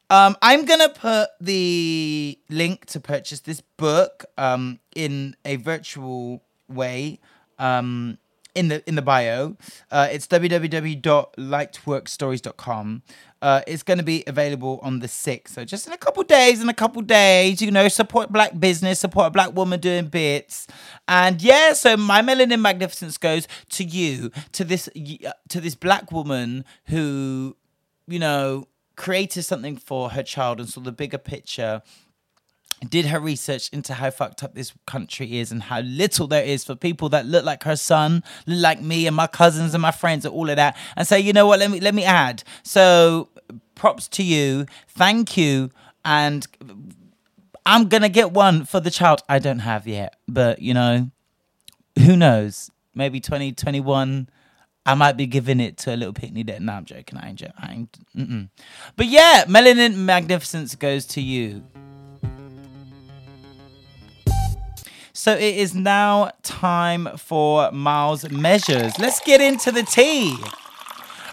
Um, 0.09 0.37
I'm 0.41 0.65
gonna 0.65 0.89
put 0.89 1.29
the 1.41 2.37
link 2.49 2.85
to 2.87 2.99
purchase 2.99 3.41
this 3.41 3.61
book 3.77 4.25
um, 4.37 4.79
in 4.95 5.35
a 5.43 5.55
virtual 5.57 6.41
way 6.69 7.19
um, 7.59 8.17
in 8.55 8.69
the 8.69 8.81
in 8.87 8.95
the 8.95 9.01
bio. 9.01 9.57
Uh, 9.91 10.07
it's 10.11 10.25
www.lightworkstories.com. 10.27 13.01
Uh, 13.41 13.61
it's 13.67 13.83
going 13.83 13.97
to 13.97 14.03
be 14.03 14.23
available 14.25 14.79
on 14.81 14.99
the 14.99 15.07
6th. 15.07 15.49
So 15.49 15.65
just 15.65 15.85
in 15.85 15.91
a 15.91 15.97
couple 15.97 16.23
days, 16.23 16.61
in 16.61 16.69
a 16.69 16.73
couple 16.73 17.01
days, 17.01 17.61
you 17.61 17.71
know, 17.71 17.89
support 17.89 18.31
black 18.31 18.57
business, 18.57 18.99
support 18.99 19.27
a 19.27 19.31
black 19.31 19.53
woman 19.53 19.81
doing 19.81 20.05
bits. 20.05 20.65
And 21.09 21.41
yeah, 21.41 21.73
so 21.73 21.97
my 21.97 22.21
melanin 22.21 22.61
magnificence 22.61 23.17
goes 23.17 23.49
to 23.71 23.83
you, 23.83 24.31
to 24.53 24.63
this 24.63 24.87
to 25.49 25.59
this 25.59 25.75
black 25.75 26.09
woman 26.11 26.63
who, 26.85 27.57
you 28.07 28.19
know, 28.19 28.67
created 28.95 29.43
something 29.43 29.75
for 29.75 30.11
her 30.11 30.23
child 30.23 30.59
and 30.59 30.69
saw 30.69 30.79
the 30.79 30.91
bigger 30.91 31.17
picture 31.17 31.81
did 32.89 33.05
her 33.07 33.19
research 33.19 33.69
into 33.69 33.93
how 33.93 34.09
fucked 34.09 34.43
up 34.43 34.55
this 34.55 34.73
country 34.85 35.39
is 35.39 35.51
and 35.51 35.63
how 35.63 35.81
little 35.81 36.27
there 36.27 36.43
is 36.43 36.63
for 36.63 36.75
people 36.75 37.09
that 37.09 37.25
look 37.25 37.45
like 37.45 37.63
her 37.63 37.75
son, 37.75 38.23
look 38.45 38.61
like 38.61 38.81
me 38.81 39.07
and 39.07 39.15
my 39.15 39.27
cousins 39.27 39.73
and 39.73 39.81
my 39.81 39.91
friends 39.91 40.25
and 40.25 40.33
all 40.33 40.49
of 40.49 40.55
that, 40.55 40.77
and 40.95 41.07
say, 41.07 41.19
you 41.19 41.33
know 41.33 41.47
what, 41.47 41.59
let 41.59 41.71
me 41.71 41.79
let 41.79 41.95
me 41.95 42.03
add. 42.03 42.43
So 42.63 43.29
props 43.75 44.07
to 44.09 44.23
you, 44.23 44.65
thank 44.89 45.37
you, 45.37 45.69
and 46.03 46.47
I'm 47.65 47.89
gonna 47.89 48.09
get 48.09 48.31
one 48.31 48.65
for 48.65 48.79
the 48.79 48.91
child 48.91 49.21
I 49.29 49.39
don't 49.39 49.59
have 49.59 49.87
yet, 49.87 50.15
but 50.27 50.59
you 50.61 50.73
know, 50.73 51.09
who 51.97 52.15
knows? 52.15 52.69
Maybe 52.95 53.19
2021. 53.19 54.29
I 54.85 54.95
might 54.95 55.15
be 55.15 55.27
giving 55.27 55.61
it 55.61 55.77
to 55.77 55.95
a 55.95 55.97
little 55.97 56.13
picnic 56.13 56.47
that. 56.47 56.61
No, 56.61 56.73
I'm 56.73 56.83
joking. 56.83 57.17
I 57.17 57.29
ain't. 57.29 57.41
I 57.57 57.71
ain't. 57.71 58.49
But 58.97 59.05
yeah, 59.05 59.45
Melanin 59.47 59.95
Magnificence 59.95 60.75
goes 60.75 61.05
to 61.05 61.21
you. 61.21 61.63
So 65.15 65.35
it 65.35 65.57
is 65.57 65.75
now 65.75 66.31
time 66.41 67.07
for 67.17 67.71
Miles 67.71 68.27
measures. 68.31 68.97
Let's 68.97 69.19
get 69.19 69.41
into 69.41 69.71
the 69.71 69.83
tea. 69.83 70.35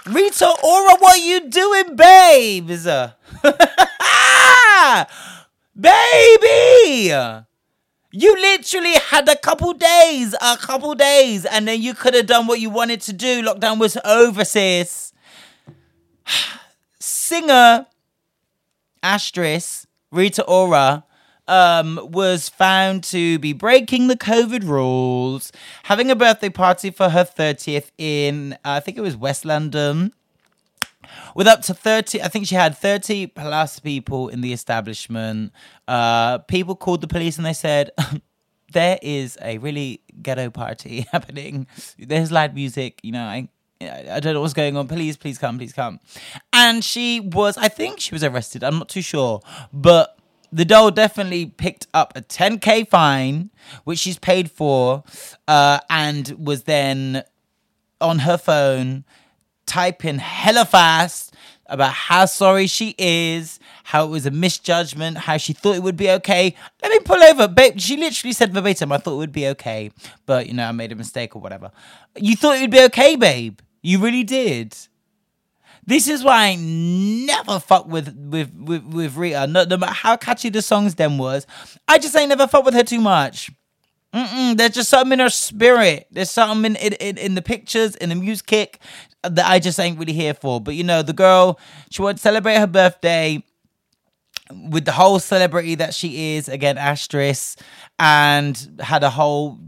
Rita 0.07 0.55
Ora, 0.63 0.97
what 0.99 1.19
you 1.19 1.49
doing, 1.49 1.97
babes? 1.97 2.85
Baby! 5.81 7.15
You 8.13 8.35
literally 8.35 8.95
had 9.09 9.27
a 9.31 9.37
couple 9.37 9.73
days, 9.73 10.35
a 10.43 10.59
couple 10.59 10.95
days, 10.95 11.47
and 11.47 11.67
then 11.67 11.81
you 11.81 11.95
could 11.95 12.13
have 12.13 12.27
done 12.27 12.47
what 12.47 12.61
you 12.61 12.69
wanted 12.69 13.01
to 13.03 13.15
do. 13.15 13.43
Lockdown 13.43 13.79
was 13.79 13.97
over, 14.05 14.45
sis. 14.45 15.15
Singer, 16.99 17.87
asterisk, 19.03 19.87
Rita 20.11 20.45
Ora, 20.45 21.05
um, 21.51 21.99
was 22.03 22.49
found 22.49 23.03
to 23.05 23.39
be 23.41 23.53
breaking 23.53 24.07
the 24.07 24.17
COVID 24.17 24.63
rules, 24.65 25.51
having 25.83 26.11
a 26.11 26.17
birthday 26.17 26.49
party 26.49 26.91
for 26.91 27.09
her 27.11 27.25
30th 27.25 27.91
in, 27.99 28.53
uh, 28.53 28.57
I 28.65 28.81
think 28.81 28.97
it 28.97 29.01
was 29.01 29.17
West 29.17 29.45
London. 29.45 30.15
With 31.35 31.49
up 31.49 31.63
to 31.63 31.75
30, 31.75 32.23
I 32.23 32.29
think 32.29 32.47
she 32.47 32.55
had 32.55 32.77
30 32.77 33.27
plus 33.29 33.81
people 33.81 34.29
in 34.29 34.43
the 34.43 34.53
establishment. 34.53 35.53
Uh, 35.89 36.39
people 36.39 36.77
called 36.77 37.01
the 37.01 37.09
police 37.09 37.37
and 37.37 37.45
they 37.45 37.53
said, 37.53 37.91
there 38.73 38.99
is 39.03 39.37
a 39.43 39.59
really 39.59 40.03
ghetto 40.23 40.51
party 40.51 41.07
happening. 41.13 41.67
There's 41.99 42.31
loud 42.31 42.55
music, 42.55 43.01
you 43.03 43.13
know, 43.13 43.25
I 43.25 43.49
I 43.83 44.21
don't 44.21 44.35
know 44.35 44.43
what's 44.43 44.53
going 44.53 44.77
on. 44.77 44.89
Please, 44.89 45.17
please 45.17 45.39
come, 45.39 45.57
please 45.57 45.73
come. 45.73 46.01
And 46.53 46.85
she 46.85 47.19
was, 47.19 47.57
I 47.57 47.69
think 47.69 47.99
she 47.99 48.15
was 48.15 48.23
arrested. 48.23 48.63
I'm 48.63 48.79
not 48.79 48.91
too 48.91 49.01
sure. 49.01 49.41
But 49.73 50.20
the 50.53 50.65
doll 50.65 50.91
definitely 50.91 51.47
picked 51.47 51.87
up 51.95 52.17
a 52.17 52.23
10k 52.23 52.89
fine, 52.89 53.51
which 53.85 53.99
she's 53.99 54.19
paid 54.19 54.51
for, 54.51 55.05
uh, 55.49 55.81
and 55.89 56.31
was 56.39 56.65
then 56.65 57.23
on 58.01 58.21
her 58.21 58.39
phone 58.39 59.05
typing 59.67 60.19
hella 60.19 60.65
fast 60.65 61.35
about 61.67 61.93
how 61.93 62.27
sorry 62.27 62.67
she 62.67 62.95
is, 62.99 63.61
how 63.85 64.05
it 64.05 64.09
was 64.09 64.27
a 64.27 64.31
misjudgment, 64.31 65.17
how 65.17 65.37
she 65.37 65.53
thought 65.53 65.77
it 65.77 65.83
would 65.83 65.97
be 65.97 66.11
okay. 66.11 66.55
Let 66.83 66.91
me 66.91 66.99
pull 67.01 67.23
over, 67.23 67.47
babe. 67.47 67.79
She 67.79 67.97
literally 67.97 68.33
said 68.33 68.53
verbatim, 68.53 68.91
I 68.91 68.99
thought 68.99 69.15
it 69.15 69.19
would 69.19 69.33
be 69.33 69.47
okay, 69.49 69.93
but 70.27 70.49
you 70.49 70.55
know, 70.55 70.67
I 70.67 70.73
made 70.73 70.91
a 70.91 70.97
mistake 70.97 71.37
or 71.37 71.41
whatever. 71.41 71.71
You 72.17 72.35
thought 72.35 72.57
it 72.57 72.63
would 72.63 72.73
be 72.73 72.83
okay, 72.87 73.15
babe. 73.15 73.61
You 73.83 74.01
really 74.01 74.25
did. 74.25 74.77
This 75.91 76.07
is 76.07 76.23
why 76.23 76.51
I 76.51 76.55
never 76.55 77.59
fuck 77.59 77.89
with 77.89 78.17
with 78.17 78.55
with, 78.55 78.85
with 78.85 79.17
Rita. 79.17 79.49
No, 79.49 79.65
no 79.65 79.77
matter 79.77 79.93
how 79.93 80.17
catchy 80.17 80.49
the 80.49 80.63
songs 80.63 80.95
then 80.95 81.19
was, 81.19 81.49
I 81.89 81.99
just 81.99 82.15
ain't 82.15 82.29
never 82.29 82.47
fuck 82.47 82.65
with 82.65 82.75
her 82.75 82.85
too 82.85 83.01
much. 83.01 83.51
Mm-mm, 84.15 84.57
there's 84.57 84.75
just 84.75 84.89
something 84.89 85.15
in 85.15 85.19
her 85.19 85.31
spirit. 85.31 86.07
There's 86.13 86.31
something 86.31 86.77
in, 86.77 86.93
in, 86.93 87.19
in 87.19 87.35
the 87.35 87.43
pictures, 87.43 87.97
in 87.97 88.11
the 88.11 88.15
music 88.15 88.79
that 89.25 89.45
I 89.45 89.59
just 89.59 89.81
ain't 89.81 89.99
really 89.99 90.13
here 90.13 90.33
for. 90.33 90.61
But 90.61 90.77
you 90.77 90.85
know, 90.85 91.03
the 91.03 91.13
girl, 91.13 91.59
she 91.91 92.03
wanted 92.03 92.19
to 92.19 92.23
celebrate 92.23 92.59
her 92.59 92.69
birthday 92.69 93.43
with 94.71 94.85
the 94.85 94.93
whole 94.93 95.19
celebrity 95.19 95.75
that 95.75 95.93
she 95.93 96.37
is, 96.37 96.49
again, 96.49 96.79
asterisk, 96.79 97.59
and 97.99 98.79
had 98.79 99.03
a 99.03 99.11
whole 99.11 99.59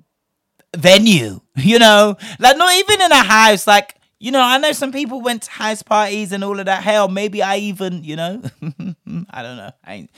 venue, 0.77 1.41
you 1.57 1.81
know, 1.81 2.17
like 2.39 2.57
not 2.57 2.73
even 2.77 3.01
in 3.03 3.11
a 3.11 3.25
house, 3.25 3.67
like 3.67 3.97
you 4.23 4.31
know, 4.31 4.41
I 4.41 4.57
know 4.59 4.71
some 4.71 4.93
people 4.93 5.21
went 5.21 5.43
to 5.43 5.51
house 5.51 5.83
parties 5.83 6.31
and 6.31 6.45
all 6.45 6.61
of 6.61 6.67
that. 6.67 6.85
Hell, 6.85 7.09
maybe 7.09 7.43
I 7.43 7.57
even, 7.57 8.05
you 8.05 8.15
know, 8.15 8.41
I 9.31 9.43
don't 9.43 9.57
know. 9.57 9.73
I 9.85 10.09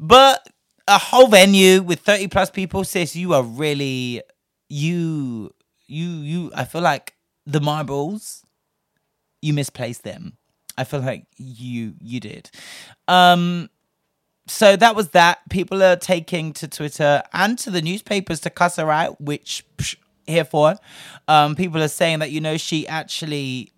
but 0.00 0.48
a 0.88 0.96
whole 0.96 1.26
venue 1.28 1.82
with 1.82 2.00
30 2.00 2.28
plus 2.28 2.50
people, 2.50 2.82
sis, 2.82 3.14
you 3.14 3.34
are 3.34 3.42
really 3.42 4.22
you 4.70 5.50
you 5.86 6.06
you 6.08 6.50
I 6.54 6.64
feel 6.64 6.80
like 6.80 7.12
the 7.44 7.60
marbles, 7.60 8.42
you 9.42 9.52
misplaced 9.52 10.02
them. 10.02 10.38
I 10.78 10.84
feel 10.84 11.00
like 11.00 11.26
you 11.36 11.92
you 12.00 12.20
did. 12.20 12.50
Um 13.06 13.68
so 14.46 14.76
that 14.76 14.96
was 14.96 15.10
that. 15.10 15.40
People 15.50 15.82
are 15.82 15.96
taking 15.96 16.54
to 16.54 16.68
Twitter 16.68 17.22
and 17.34 17.58
to 17.58 17.70
the 17.70 17.82
newspapers 17.82 18.40
to 18.40 18.50
cuss 18.50 18.76
her 18.76 18.90
out, 18.90 19.20
which 19.20 19.62
psh, 19.76 19.96
here 20.26 20.44
for. 20.44 20.76
Um, 21.28 21.54
people 21.54 21.82
are 21.82 21.88
saying 21.88 22.20
that 22.20 22.30
you 22.30 22.40
know 22.40 22.56
she 22.56 22.86
actually 22.86 23.72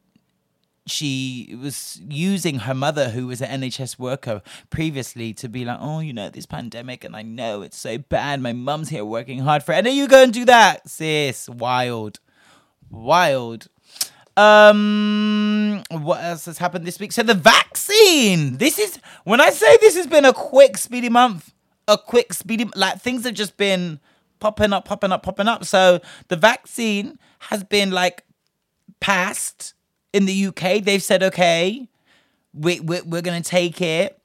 she 0.91 1.57
was 1.61 2.01
using 2.09 2.61
her 2.61 2.75
mother, 2.75 3.11
who 3.11 3.27
was 3.27 3.41
an 3.41 3.61
NHS 3.61 3.99
worker 3.99 4.43
previously, 4.71 5.33
to 5.35 5.49
be 5.49 5.65
like, 5.65 5.79
oh, 5.81 6.01
you 6.01 6.13
know, 6.13 6.29
this 6.31 6.47
pandemic, 6.47 7.05
and 7.05 7.15
I 7.15 7.23
know 7.23 7.63
it's 7.63 7.79
so 7.79 7.99
bad. 7.99 8.41
My 8.41 8.53
mum's 8.53 8.89
here 8.89 9.05
working 9.05 9.41
hard 9.41 9.63
for 9.63 9.73
it. 9.73 9.79
And 9.79 9.87
then 9.87 9.97
you 9.97 10.09
go 10.09 10.23
and 10.23 10.33
do 10.33 10.45
that, 10.47 10.89
sis. 10.89 11.49
Wild. 11.49 12.21
Wild. 12.91 13.69
Um, 14.37 15.83
what 15.91 16.23
else 16.23 16.47
has 16.47 16.59
happened 16.59 16.87
this 16.87 17.01
week? 17.01 17.13
So 17.13 17.23
the 17.23 17.35
vaccine. 17.35 18.57
This 18.59 18.79
is 18.79 18.99
when 19.25 19.41
I 19.41 19.51
say 19.51 19.77
this 19.79 19.97
has 19.97 20.07
been 20.07 20.25
a 20.25 20.33
quick, 20.33 20.79
speedy 20.79 21.09
month. 21.09 21.53
A 21.89 21.97
quick, 21.97 22.35
speedy 22.35 22.69
like 22.77 23.01
things 23.01 23.25
have 23.25 23.35
just 23.35 23.57
been 23.57 23.99
popping 24.41 24.73
up, 24.73 24.85
popping 24.85 25.13
up, 25.13 25.23
popping 25.23 25.49
up. 25.49 25.65
So 25.65 26.01
the 26.29 26.37
vaccine 26.37 27.19
has 27.41 27.65
been 27.65 27.91
like 27.91 28.25
passed 29.01 29.75
in 30.13 30.27
the 30.27 30.47
UK. 30.47 30.83
They've 30.83 31.03
said, 31.03 31.23
okay, 31.23 31.89
we, 32.55 32.81
we 32.81 33.01
we're 33.03 33.23
gonna 33.23 33.41
take 33.41 33.81
it. 33.81 34.21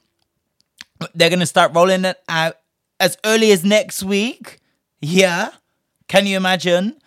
They're 1.13 1.29
gonna 1.29 1.45
start 1.45 1.73
rolling 1.75 2.05
it 2.05 2.17
out 2.29 2.57
as 2.99 3.17
early 3.25 3.51
as 3.51 3.63
next 3.63 4.03
week. 4.03 4.59
Yeah, 5.01 5.49
can 6.07 6.25
you 6.25 6.37
imagine? 6.37 6.97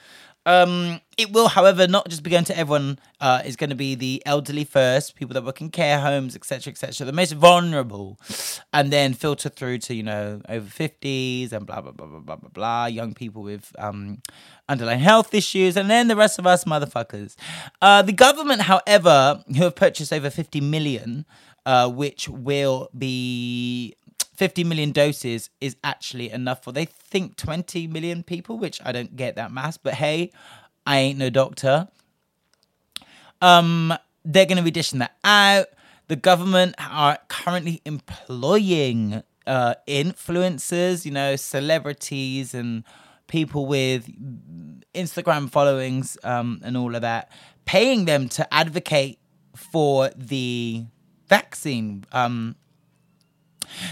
Um, 0.45 1.01
it 1.17 1.33
will, 1.33 1.49
however, 1.49 1.87
not 1.87 2.09
just 2.09 2.23
be 2.23 2.31
going 2.31 2.45
to 2.45 2.59
everyone. 2.59 2.99
Uh, 3.21 3.41
it's 3.45 3.57
going 3.57 3.71
to 3.71 3.77
be 3.77 3.95
the 3.95 4.23
elderly 4.27 4.65
first, 4.65 5.15
people 5.15 5.33
that 5.33 5.45
work 5.45 5.61
in 5.63 5.71
care 5.71 5.99
homes, 5.99 6.37
etc., 6.37 6.71
etc., 6.71 7.07
the 7.07 7.13
most 7.13 7.33
vulnerable, 7.33 8.19
and 8.73 8.93
then 8.93 9.15
filter 9.15 9.49
through 9.49 9.79
to 9.79 9.95
you 9.95 10.03
know 10.03 10.43
over 10.49 10.67
fifties 10.69 11.53
and 11.53 11.67
blah 11.67 11.81
blah 11.81 11.93
blah 11.93 12.07
blah 12.07 12.21
blah 12.21 12.37
blah 12.37 12.51
blah, 12.53 12.87
young 12.87 13.15
people 13.15 13.43
with 13.43 13.73
um, 13.79 14.21
underlying 14.69 15.01
health 15.01 15.33
issues, 15.33 15.77
and 15.77 15.89
then 15.89 16.09
the 16.09 16.17
rest 16.17 16.39
of 16.39 16.47
us 16.47 16.65
motherfuckers. 16.65 17.35
Uh, 17.81 18.03
the 18.03 18.13
government, 18.13 18.63
however, 18.63 19.43
who 19.49 19.63
have 19.63 19.75
purchased 19.75 20.13
over 20.13 20.29
fifty 20.29 20.61
million, 20.61 21.25
uh, 21.65 21.89
which 21.89 22.29
will 22.29 22.91
be 22.97 23.95
50 24.35 24.65
million 24.65 24.93
doses 24.93 25.49
is 25.63 25.77
actually 25.83 26.31
enough 26.31 26.63
for 26.63 26.71
they 26.71 26.85
think 26.85 27.37
20 27.37 27.87
million 27.87 28.23
people 28.23 28.59
which 28.59 28.81
i 28.85 28.93
don't 28.93 29.17
get 29.17 29.37
that 29.37 29.51
mass 29.51 29.79
but 29.79 29.95
hey 29.95 30.31
i 30.87 30.99
ain't 30.99 31.19
no 31.19 31.31
doctor. 31.31 31.89
Um 33.41 33.95
they're 34.25 34.47
going 34.47 34.57
to 34.57 34.63
be 34.63 34.73
dishing 34.73 34.99
that 34.99 35.17
out. 35.23 35.67
The 36.09 36.17
government 36.17 36.75
are 36.79 37.19
currently 37.29 37.81
employing 37.85 39.23
uh 39.47 39.75
influencers 39.87 41.05
you 41.05 41.13
know 41.13 41.37
celebrities 41.37 42.53
and 42.53 42.83
people 43.29 43.65
with 43.67 44.09
instagram 44.93 45.49
followings 45.49 46.19
um 46.25 46.61
and 46.65 46.77
all 46.77 46.97
of 46.97 47.03
that 47.03 47.31
paying 47.65 48.07
them 48.07 48.29
to 48.29 48.53
advocate 48.53 49.21
for 49.55 50.11
the 50.17 50.85
vaccine. 51.29 52.05
Um 52.13 52.57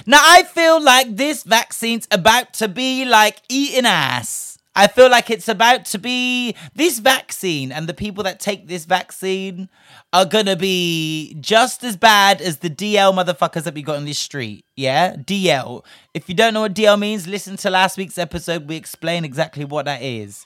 now 0.06 0.20
I 0.22 0.44
feel 0.44 0.82
like 0.82 1.16
this 1.16 1.42
vaccine's 1.42 2.06
about 2.10 2.52
to 2.54 2.68
be 2.68 3.04
like 3.04 3.42
eating 3.48 3.86
ass. 3.86 4.53
I 4.76 4.88
feel 4.88 5.08
like 5.08 5.30
it's 5.30 5.48
about 5.48 5.84
to 5.86 5.98
be 5.98 6.56
this 6.74 6.98
vaccine 6.98 7.70
and 7.70 7.88
the 7.88 7.94
people 7.94 8.24
that 8.24 8.40
take 8.40 8.66
this 8.66 8.84
vaccine 8.84 9.68
are 10.12 10.24
gonna 10.24 10.56
be 10.56 11.36
just 11.40 11.84
as 11.84 11.96
bad 11.96 12.40
as 12.40 12.58
the 12.58 12.70
DL 12.70 13.14
motherfuckers 13.14 13.64
that 13.64 13.74
we 13.74 13.82
got 13.82 13.96
on 13.96 14.04
this 14.04 14.18
street. 14.18 14.64
Yeah? 14.76 15.14
DL. 15.14 15.84
If 16.12 16.28
you 16.28 16.34
don't 16.34 16.54
know 16.54 16.62
what 16.62 16.74
DL 16.74 16.98
means, 16.98 17.26
listen 17.28 17.56
to 17.58 17.70
last 17.70 17.96
week's 17.96 18.18
episode. 18.18 18.68
We 18.68 18.76
explain 18.76 19.24
exactly 19.24 19.64
what 19.64 19.84
that 19.84 20.02
is. 20.02 20.44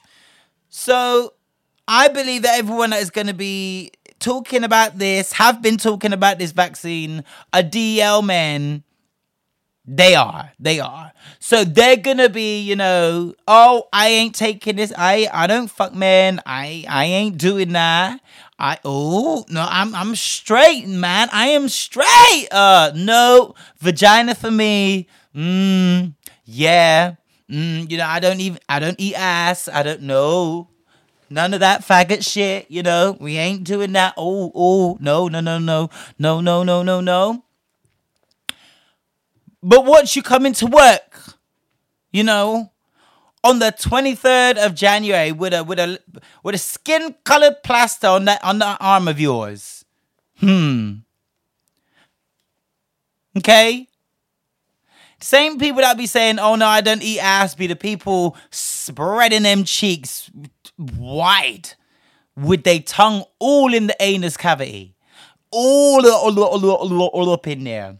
So 0.68 1.32
I 1.86 2.08
believe 2.08 2.42
that 2.42 2.58
everyone 2.58 2.90
that 2.90 3.00
is 3.00 3.10
gonna 3.10 3.34
be 3.34 3.92
talking 4.18 4.62
about 4.62 4.98
this, 4.98 5.32
have 5.32 5.62
been 5.62 5.78
talking 5.78 6.12
about 6.12 6.38
this 6.38 6.52
vaccine, 6.52 7.24
are 7.54 7.62
DL 7.62 8.22
men 8.22 8.84
they 9.88 10.14
are. 10.14 10.52
They 10.60 10.80
are. 10.80 11.12
So 11.40 11.64
they're 11.64 11.96
gonna 11.96 12.28
be, 12.28 12.60
you 12.60 12.76
know, 12.76 13.34
oh, 13.46 13.88
I 13.90 14.08
ain't 14.08 14.34
taking 14.34 14.76
this. 14.76 14.92
I 14.96 15.28
I 15.32 15.46
don't 15.46 15.68
fuck 15.68 15.94
man. 15.94 16.42
I 16.44 16.84
I 16.86 17.06
ain't 17.06 17.38
doing 17.38 17.72
that. 17.72 18.20
I 18.58 18.78
oh 18.84 19.46
no, 19.48 19.66
I'm 19.66 19.94
I'm 19.94 20.14
straight, 20.14 20.86
man. 20.86 21.30
I 21.32 21.48
am 21.48 21.70
straight. 21.70 22.48
Uh 22.52 22.92
no, 22.94 23.54
vagina 23.78 24.34
for 24.34 24.50
me. 24.50 25.08
Mm, 25.34 26.12
yeah. 26.44 27.14
Mm, 27.48 27.90
you 27.90 27.96
know, 27.96 28.06
I 28.06 28.20
don't 28.20 28.40
even 28.40 28.60
I 28.68 28.80
don't 28.80 29.00
eat 29.00 29.14
ass. 29.14 29.68
I 29.68 29.82
don't 29.82 30.02
know. 30.02 30.68
None 31.30 31.54
of 31.54 31.60
that 31.60 31.80
faggot 31.82 32.30
shit, 32.30 32.70
you 32.70 32.82
know. 32.82 33.16
We 33.18 33.36
ain't 33.38 33.64
doing 33.64 33.92
that. 33.92 34.14
Oh, 34.16 34.50
oh, 34.54 34.98
no, 35.00 35.28
no, 35.28 35.40
no, 35.40 35.58
no, 35.58 35.90
no, 36.18 36.40
no, 36.40 36.62
no, 36.62 36.82
no, 36.82 37.00
no. 37.00 37.44
But 39.62 39.84
once 39.84 40.14
you 40.14 40.22
come 40.22 40.46
into 40.46 40.66
work, 40.66 41.34
you 42.12 42.22
know, 42.22 42.70
on 43.44 43.58
the 43.58 43.72
23rd 43.72 44.58
of 44.58 44.74
January 44.74 45.32
with 45.32 45.52
a 45.52 45.64
with 45.64 45.78
a 45.78 45.98
with 46.42 46.54
a 46.54 46.58
skin 46.58 47.14
colored 47.24 47.62
plaster 47.62 48.06
on 48.08 48.24
that 48.26 48.42
on 48.44 48.58
that 48.58 48.78
arm 48.80 49.08
of 49.08 49.20
yours. 49.20 49.84
Hmm. 50.38 50.94
Okay? 53.36 53.88
Same 55.20 55.58
people 55.58 55.82
that 55.82 55.96
be 55.96 56.06
saying, 56.06 56.38
oh 56.38 56.54
no, 56.54 56.66
I 56.66 56.80
don't 56.80 57.02
eat 57.02 57.18
ass, 57.18 57.54
be 57.54 57.66
the 57.66 57.76
people 57.76 58.36
spreading 58.50 59.42
them 59.42 59.64
cheeks 59.64 60.30
wide 60.78 61.70
with 62.36 62.62
their 62.62 62.80
tongue 62.80 63.24
all 63.40 63.74
in 63.74 63.88
the 63.88 63.96
anus 64.00 64.36
cavity. 64.36 64.94
All, 65.50 66.06
all, 66.06 66.38
all, 66.38 66.70
all, 66.70 67.06
all 67.06 67.30
up 67.32 67.46
in 67.48 67.64
there. 67.64 67.98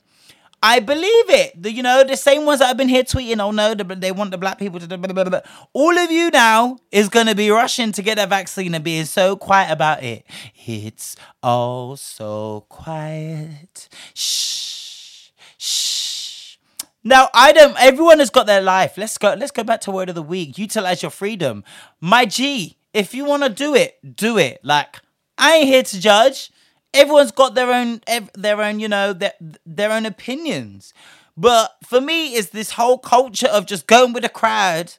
I 0.62 0.80
believe 0.80 1.30
it. 1.30 1.62
The, 1.62 1.72
you 1.72 1.82
know, 1.82 2.02
the 2.02 2.16
same 2.16 2.44
ones 2.44 2.58
that 2.58 2.66
have 2.66 2.76
been 2.76 2.88
here 2.88 3.04
tweeting, 3.04 3.40
oh 3.40 3.52
no, 3.52 3.74
they 3.74 4.10
want 4.10 4.32
the 4.32 4.38
black 4.38 4.58
people 4.58 4.80
to. 4.80 4.86
Blah, 4.86 5.12
blah, 5.12 5.24
blah, 5.24 5.40
All 5.72 5.96
of 5.96 6.10
you 6.10 6.30
now 6.30 6.78
is 6.90 7.08
going 7.08 7.26
to 7.26 7.34
be 7.34 7.50
rushing 7.50 7.92
to 7.92 8.02
get 8.02 8.16
that 8.16 8.28
vaccine 8.28 8.74
and 8.74 8.82
being 8.82 9.04
so 9.04 9.36
quiet 9.36 9.70
about 9.70 10.02
it. 10.02 10.24
It's 10.66 11.16
all 11.42 11.96
so 11.96 12.66
quiet. 12.68 13.88
Shh. 14.14 15.30
Shh. 15.56 16.56
Now 17.04 17.28
I 17.32 17.52
don't. 17.52 17.76
Everyone 17.80 18.18
has 18.18 18.30
got 18.30 18.46
their 18.46 18.60
life. 18.60 18.98
Let's 18.98 19.16
go. 19.16 19.34
Let's 19.34 19.52
go 19.52 19.62
back 19.62 19.80
to 19.82 19.92
word 19.92 20.08
of 20.08 20.16
the 20.16 20.22
week. 20.22 20.58
Utilize 20.58 21.02
your 21.02 21.10
freedom, 21.10 21.62
my 22.00 22.24
G. 22.26 22.76
If 22.92 23.14
you 23.14 23.24
want 23.24 23.44
to 23.44 23.48
do 23.48 23.74
it, 23.74 23.98
do 24.16 24.38
it. 24.38 24.60
Like 24.64 25.00
I 25.36 25.56
ain't 25.56 25.68
here 25.68 25.82
to 25.84 26.00
judge 26.00 26.50
everyone's 26.94 27.30
got 27.30 27.54
their 27.54 27.72
own 27.72 28.00
their 28.34 28.60
own 28.60 28.80
you 28.80 28.88
know 28.88 29.12
their 29.12 29.32
their 29.66 29.92
own 29.92 30.06
opinions 30.06 30.92
but 31.36 31.76
for 31.84 32.00
me 32.00 32.34
it's 32.34 32.50
this 32.50 32.72
whole 32.72 32.98
culture 32.98 33.48
of 33.48 33.66
just 33.66 33.86
going 33.86 34.12
with 34.12 34.22
the 34.22 34.28
crowd 34.28 34.94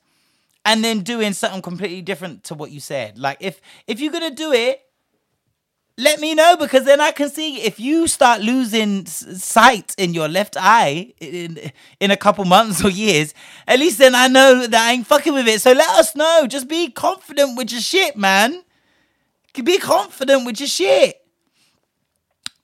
and 0.65 0.83
then 0.83 1.01
doing 1.01 1.33
something 1.33 1.61
completely 1.61 2.01
different 2.01 2.43
to 2.43 2.53
what 2.53 2.71
you 2.71 2.79
said 2.79 3.17
like 3.17 3.37
if 3.39 3.59
if 3.87 3.99
you're 3.99 4.11
gonna 4.11 4.31
do 4.31 4.51
it 4.51 4.81
let 5.97 6.21
me 6.21 6.33
know 6.33 6.55
because 6.55 6.85
then 6.85 7.01
I 7.01 7.11
can 7.11 7.29
see 7.29 7.57
if 7.61 7.77
you 7.77 8.07
start 8.07 8.39
losing 8.39 9.05
sight 9.05 9.93
in 9.97 10.13
your 10.13 10.29
left 10.29 10.55
eye 10.57 11.13
in 11.19 11.59
in 11.99 12.09
a 12.09 12.15
couple 12.15 12.45
months 12.45 12.81
or 12.85 12.89
years. 12.89 13.33
At 13.67 13.79
least 13.79 13.97
then 13.97 14.15
I 14.15 14.27
know 14.27 14.65
that 14.65 14.81
I 14.81 14.93
ain't 14.93 15.05
fucking 15.05 15.33
with 15.33 15.45
it. 15.49 15.59
So 15.59 15.73
let 15.73 15.89
us 15.99 16.15
know. 16.15 16.47
Just 16.47 16.69
be 16.69 16.89
confident 16.89 17.57
with 17.57 17.73
your 17.73 17.81
shit, 17.81 18.15
man. 18.15 18.63
Be 19.61 19.77
confident 19.77 20.45
with 20.45 20.61
your 20.61 20.69
shit 20.69 21.18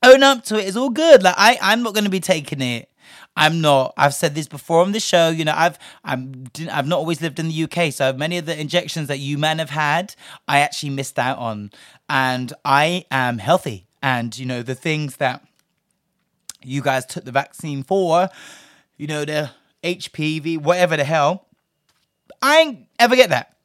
own 0.06 0.24
up 0.24 0.44
to 0.46 0.60
it. 0.60 0.68
It's 0.68 0.78
all 0.78 0.90
good. 0.90 1.24
Like 1.24 1.36
I, 1.38 1.58
I'm 1.62 1.84
not 1.84 1.94
going 1.94 2.04
to 2.04 2.10
be 2.10 2.20
taking 2.20 2.62
it. 2.62 2.90
I'm 3.38 3.60
not. 3.60 3.94
I've 3.98 4.14
said 4.14 4.34
this 4.34 4.48
before 4.48 4.82
on 4.82 4.94
the 4.94 5.00
show. 5.00 5.30
You 5.30 5.46
know, 5.46 5.54
I've 5.56 5.78
I'm 6.04 6.46
I've 6.72 6.88
not 6.88 7.00
always 7.00 7.22
lived 7.22 7.40
in 7.40 7.50
the 7.50 7.64
UK, 7.64 7.92
so 7.92 8.14
many 8.14 8.38
of 8.38 8.46
the 8.46 8.60
injections 8.60 9.08
that 9.10 9.20
you 9.20 9.38
men 9.38 9.60
have 9.60 9.72
had, 9.72 10.16
I 10.48 10.60
actually 10.60 10.92
missed 10.92 11.20
out 11.20 11.38
on, 11.38 11.72
and 12.10 12.54
I 12.64 13.06
am 13.12 13.40
healthy. 13.40 13.88
And 14.02 14.38
you 14.38 14.46
know, 14.46 14.62
the 14.62 14.76
things 14.76 15.18
that 15.18 15.46
you 16.64 16.82
guys 16.82 17.06
took 17.06 17.26
the 17.26 17.32
vaccine 17.32 17.84
for, 17.84 18.30
you 18.98 19.08
know, 19.08 19.26
the 19.26 19.52
HPV, 19.84 20.60
whatever 20.62 20.96
the 20.96 21.04
hell, 21.04 21.48
I 22.42 22.60
ain't 22.60 22.88
ever 23.00 23.16
get 23.16 23.30
that. 23.30 23.56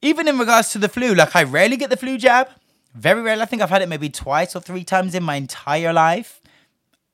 Even 0.00 0.28
in 0.28 0.38
regards 0.38 0.70
to 0.72 0.78
the 0.78 0.88
flu, 0.88 1.14
like 1.14 1.34
I 1.34 1.42
rarely 1.42 1.76
get 1.76 1.90
the 1.90 1.96
flu 1.96 2.18
jab. 2.18 2.48
Very 2.94 3.22
rarely. 3.22 3.42
I 3.42 3.46
think 3.46 3.62
I've 3.62 3.70
had 3.70 3.82
it 3.82 3.88
maybe 3.88 4.10
twice 4.10 4.54
or 4.54 4.60
three 4.60 4.84
times 4.84 5.14
in 5.14 5.22
my 5.22 5.36
entire 5.36 5.92
life. 5.92 6.40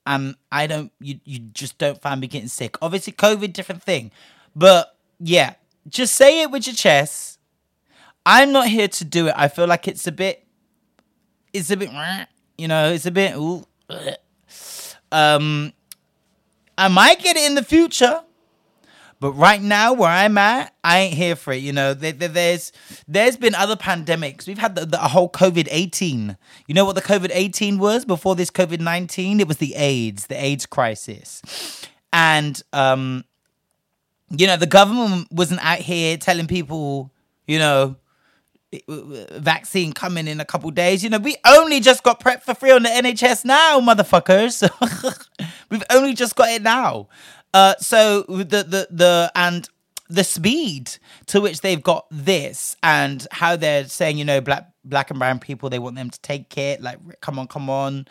And 0.07 0.37
I 0.51 0.67
don't, 0.67 0.91
you, 1.01 1.21
you 1.25 1.39
just 1.39 1.79
don't 1.79 2.01
find 2.01 2.21
me 2.21 2.27
getting 2.27 2.49
sick. 2.49 2.77
Obviously, 2.81 3.13
COVID, 3.13 3.53
different 3.53 3.83
thing. 3.83 4.11
But 4.57 4.97
yeah, 5.21 5.55
just 5.87 6.17
say 6.17 6.43
it 6.43 6.51
with 6.51 6.67
your 6.67 6.75
chest. 6.75 7.39
I'm 8.25 8.53
not 8.53 8.69
here 8.69 8.89
to 8.89 9.05
do 9.05 9.29
it. 9.29 9.35
I 9.37 9.49
feel 9.49 9.67
like 9.67 9.87
it's 9.87 10.07
a 10.07 10.13
bit, 10.13 10.47
it's 11.53 11.71
a 11.71 11.77
bit, 11.77 11.91
you 12.57 12.69
know, 12.69 12.91
it's 12.91 13.07
a 13.07 13.11
bit, 13.11 13.37
ooh, 13.37 13.65
um, 15.13 15.73
I 16.77 16.89
might 16.89 17.21
get 17.21 17.37
it 17.37 17.47
in 17.47 17.55
the 17.55 17.65
future. 17.65 18.23
But 19.21 19.33
right 19.33 19.61
now, 19.61 19.93
where 19.95 20.11
I'm 20.11 20.39
at, 20.39 20.75
I 20.85 21.01
ain't 21.01 21.15
here 21.15 21.35
for 21.35 21.53
it. 21.53 21.63
You 21.63 21.73
know, 21.73 21.93
there, 21.93 22.13
there, 22.13 22.29
there's 22.29 22.73
there's 23.09 23.37
been 23.37 23.55
other 23.55 23.75
pandemics. 23.75 24.47
We've 24.47 24.59
had 24.59 24.77
the, 24.77 24.87
the 24.87 24.99
whole 24.99 25.29
COVID 25.31 25.69
eighteen. 25.71 26.37
You 26.67 26.75
know 26.75 26.85
what 26.85 26.95
the 26.95 27.03
COVID 27.03 27.31
eighteen 27.33 27.79
was 27.79 28.05
before 28.05 28.37
this 28.37 28.51
COVID 28.51 28.81
nineteen? 28.81 29.41
It 29.41 29.49
was 29.49 29.57
the 29.57 29.75
AIDS, 29.75 30.29
the 30.29 30.41
AIDS 30.41 30.67
crisis, 30.67 31.43
and 32.13 32.63
um, 32.73 33.25
you 34.31 34.47
know, 34.47 34.57
the 34.57 34.67
government 34.67 35.29
wasn't 35.31 35.65
out 35.65 35.79
here 35.79 36.17
telling 36.17 36.47
people, 36.47 37.13
you 37.47 37.59
know, 37.59 37.97
vaccine 39.33 39.93
coming 39.93 40.29
in 40.29 40.41
a 40.41 40.45
couple 40.45 40.71
days. 40.71 41.03
You 41.03 41.11
know, 41.11 41.19
we 41.19 41.37
only 41.47 41.81
just 41.81 42.03
got 42.03 42.21
PrEP 42.21 42.43
for 42.43 42.55
free 42.55 42.71
on 42.71 42.83
the 42.83 42.91
NHS 42.91 43.45
now, 43.45 43.81
motherfuckers. 43.81 44.69
We've 45.71 45.85
only 45.91 46.15
just 46.15 46.37
got 46.37 46.51
it 46.51 46.63
now. 46.63 47.09
Uh, 47.55 47.75
so 47.79 48.23
the 48.23 48.45
the 48.45 48.89
the 48.91 49.33
and 49.35 49.69
the 50.11 50.25
speed 50.25 50.91
to 51.27 51.41
which 51.41 51.61
they've 51.61 51.83
got 51.83 52.07
this 52.11 52.77
and 52.83 53.27
how 53.31 53.57
they're 53.57 53.87
saying, 53.87 54.19
you 54.19 54.25
know, 54.25 54.41
black 54.41 54.71
black 54.85 55.11
and 55.11 55.19
brown 55.19 55.39
people, 55.39 55.69
they 55.69 55.79
want 55.79 55.97
them 55.97 56.09
to 56.11 56.21
take 56.21 56.57
it, 56.57 56.81
like 56.81 56.99
come 57.21 57.39
on, 57.39 57.47
come 57.47 57.69
on, 57.69 58.07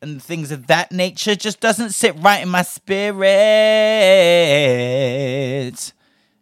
and 0.00 0.22
things 0.22 0.50
of 0.52 0.68
that 0.68 0.92
nature 0.92 1.34
just 1.34 1.60
doesn't 1.60 1.90
sit 1.90 2.14
right 2.20 2.42
in 2.42 2.48
my 2.48 2.62
spirit. 2.62 3.20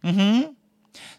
Mm-hmm. 0.05 0.53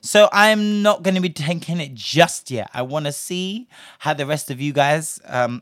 So 0.01 0.29
I'm 0.31 0.81
not 0.81 1.03
going 1.03 1.15
to 1.15 1.21
be 1.21 1.29
taking 1.29 1.81
it 1.81 1.93
just 1.93 2.51
yet. 2.51 2.69
I 2.73 2.83
want 2.83 3.05
to 3.05 3.11
see 3.11 3.67
how 3.99 4.13
the 4.13 4.25
rest 4.25 4.49
of 4.49 4.61
you 4.61 4.71
guys 4.71 5.19
um, 5.25 5.61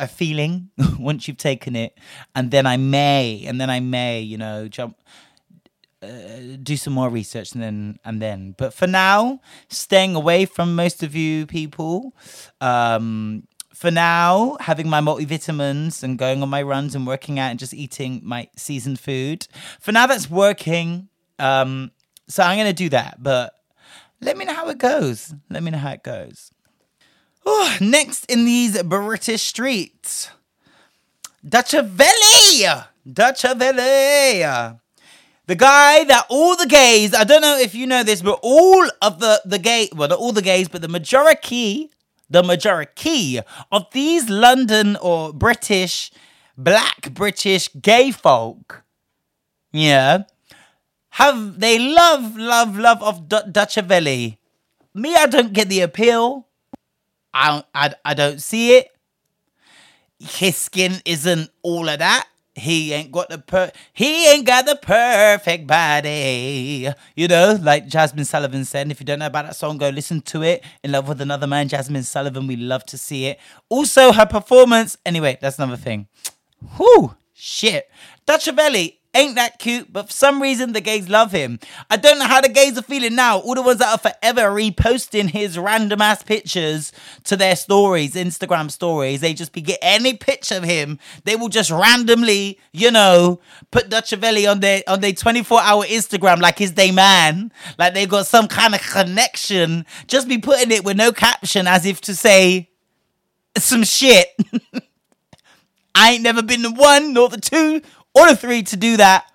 are 0.00 0.06
feeling 0.06 0.70
once 0.98 1.28
you've 1.28 1.36
taken 1.36 1.76
it, 1.76 1.98
and 2.34 2.50
then 2.50 2.66
I 2.66 2.76
may, 2.76 3.44
and 3.46 3.60
then 3.60 3.70
I 3.70 3.80
may, 3.80 4.20
you 4.20 4.38
know, 4.38 4.68
jump. 4.68 4.96
Uh, 6.00 6.56
do 6.62 6.76
some 6.76 6.92
more 6.92 7.08
research 7.08 7.54
and 7.54 7.60
then 7.60 7.98
and 8.04 8.22
then 8.22 8.54
but 8.56 8.72
for 8.72 8.86
now 8.86 9.40
staying 9.68 10.14
away 10.14 10.44
from 10.44 10.76
most 10.76 11.02
of 11.02 11.16
you 11.16 11.44
people 11.44 12.14
um 12.60 13.42
for 13.74 13.90
now 13.90 14.56
having 14.60 14.88
my 14.88 15.00
multivitamins 15.00 16.04
and 16.04 16.16
going 16.16 16.40
on 16.40 16.48
my 16.48 16.62
runs 16.62 16.94
and 16.94 17.04
working 17.04 17.40
out 17.40 17.50
and 17.50 17.58
just 17.58 17.74
eating 17.74 18.20
my 18.22 18.48
seasoned 18.54 19.00
food 19.00 19.48
for 19.80 19.90
now 19.90 20.06
that's 20.06 20.30
working 20.30 21.08
um 21.40 21.90
so 22.28 22.44
i'm 22.44 22.56
gonna 22.56 22.72
do 22.72 22.88
that 22.88 23.20
but 23.20 23.58
let 24.20 24.36
me 24.36 24.44
know 24.44 24.54
how 24.54 24.68
it 24.68 24.78
goes. 24.78 25.34
Let 25.48 25.62
me 25.62 25.70
know 25.70 25.78
how 25.78 25.92
it 25.92 26.02
goes. 26.02 26.50
Oh, 27.50 27.78
next 27.80 28.26
in 28.30 28.44
these 28.44 28.82
British 28.82 29.42
streets, 29.42 30.28
Dutchavelli. 31.42 32.84
Dutch 33.10 33.42
Valley. 33.42 34.42
The 35.46 35.54
guy 35.54 36.04
that 36.04 36.26
all 36.28 36.56
the 36.56 36.66
gays, 36.66 37.14
I 37.14 37.24
don't 37.24 37.40
know 37.40 37.56
if 37.58 37.74
you 37.74 37.86
know 37.86 38.02
this, 38.02 38.20
but 38.20 38.38
all 38.42 38.86
of 39.00 39.18
the, 39.18 39.40
the 39.46 39.58
gay, 39.58 39.88
well, 39.94 40.08
not 40.08 40.18
all 40.18 40.32
the 40.32 40.42
gays, 40.42 40.68
but 40.68 40.82
the 40.82 40.88
majority, 40.88 41.90
the 42.28 42.42
majority 42.42 43.40
of 43.72 43.86
these 43.92 44.28
London 44.28 44.96
or 44.96 45.32
British, 45.32 46.10
black 46.58 47.14
British 47.14 47.70
gay 47.80 48.10
folk, 48.10 48.82
yeah, 49.72 50.24
have 51.10 51.60
they 51.60 51.78
love, 51.78 52.36
love, 52.36 52.76
love 52.76 53.02
of 53.02 53.28
D- 53.28 53.40
Dutchavelli. 53.48 54.36
Me, 54.92 55.14
I 55.14 55.26
don't 55.26 55.54
get 55.54 55.70
the 55.70 55.80
appeal. 55.80 56.47
I 57.32 57.48
don't, 57.48 57.66
I, 57.74 57.94
I 58.04 58.14
don't 58.14 58.40
see 58.40 58.76
it. 58.76 58.88
His 60.18 60.56
skin 60.56 61.00
isn't 61.04 61.50
all 61.62 61.88
of 61.88 61.98
that. 62.00 62.26
He 62.54 62.92
ain't 62.92 63.12
got 63.12 63.28
the 63.28 63.38
per 63.38 63.70
he 63.92 64.26
ain't 64.26 64.44
got 64.44 64.66
the 64.66 64.74
perfect 64.74 65.66
body. 65.66 66.90
You 67.14 67.28
know, 67.28 67.56
like 67.62 67.86
Jazmine 67.86 68.26
Sullivan 68.26 68.64
said. 68.64 68.90
If 68.90 69.00
you 69.00 69.06
don't 69.06 69.20
know 69.20 69.26
about 69.26 69.46
that 69.46 69.56
song, 69.56 69.78
go 69.78 69.88
listen 69.88 70.20
to 70.22 70.42
it. 70.42 70.64
In 70.82 70.92
Love 70.92 71.08
with 71.08 71.20
Another 71.20 71.46
Man, 71.46 71.68
Jazmine 71.68 72.04
Sullivan. 72.04 72.48
We 72.48 72.56
love 72.56 72.84
to 72.86 72.98
see 72.98 73.26
it. 73.26 73.38
Also, 73.68 74.12
her 74.12 74.26
performance. 74.26 74.98
Anyway, 75.06 75.38
that's 75.40 75.58
another 75.58 75.76
thing. 75.76 76.08
Whoo, 76.78 77.14
shit. 77.32 77.88
Dutchavelli 78.26 78.97
ain't 79.14 79.36
that 79.36 79.58
cute, 79.58 79.92
but 79.92 80.06
for 80.06 80.12
some 80.12 80.40
reason 80.40 80.72
the 80.72 80.80
gays 80.80 81.08
love 81.08 81.32
him. 81.32 81.58
I 81.90 81.96
don't 81.96 82.18
know 82.18 82.26
how 82.26 82.40
the 82.40 82.48
gays 82.48 82.78
are 82.78 82.82
feeling 82.82 83.14
now. 83.14 83.38
All 83.38 83.54
the 83.54 83.62
ones 83.62 83.78
that 83.78 83.92
are 83.92 84.12
forever 84.12 84.42
reposting 84.50 85.30
his 85.30 85.58
random 85.58 86.00
ass 86.02 86.22
pictures 86.22 86.92
to 87.24 87.36
their 87.36 87.56
stories, 87.56 88.14
Instagram 88.14 88.70
stories, 88.70 89.20
they 89.20 89.34
just 89.34 89.52
be 89.52 89.60
get 89.60 89.78
any 89.82 90.14
picture 90.14 90.56
of 90.56 90.64
him, 90.64 90.98
they 91.24 91.36
will 91.36 91.48
just 91.48 91.70
randomly, 91.70 92.58
you 92.72 92.90
know, 92.90 93.40
put 93.70 93.90
Dutchavelli 93.90 94.50
on 94.50 94.60
their 94.60 94.82
on 94.86 95.00
their 95.00 95.12
24 95.12 95.60
hour 95.60 95.84
Instagram 95.84 96.40
like 96.40 96.58
he's 96.58 96.74
their 96.74 96.92
man, 96.92 97.52
like 97.78 97.94
they've 97.94 98.08
got 98.08 98.26
some 98.26 98.48
kind 98.48 98.74
of 98.74 98.80
connection. 98.80 99.84
Just 100.06 100.28
be 100.28 100.38
putting 100.38 100.70
it 100.70 100.84
with 100.84 100.96
no 100.96 101.12
caption 101.12 101.66
as 101.66 101.86
if 101.86 102.00
to 102.02 102.14
say 102.14 102.70
some 103.56 103.84
shit. 103.84 104.28
I 105.94 106.12
ain't 106.12 106.22
never 106.22 106.42
been 106.42 106.62
the 106.62 106.70
one 106.70 107.12
nor 107.12 107.28
the 107.28 107.40
two 107.40 107.82
or 108.18 108.28
the 108.28 108.36
three 108.36 108.62
to 108.64 108.76
do 108.76 108.96
that. 108.96 109.30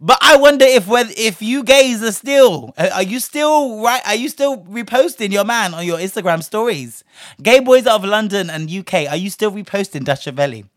But 0.00 0.18
I 0.20 0.36
wonder 0.36 0.64
if 0.66 0.86
whether 0.86 1.12
if 1.16 1.40
you 1.40 1.62
gays 1.62 2.02
are 2.02 2.12
still 2.12 2.74
are 2.76 3.02
you 3.02 3.20
still 3.20 3.80
right 3.80 4.02
are 4.06 4.14
you 4.14 4.28
still 4.28 4.58
reposting 4.64 5.32
your 5.32 5.44
man 5.44 5.72
on 5.72 5.86
your 5.86 5.98
Instagram 5.98 6.42
stories? 6.42 7.04
Gay 7.42 7.60
boys 7.60 7.86
out 7.86 8.02
of 8.02 8.04
London 8.04 8.50
and 8.50 8.70
UK, 8.70 9.08
are 9.08 9.16
you 9.16 9.30
still 9.30 9.52
reposting 9.52 10.02
Dutchavelli 10.02 10.68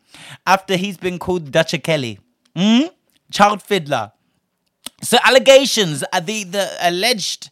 after 0.45 0.77
he's 0.77 0.97
been 0.97 1.19
called 1.19 1.51
Dutcha 1.51 1.83
Kelly? 1.83 2.19
Mm? 2.55 2.91
Child 3.31 3.61
fiddler. 3.61 4.11
So 5.01 5.17
allegations, 5.23 6.03
uh, 6.13 6.19
the 6.19 6.43
the 6.43 6.69
alleged 6.79 7.49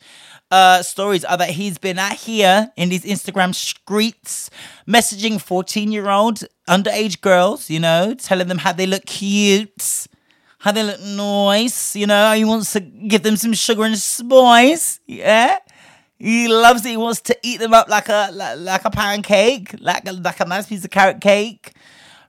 uh, 0.51 0.81
stories 0.83 1.25
are 1.25 1.37
that 1.37 1.49
he's 1.49 1.77
been 1.77 1.99
out 1.99 2.13
here 2.13 2.71
in 2.77 2.89
these 2.89 3.03
Instagram 3.03 3.53
streets 3.53 4.49
messaging 4.87 5.41
14 5.41 5.91
year 5.91 6.09
old 6.09 6.43
underage 6.67 7.21
girls, 7.21 7.69
you 7.69 7.79
know, 7.79 8.13
telling 8.13 8.47
them 8.47 8.59
how 8.59 8.71
they 8.71 8.85
look 8.85 9.05
cute, 9.05 10.07
how 10.59 10.71
they 10.71 10.83
look 10.83 11.01
nice, 11.01 11.95
you 11.95 12.07
know, 12.07 12.33
he 12.33 12.45
wants 12.45 12.73
to 12.73 12.79
give 12.79 13.23
them 13.23 13.35
some 13.35 13.53
sugar 13.53 13.83
and 13.83 13.97
spice, 13.97 14.99
yeah. 15.05 15.57
He 16.17 16.47
loves 16.47 16.85
it. 16.85 16.91
He 16.91 16.97
wants 16.97 17.21
to 17.21 17.37
eat 17.43 17.59
them 17.59 17.73
up 17.73 17.89
like 17.89 18.07
a 18.07 18.29
like, 18.31 18.57
like 18.59 18.85
a 18.85 18.89
pancake, 18.89 19.75
like 19.79 20.05
like 20.05 20.39
a 20.39 20.45
nice 20.45 20.65
piece 20.65 20.85
of 20.85 20.91
carrot 20.91 21.19
cake. 21.19 21.73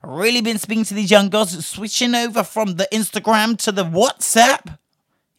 Really 0.02 0.40
been 0.40 0.58
speaking 0.58 0.84
to 0.84 0.94
these 0.94 1.10
young 1.10 1.30
girls, 1.30 1.64
switching 1.64 2.14
over 2.14 2.42
from 2.42 2.74
the 2.74 2.88
Instagram 2.92 3.56
to 3.58 3.72
the 3.72 3.84
WhatsApp. 3.84 4.76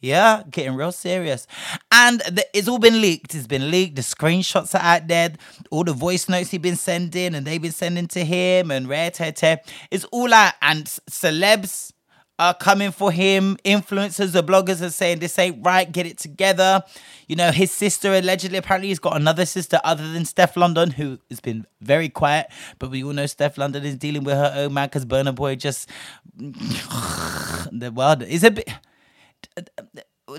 Yeah, 0.00 0.44
getting 0.48 0.74
real 0.74 0.92
serious. 0.92 1.46
And 1.90 2.20
the, 2.20 2.46
it's 2.54 2.68
all 2.68 2.78
been 2.78 3.00
leaked. 3.00 3.34
It's 3.34 3.48
been 3.48 3.70
leaked. 3.70 3.96
The 3.96 4.02
screenshots 4.02 4.74
are 4.74 4.82
out 4.82 5.08
there. 5.08 5.32
All 5.70 5.82
the 5.82 5.92
voice 5.92 6.28
notes 6.28 6.50
he's 6.50 6.60
been 6.60 6.76
sending 6.76 7.34
and 7.34 7.44
they've 7.44 7.60
been 7.60 7.72
sending 7.72 8.06
to 8.08 8.24
him 8.24 8.70
and 8.70 8.88
rare 8.88 9.10
te 9.10 9.32
te. 9.32 9.56
It's 9.90 10.04
all 10.04 10.32
out. 10.32 10.54
And 10.62 10.84
celebs 11.10 11.92
are 12.38 12.54
coming 12.54 12.92
for 12.92 13.10
him. 13.10 13.56
Influencers, 13.64 14.30
the 14.30 14.44
bloggers 14.44 14.80
are 14.82 14.90
saying 14.90 15.18
this 15.18 15.36
ain't 15.36 15.66
right. 15.66 15.90
Get 15.90 16.06
it 16.06 16.18
together. 16.18 16.84
You 17.26 17.34
know, 17.34 17.50
his 17.50 17.72
sister 17.72 18.14
allegedly, 18.14 18.58
apparently, 18.58 18.88
he's 18.88 19.00
got 19.00 19.16
another 19.16 19.46
sister 19.46 19.80
other 19.82 20.12
than 20.12 20.22
Stefflon 20.22 20.74
Don 20.74 20.92
who 20.92 21.18
has 21.28 21.40
been 21.40 21.66
very 21.80 22.08
quiet. 22.08 22.46
But 22.78 22.90
we 22.90 23.02
all 23.02 23.12
know 23.12 23.24
Stefflon 23.24 23.72
Don 23.72 23.84
is 23.84 23.96
dealing 23.96 24.22
with 24.22 24.36
her 24.36 24.52
own 24.54 24.74
man 24.74 24.86
because 24.86 25.04
Burna 25.04 25.34
Boy 25.34 25.56
just. 25.56 25.90
the 26.38 27.90
world 27.92 28.22
is 28.22 28.44
a 28.44 28.52
bit 28.52 28.70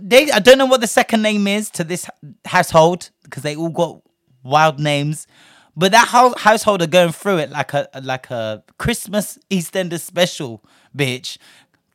they 0.02 0.32
I 0.32 0.40
don't 0.40 0.58
know 0.58 0.66
what 0.66 0.82
the 0.82 0.88
second 0.88 1.22
name 1.22 1.48
is 1.48 1.70
to 1.72 1.84
this 1.84 2.10
household 2.46 3.10
because 3.24 3.44
they 3.44 3.56
all 3.56 3.70
got 3.70 4.02
wild 4.44 4.80
names. 4.80 5.28
But 5.76 5.92
that 5.94 6.10
whole 6.10 6.36
household 6.38 6.82
are 6.82 6.88
going 6.88 7.12
through 7.12 7.38
it 7.38 7.52
like 7.52 7.74
a 7.74 7.88
like 8.04 8.30
a 8.30 8.64
Christmas 8.78 9.40
EastEnders 9.50 10.02
special, 10.02 10.64
bitch. 10.96 11.38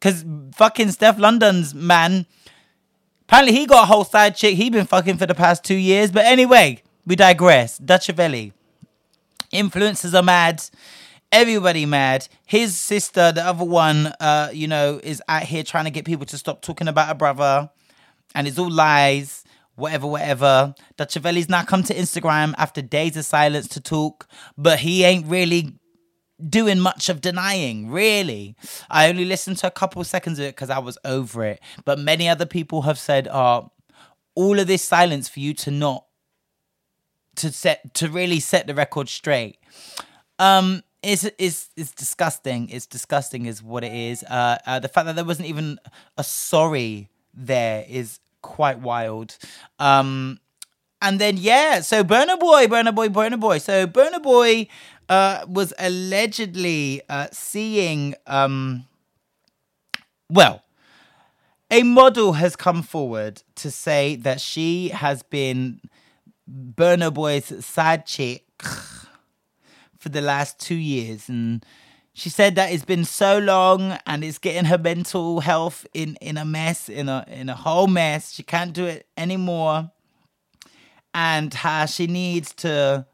Cause 0.00 0.24
fucking 0.54 0.88
Stefflon 0.88 1.38
Don's 1.38 1.74
man, 1.74 2.26
apparently 3.22 3.54
he 3.54 3.66
got 3.66 3.84
a 3.84 3.86
whole 3.86 4.04
side 4.04 4.36
chick. 4.36 4.56
He 4.56 4.70
been 4.70 4.86
fucking 4.86 5.18
for 5.18 5.26
the 5.26 5.34
past 5.34 5.64
two 5.64 5.74
years. 5.74 6.10
But 6.10 6.26
anyway, 6.26 6.82
we 7.06 7.16
digress. 7.16 7.78
Dutchavelli. 7.78 8.52
Influencers 9.52 10.18
are 10.18 10.22
mad 10.22 10.62
everybody 11.34 11.84
mad. 11.84 12.28
His 12.46 12.78
sister, 12.78 13.32
the 13.32 13.44
other 13.44 13.64
one, 13.64 14.06
uh, 14.20 14.50
you 14.52 14.68
know, 14.68 15.00
is 15.02 15.20
out 15.28 15.42
here 15.42 15.64
trying 15.64 15.84
to 15.84 15.90
get 15.90 16.04
people 16.04 16.24
to 16.26 16.38
stop 16.38 16.62
talking 16.62 16.88
about 16.88 17.08
her 17.08 17.14
brother, 17.14 17.70
and 18.34 18.46
it's 18.46 18.58
all 18.58 18.70
lies. 18.70 19.44
Whatever, 19.74 20.06
whatever. 20.06 20.72
Dutchavelli's 20.96 21.48
now 21.48 21.64
come 21.64 21.82
to 21.82 21.94
Instagram 21.94 22.54
after 22.58 22.80
days 22.80 23.16
of 23.16 23.24
silence 23.24 23.66
to 23.68 23.80
talk, 23.80 24.28
but 24.56 24.78
he 24.78 25.02
ain't 25.02 25.26
really 25.26 25.74
doing 26.48 26.78
much 26.78 27.08
of 27.08 27.20
denying, 27.20 27.90
really. 27.90 28.54
I 28.88 29.08
only 29.08 29.24
listened 29.24 29.56
to 29.58 29.66
a 29.66 29.72
couple 29.72 30.04
seconds 30.04 30.38
of 30.38 30.44
it 30.44 30.54
because 30.54 30.70
I 30.70 30.78
was 30.78 30.96
over 31.04 31.44
it. 31.44 31.60
But 31.84 31.98
many 31.98 32.28
other 32.28 32.46
people 32.46 32.82
have 32.82 33.00
said, 33.00 33.26
oh, 33.26 33.72
all 34.36 34.60
of 34.60 34.68
this 34.68 34.84
silence 34.84 35.28
for 35.28 35.40
you 35.40 35.54
to 35.54 35.72
not 35.72 36.06
to 37.36 37.50
set 37.50 37.94
to 37.94 38.08
really 38.08 38.38
set 38.38 38.68
the 38.68 38.74
record 38.74 39.08
straight. 39.08 39.58
Um 40.38 40.84
it's 41.04 41.24
it's 41.38 41.70
it's 41.76 41.92
disgusting. 41.92 42.68
It's 42.68 42.86
disgusting, 42.86 43.46
is 43.46 43.62
what 43.62 43.84
it 43.84 43.92
is. 43.92 44.22
Uh, 44.24 44.58
uh, 44.66 44.78
the 44.80 44.88
fact 44.88 45.06
that 45.06 45.16
there 45.16 45.24
wasn't 45.24 45.48
even 45.48 45.78
a 46.16 46.24
sorry 46.24 47.08
there 47.32 47.84
is 47.88 48.20
quite 48.42 48.80
wild. 48.80 49.36
Um, 49.78 50.38
and 51.02 51.20
then 51.20 51.36
yeah, 51.36 51.80
so 51.80 52.02
Burna 52.02 52.38
Boy, 52.38 52.66
Burna 52.66 52.94
Boy, 52.94 53.08
Burna 53.08 53.38
Boy. 53.38 53.58
So 53.58 53.86
Burna 53.86 54.22
Boy 54.22 54.68
uh, 55.08 55.44
was 55.48 55.72
allegedly 55.78 57.02
uh, 57.08 57.28
seeing 57.32 58.14
um, 58.26 58.86
well. 60.30 60.62
A 61.70 61.82
model 61.82 62.34
has 62.34 62.56
come 62.56 62.82
forward 62.82 63.42
to 63.56 63.70
say 63.70 64.16
that 64.16 64.40
she 64.40 64.90
has 64.90 65.22
been 65.22 65.80
Burna 66.48 67.12
Boy's 67.12 67.64
side 67.64 68.06
chick 68.06 68.44
for 70.04 70.10
the 70.10 70.20
last 70.20 70.60
two 70.60 70.74
years. 70.74 71.30
And 71.30 71.64
she 72.12 72.28
said 72.28 72.56
that 72.56 72.70
it's 72.70 72.84
been 72.84 73.06
so 73.06 73.38
long 73.38 73.98
and 74.06 74.22
it's 74.22 74.36
getting 74.36 74.66
her 74.66 74.76
mental 74.76 75.40
health 75.40 75.86
in, 75.94 76.16
in 76.20 76.36
a 76.36 76.44
mess, 76.44 76.90
in 76.90 77.08
a 77.08 77.24
in 77.26 77.48
a 77.48 77.54
whole 77.54 77.86
mess. 77.86 78.32
She 78.32 78.42
can't 78.42 78.74
do 78.74 78.84
it 78.84 79.06
anymore. 79.16 79.90
And 81.14 81.54
how 81.54 81.86
she 81.86 82.06
needs 82.06 82.52
to 82.56 83.06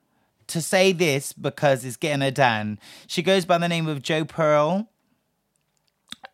to 0.48 0.60
say 0.60 0.90
this 0.90 1.32
because 1.32 1.84
it's 1.84 1.96
getting 1.96 2.22
her 2.22 2.32
down. 2.32 2.80
She 3.06 3.22
goes 3.22 3.44
by 3.44 3.58
the 3.58 3.68
name 3.68 3.86
of 3.86 4.02
Joe 4.02 4.24
Pearl. 4.24 4.88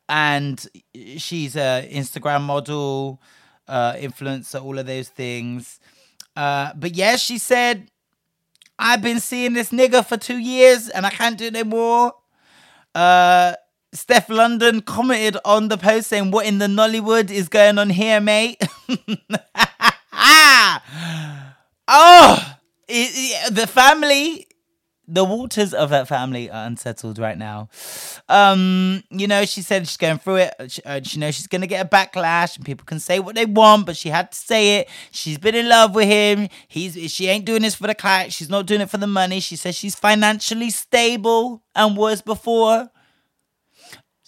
And 0.09 0.67
she's 1.19 1.55
a 1.57 1.87
Instagram 1.93 2.43
model, 2.43 3.21
uh, 3.69 3.93
influencer, 3.95 4.63
all 4.65 4.79
of 4.79 4.87
those 4.87 5.11
things. 5.11 5.81
Uh, 6.35 6.73
but 6.77 6.95
yeah, 6.95 7.17
she 7.17 7.39
said, 7.39 7.91
I've 8.79 9.03
been 9.03 9.21
seeing 9.21 9.55
this 9.55 9.71
nigga 9.71 10.05
for 10.05 10.17
two 10.17 10.39
years 10.39 10.89
and 10.89 11.07
I 11.07 11.11
can't 11.11 11.39
do 11.39 11.51
no 11.51 11.65
more. 11.65 12.13
Uh, 12.95 13.55
Stefflon 13.95 14.59
Don 14.59 14.81
commented 14.83 15.39
on 15.45 15.69
the 15.69 15.79
post 15.79 16.09
saying, 16.09 16.31
What 16.31 16.47
in 16.47 16.59
the 16.59 16.67
Nollywood 16.67 17.31
is 17.31 17.49
going 17.49 17.79
on 17.79 17.91
here, 17.91 18.21
mate? 18.21 18.61
oh, 21.89 22.57
it, 22.89 23.11
it, 23.15 23.55
the 23.55 23.67
family 23.67 24.47
the 25.09 25.25
waters 25.25 25.73
of 25.73 25.91
that 25.91 26.09
family 26.09 26.51
are 26.51 26.67
unsettled 26.67 27.19
right 27.19 27.39
now. 27.39 27.69
Um, 28.29 29.03
you 29.11 29.27
know, 29.27 29.45
she 29.45 29.63
said 29.63 29.87
she's 29.87 29.97
going 29.97 30.19
through 30.19 30.37
it. 30.37 30.55
She, 30.69 30.83
uh, 30.83 31.01
she 31.03 31.19
knows 31.19 31.35
she's 31.35 31.47
going 31.47 31.61
to 31.61 31.67
get 31.67 31.85
a 31.85 31.89
backlash, 31.89 32.57
and 32.57 32.65
people 32.65 32.85
can 32.85 32.99
say 32.99 33.19
what 33.21 33.35
they 33.35 33.47
want, 33.47 33.87
but 33.87 33.97
she 33.97 34.09
had 34.09 34.33
to 34.33 34.39
say 34.39 34.81
it. 34.81 34.89
She's 35.11 35.39
been 35.39 35.55
in 35.55 35.69
love 35.69 35.95
with 35.95 36.09
him. 36.09 36.49
He's 36.69 37.11
she 37.13 37.29
ain't 37.29 37.45
doing 37.45 37.63
this 37.63 37.77
for 37.77 37.87
the 37.87 37.95
clout. 37.95 38.33
She's 38.33 38.51
not 38.51 38.67
doing 38.67 38.81
it 38.81 38.91
for 38.91 38.99
the 38.99 39.07
money. 39.07 39.41
She 39.41 39.57
says 39.57 39.77
she's 39.77 39.95
financially 39.95 40.71
stable 40.71 41.63
and 41.75 41.97
was 41.97 42.23
before. 42.23 42.91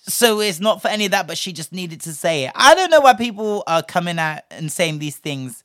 So 0.09 0.41
it's 0.41 0.59
not 0.59 0.81
for 0.81 0.89
any 0.89 1.05
of 1.05 1.11
that, 1.11 1.27
but 1.27 1.37
she 1.37 1.53
just 1.53 1.71
needed 1.73 2.01
to 2.03 2.15
say 2.15 2.45
it. 2.45 2.53
I 2.55 2.75
don't 2.75 2.91
know 2.91 3.01
why 3.01 3.13
people 3.13 3.63
are 3.67 3.83
coming 3.83 4.19
out 4.19 4.41
and 4.51 4.73
saying 4.73 5.01
these 5.01 5.17
things 5.17 5.65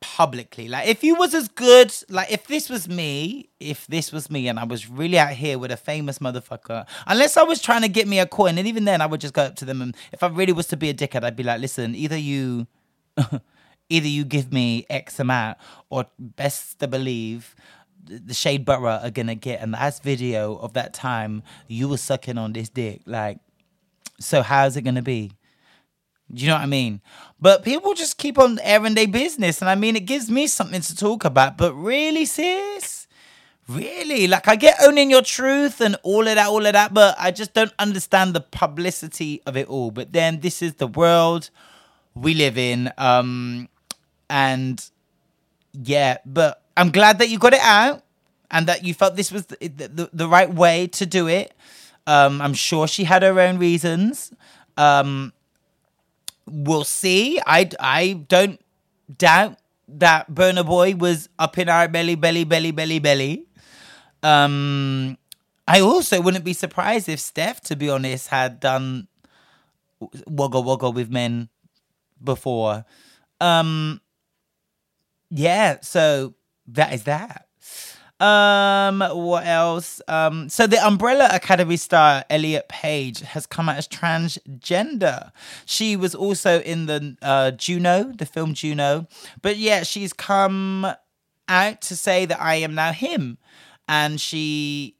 publicly. 0.00 0.68
Like 0.68 0.88
if 0.88 1.02
you 1.02 1.14
was 1.14 1.34
as 1.34 1.48
good, 1.48 1.94
like 2.08 2.30
if 2.30 2.46
this 2.46 2.68
was 2.68 2.88
me, 2.88 3.48
if 3.60 3.86
this 3.86 4.12
was 4.12 4.30
me 4.30 4.48
and 4.48 4.58
I 4.58 4.64
was 4.64 4.88
really 4.88 5.18
out 5.18 5.30
here 5.30 5.58
with 5.58 5.70
a 5.70 5.76
famous 5.76 6.18
motherfucker, 6.18 6.86
unless 7.06 7.36
I 7.36 7.42
was 7.42 7.60
trying 7.60 7.82
to 7.82 7.88
get 7.88 8.06
me 8.06 8.18
a 8.18 8.26
coin, 8.26 8.58
and 8.58 8.66
even 8.66 8.84
then 8.84 9.00
I 9.00 9.06
would 9.06 9.20
just 9.20 9.34
go 9.34 9.42
up 9.42 9.56
to 9.56 9.64
them 9.64 9.82
and 9.82 9.96
if 10.12 10.22
I 10.22 10.28
really 10.28 10.52
was 10.52 10.66
to 10.68 10.76
be 10.76 10.88
a 10.88 10.94
dickhead, 10.94 11.24
I'd 11.24 11.36
be 11.36 11.42
like, 11.42 11.60
listen, 11.60 11.94
either 11.94 12.16
you 12.16 12.66
either 13.88 14.08
you 14.08 14.24
give 14.24 14.52
me 14.52 14.86
X 14.88 15.18
amount 15.18 15.58
or 15.90 16.06
best 16.18 16.78
to 16.80 16.88
believe 16.88 17.54
the 18.04 18.34
Shade 18.34 18.64
Borough 18.64 19.00
are 19.02 19.10
gonna 19.10 19.34
get 19.34 19.60
a 19.60 19.66
nice 19.66 20.00
video 20.00 20.56
of 20.56 20.72
that 20.74 20.94
time 20.94 21.42
you 21.66 21.88
were 21.88 21.96
sucking 21.96 22.38
on 22.38 22.52
this 22.52 22.68
dick. 22.68 23.02
Like, 23.04 23.38
so 24.20 24.42
how's 24.42 24.76
it 24.76 24.82
gonna 24.82 25.02
be? 25.02 25.32
You 26.32 26.48
know 26.48 26.54
what 26.54 26.62
I 26.62 26.66
mean? 26.66 27.00
But 27.40 27.62
people 27.62 27.94
just 27.94 28.18
keep 28.18 28.38
on 28.38 28.58
airing 28.62 28.94
their 28.94 29.08
business. 29.08 29.60
And 29.60 29.70
I 29.70 29.74
mean, 29.74 29.96
it 29.96 30.06
gives 30.06 30.30
me 30.30 30.46
something 30.46 30.80
to 30.80 30.96
talk 30.96 31.24
about. 31.24 31.56
But 31.56 31.72
really, 31.74 32.24
sis? 32.24 33.06
Really? 33.68 34.26
Like, 34.26 34.48
I 34.48 34.56
get 34.56 34.76
owning 34.82 35.10
your 35.10 35.22
truth 35.22 35.80
and 35.80 35.96
all 36.02 36.26
of 36.26 36.34
that, 36.34 36.48
all 36.48 36.64
of 36.64 36.72
that. 36.72 36.92
But 36.92 37.16
I 37.18 37.30
just 37.30 37.54
don't 37.54 37.72
understand 37.78 38.34
the 38.34 38.40
publicity 38.40 39.42
of 39.46 39.56
it 39.56 39.68
all. 39.68 39.90
But 39.90 40.12
then 40.12 40.40
this 40.40 40.62
is 40.62 40.74
the 40.74 40.86
world 40.86 41.50
we 42.14 42.34
live 42.34 42.58
in. 42.58 42.92
Um, 42.98 43.68
and 44.28 44.84
yeah, 45.72 46.18
but 46.26 46.62
I'm 46.76 46.90
glad 46.90 47.18
that 47.20 47.28
you 47.28 47.38
got 47.38 47.54
it 47.54 47.62
out 47.62 48.02
and 48.50 48.66
that 48.66 48.84
you 48.84 48.94
felt 48.94 49.16
this 49.16 49.30
was 49.30 49.46
the, 49.46 49.56
the, 49.68 50.10
the 50.12 50.28
right 50.28 50.52
way 50.52 50.86
to 50.88 51.06
do 51.06 51.28
it. 51.28 51.54
Um, 52.06 52.40
I'm 52.40 52.54
sure 52.54 52.88
she 52.88 53.04
had 53.04 53.22
her 53.22 53.38
own 53.38 53.58
reasons. 53.58 54.32
Um, 54.76 55.32
we'll 56.50 56.84
see. 56.84 57.40
I, 57.46 57.68
I 57.80 58.24
don't 58.28 58.60
doubt 59.16 59.58
that 59.88 60.30
Burna 60.30 60.64
Boy 60.66 60.94
was 60.94 61.28
up 61.38 61.58
in 61.58 61.68
our 61.68 61.88
belly, 61.88 62.14
belly, 62.14 62.44
belly, 62.44 62.70
belly, 62.70 62.98
belly. 62.98 63.46
Um, 64.22 65.16
I 65.66 65.80
also 65.80 66.20
wouldn't 66.20 66.44
be 66.44 66.52
surprised 66.52 67.08
if 67.08 67.20
Steph, 67.20 67.60
to 67.62 67.76
be 67.76 67.88
honest, 67.90 68.28
had 68.28 68.60
done 68.60 69.08
woggle 70.26 70.62
woggle 70.62 70.92
with 70.92 71.10
men 71.10 71.48
before. 72.22 72.84
Um, 73.40 74.00
yeah, 75.30 75.78
so 75.82 76.34
that 76.68 76.92
is 76.92 77.04
that. 77.04 77.47
Um, 78.20 79.00
what 79.00 79.46
else? 79.46 80.00
Um, 80.08 80.48
so 80.48 80.66
the 80.66 80.84
Umbrella 80.84 81.28
Academy 81.32 81.76
star 81.76 82.24
Elliot 82.28 82.68
Page 82.68 83.20
has 83.20 83.46
come 83.46 83.68
out 83.68 83.76
as 83.76 83.86
transgender. 83.86 85.30
She 85.66 85.94
was 85.96 86.16
also 86.16 86.60
in 86.60 86.86
the 86.86 87.16
uh, 87.22 87.52
Juno, 87.52 88.12
the 88.12 88.26
film 88.26 88.54
Juno, 88.54 89.06
but 89.40 89.56
yeah, 89.56 89.84
she's 89.84 90.12
come 90.12 90.86
out 91.48 91.80
to 91.82 91.96
say 91.96 92.26
that 92.26 92.40
I 92.40 92.56
am 92.56 92.74
now 92.74 92.92
him, 92.92 93.38
and 93.86 94.20
she 94.20 94.96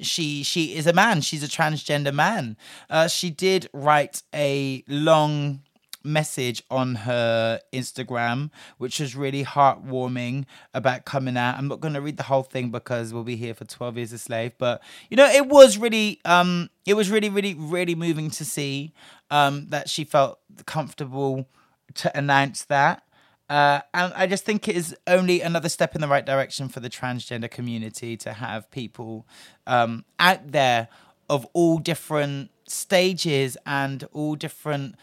she 0.00 0.44
she 0.44 0.76
is 0.76 0.86
a 0.86 0.92
man. 0.92 1.22
She's 1.22 1.42
a 1.42 1.48
transgender 1.48 2.14
man. 2.14 2.56
Uh, 2.88 3.08
she 3.08 3.30
did 3.30 3.68
write 3.72 4.22
a 4.32 4.84
long 4.86 5.63
message 6.04 6.62
on 6.70 6.94
her 6.94 7.60
Instagram, 7.72 8.50
which 8.78 9.00
was 9.00 9.16
really 9.16 9.44
heartwarming 9.44 10.44
about 10.72 11.04
coming 11.04 11.36
out. 11.36 11.56
I'm 11.56 11.68
not 11.68 11.80
going 11.80 11.94
to 11.94 12.00
read 12.00 12.16
the 12.16 12.24
whole 12.24 12.42
thing 12.42 12.70
because 12.70 13.12
we'll 13.12 13.24
be 13.24 13.36
here 13.36 13.54
for 13.54 13.64
12 13.64 13.96
years 13.96 14.12
a 14.12 14.18
slave, 14.18 14.52
but 14.58 14.82
you 15.10 15.16
know, 15.16 15.26
it 15.26 15.48
was 15.48 15.78
really, 15.78 16.20
um, 16.24 16.70
it 16.86 16.94
was 16.94 17.10
really, 17.10 17.28
really, 17.28 17.54
really 17.54 17.94
moving 17.94 18.30
to 18.30 18.44
see 18.44 18.92
um, 19.30 19.66
that 19.70 19.88
she 19.88 20.04
felt 20.04 20.38
comfortable 20.66 21.48
to 21.94 22.16
announce 22.16 22.64
that. 22.64 23.02
Uh, 23.48 23.80
and 23.92 24.12
I 24.14 24.26
just 24.26 24.44
think 24.44 24.68
it 24.68 24.76
is 24.76 24.96
only 25.06 25.40
another 25.40 25.68
step 25.68 25.94
in 25.94 26.00
the 26.00 26.08
right 26.08 26.24
direction 26.24 26.68
for 26.68 26.80
the 26.80 26.88
transgender 26.88 27.50
community 27.50 28.16
to 28.18 28.32
have 28.32 28.70
people 28.70 29.26
um, 29.66 30.04
out 30.18 30.52
there 30.52 30.88
of 31.28 31.46
all 31.52 31.78
different 31.78 32.50
stages 32.66 33.56
and 33.66 34.04
all 34.12 34.34
different 34.34 34.96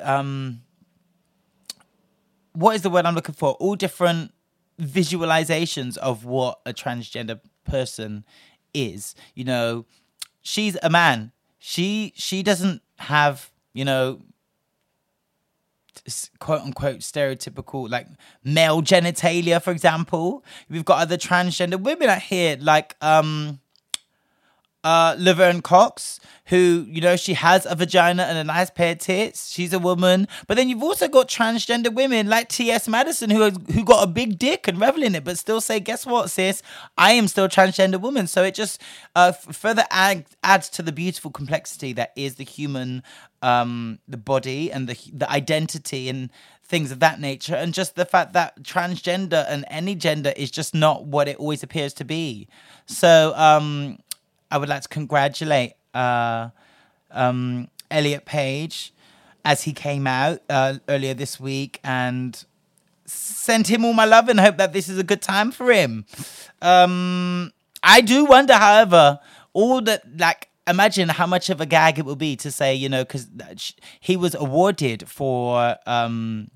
um 0.00 0.60
what 2.52 2.76
is 2.76 2.82
the 2.82 2.90
word 2.90 3.04
I'm 3.04 3.14
looking 3.14 3.34
for? 3.34 3.52
All 3.54 3.74
different 3.74 4.32
visualizations 4.80 5.96
of 5.98 6.24
what 6.24 6.60
a 6.64 6.72
transgender 6.72 7.40
person 7.64 8.24
is. 8.72 9.14
You 9.34 9.44
know, 9.44 9.86
she's 10.42 10.76
a 10.82 10.90
man. 10.90 11.32
She 11.58 12.12
she 12.16 12.42
doesn't 12.42 12.82
have, 12.98 13.50
you 13.72 13.84
know, 13.84 14.20
quote 16.38 16.62
unquote 16.62 16.98
stereotypical 16.98 17.88
like 17.88 18.06
male 18.42 18.82
genitalia, 18.82 19.62
for 19.62 19.70
example. 19.70 20.44
We've 20.68 20.84
got 20.84 21.00
other 21.00 21.16
transgender 21.16 21.80
women 21.80 22.08
out 22.08 22.22
here, 22.22 22.56
like 22.60 22.96
um 23.00 23.60
uh, 24.84 25.16
Laverne 25.18 25.62
Cox, 25.62 26.20
who, 26.46 26.84
you 26.88 27.00
know, 27.00 27.16
she 27.16 27.32
has 27.34 27.66
a 27.66 27.74
vagina 27.74 28.24
and 28.24 28.36
a 28.36 28.44
nice 28.44 28.68
pair 28.68 28.92
of 28.92 28.98
tits. 28.98 29.50
She's 29.50 29.72
a 29.72 29.78
woman. 29.78 30.28
But 30.46 30.56
then 30.56 30.68
you've 30.68 30.82
also 30.82 31.08
got 31.08 31.28
transgender 31.28 31.92
women 31.92 32.28
like 32.28 32.48
T.S. 32.48 32.86
Madison 32.86 33.30
who 33.30 33.50
who 33.50 33.84
got 33.84 34.04
a 34.04 34.06
big 34.06 34.38
dick 34.38 34.68
and 34.68 34.78
revel 34.78 35.02
in 35.02 35.14
it, 35.14 35.24
but 35.24 35.38
still 35.38 35.60
say, 35.60 35.80
guess 35.80 36.04
what, 36.04 36.30
sis? 36.30 36.62
I 36.98 37.12
am 37.12 37.28
still 37.28 37.48
transgender 37.48 37.98
woman. 37.98 38.26
So 38.26 38.44
it 38.44 38.54
just 38.54 38.80
uh, 39.16 39.32
further 39.32 39.84
add, 39.90 40.26
adds 40.42 40.68
to 40.70 40.82
the 40.82 40.92
beautiful 40.92 41.30
complexity 41.30 41.94
that 41.94 42.12
is 42.14 42.34
the 42.34 42.44
human, 42.44 43.02
um, 43.40 43.98
the 44.06 44.18
body 44.18 44.70
and 44.70 44.86
the, 44.86 44.98
the 45.14 45.30
identity 45.30 46.10
and 46.10 46.28
things 46.62 46.92
of 46.92 47.00
that 47.00 47.20
nature. 47.20 47.54
And 47.54 47.72
just 47.72 47.96
the 47.96 48.04
fact 48.04 48.34
that 48.34 48.62
transgender 48.62 49.46
and 49.48 49.64
any 49.68 49.94
gender 49.94 50.34
is 50.36 50.50
just 50.50 50.74
not 50.74 51.06
what 51.06 51.26
it 51.26 51.38
always 51.38 51.62
appears 51.62 51.94
to 51.94 52.04
be. 52.04 52.48
So, 52.84 53.32
um, 53.34 53.98
I 54.50 54.58
would 54.58 54.68
like 54.68 54.82
to 54.82 54.88
congratulate 54.88 55.72
uh, 55.94 56.50
um, 57.10 57.68
Elliot 57.90 58.24
Page 58.24 58.92
as 59.44 59.62
he 59.62 59.72
came 59.72 60.06
out 60.06 60.40
uh, 60.48 60.74
earlier 60.88 61.14
this 61.14 61.38
week 61.38 61.80
and 61.84 62.44
send 63.06 63.68
him 63.68 63.84
all 63.84 63.92
my 63.92 64.04
love 64.04 64.28
and 64.28 64.40
hope 64.40 64.56
that 64.56 64.72
this 64.72 64.88
is 64.88 64.98
a 64.98 65.04
good 65.04 65.22
time 65.22 65.50
for 65.50 65.70
him. 65.70 66.06
Um, 66.62 67.52
I 67.82 68.00
do 68.00 68.24
wonder, 68.24 68.54
however, 68.54 69.20
all 69.52 69.80
that 69.82 70.02
like 70.18 70.48
imagine 70.66 71.08
how 71.10 71.26
much 71.26 71.50
of 71.50 71.60
a 71.60 71.66
gag 71.66 71.98
it 71.98 72.04
will 72.04 72.16
be 72.16 72.36
to 72.36 72.50
say 72.50 72.74
you 72.74 72.88
know 72.88 73.04
because 73.04 73.28
he 74.00 74.16
was 74.16 74.34
awarded 74.34 75.08
for 75.08 75.76
um 75.86 76.50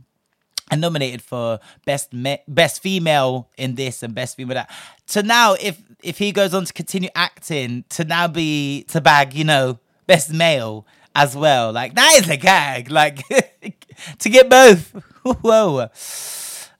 and 0.71 0.81
nominated 0.81 1.23
for 1.23 1.61
best 1.85 2.13
me- 2.13 2.39
best 2.47 2.83
female 2.83 3.49
in 3.57 3.75
this 3.75 4.03
and 4.03 4.15
best 4.15 4.37
female 4.37 4.55
that. 4.55 4.71
So 5.07 5.21
now, 5.21 5.55
if 5.55 5.81
if 6.03 6.19
he 6.19 6.33
goes 6.33 6.55
on 6.55 6.65
to 6.65 6.73
continue 6.73 7.11
acting, 7.15 7.85
to 7.91 8.05
now 8.05 8.29
be 8.29 8.85
to 8.89 9.01
bag, 9.01 9.35
you 9.35 9.45
know, 9.45 9.79
best 10.07 10.33
male 10.33 10.87
as 11.15 11.37
well, 11.37 11.73
like 11.73 11.95
that 11.95 12.21
is 12.23 12.29
a 12.29 12.37
gag. 12.37 12.91
Like 12.91 13.23
to 14.19 14.29
get 14.29 14.49
both. 14.49 14.91
Whoa. 15.43 15.89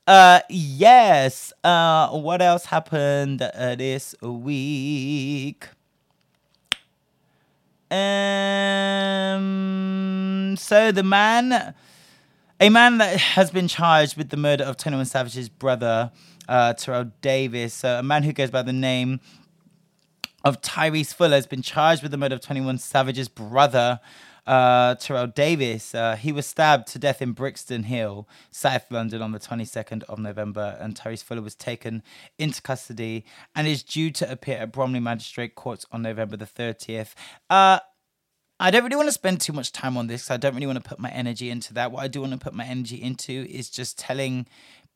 Uh 0.07 0.39
yes. 0.49 1.53
Uh 1.63 2.09
what 2.09 2.41
else 2.41 2.65
happened 2.65 3.41
uh, 3.41 3.75
this 3.75 4.15
week? 4.21 5.67
Um 7.91 9.35
so 10.57 10.91
the 10.91 11.03
man 11.03 11.73
a 12.59 12.69
man 12.69 12.97
that 12.97 13.17
has 13.17 13.51
been 13.51 13.67
charged 13.67 14.17
with 14.17 14.29
the 14.29 14.37
murder 14.37 14.65
of 14.65 14.75
21 14.75 15.05
Savage's 15.05 15.47
brother, 15.47 16.11
uh, 16.49 16.73
Terrell 16.73 17.11
Davis, 17.21 17.85
uh, 17.85 17.97
a 17.99 18.03
man 18.03 18.23
who 18.23 18.33
goes 18.33 18.51
by 18.51 18.61
the 18.61 18.73
name 18.73 19.21
of 20.43 20.61
Tyrese 20.61 21.13
Fuller, 21.13 21.35
has 21.35 21.47
been 21.47 21.61
charged 21.61 22.01
with 22.03 22.11
the 22.11 22.17
murder 22.17 22.35
of 22.35 22.41
21 22.41 22.77
Savage's 22.77 23.29
brother, 23.29 24.01
uh, 24.45 24.95
Terrell 24.95 25.27
Davis. 25.27 25.95
Uh, 25.95 26.17
he 26.17 26.33
was 26.33 26.45
stabbed 26.45 26.87
to 26.87 26.99
death 26.99 27.21
in 27.21 27.31
Brixton 27.31 27.83
Hill, 27.83 28.27
South 28.51 28.91
London, 28.91 29.21
on 29.21 29.31
the 29.31 29.39
22nd 29.39 30.03
of 30.09 30.19
November, 30.19 30.77
and 30.81 30.95
Tyrese 30.95 31.23
Fuller 31.23 31.41
was 31.41 31.55
taken 31.55 32.03
into 32.37 32.61
custody 32.61 33.23
and 33.55 33.67
is 33.67 33.83
due 33.83 34.11
to 34.11 34.29
appear 34.29 34.57
at 34.57 34.73
Bromley 34.73 34.99
Magistrate 34.99 35.55
Court 35.55 35.85
on 35.93 36.01
November 36.01 36.35
the 36.35 36.45
30th. 36.45 37.13
Uh, 37.49 37.79
I 38.59 38.71
don't 38.71 38.83
really 38.83 38.97
want 38.97 39.07
to 39.07 39.13
spend 39.13 39.39
too 39.39 39.53
much 39.53 39.71
time 39.71 39.95
on 39.95 40.07
this. 40.07 40.29
I 40.29 40.37
don't 40.37 40.53
really 40.53 40.67
want 40.67 40.83
to 40.83 40.87
put 40.87 40.99
my 40.99 41.09
energy 41.09 41.49
into 41.49 41.73
that. 41.75 41.91
What 41.91 42.03
I 42.03 42.07
do 42.09 42.21
want 42.21 42.33
to 42.33 42.37
put 42.37 42.53
my 42.53 42.65
energy 42.65 43.01
into 43.01 43.47
is 43.49 43.69
just 43.69 43.97
telling 43.97 44.47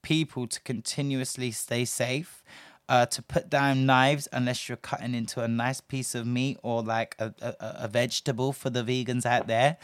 people 0.01 0.47
to 0.47 0.59
continuously 0.61 1.51
stay 1.51 1.85
safe, 1.85 2.43
uh, 2.89 3.05
to 3.05 3.21
put 3.21 3.49
down 3.49 3.85
knives 3.85 4.27
unless 4.33 4.67
you're 4.67 4.75
cutting 4.75 5.15
into 5.15 5.41
a 5.41 5.47
nice 5.47 5.79
piece 5.79 6.13
of 6.13 6.27
meat 6.27 6.57
or 6.61 6.83
like 6.83 7.15
a, 7.19 7.33
a, 7.41 7.55
a 7.59 7.87
vegetable 7.87 8.51
for 8.51 8.69
the 8.69 8.83
vegans 8.83 9.25
out 9.25 9.47
there. 9.47 9.77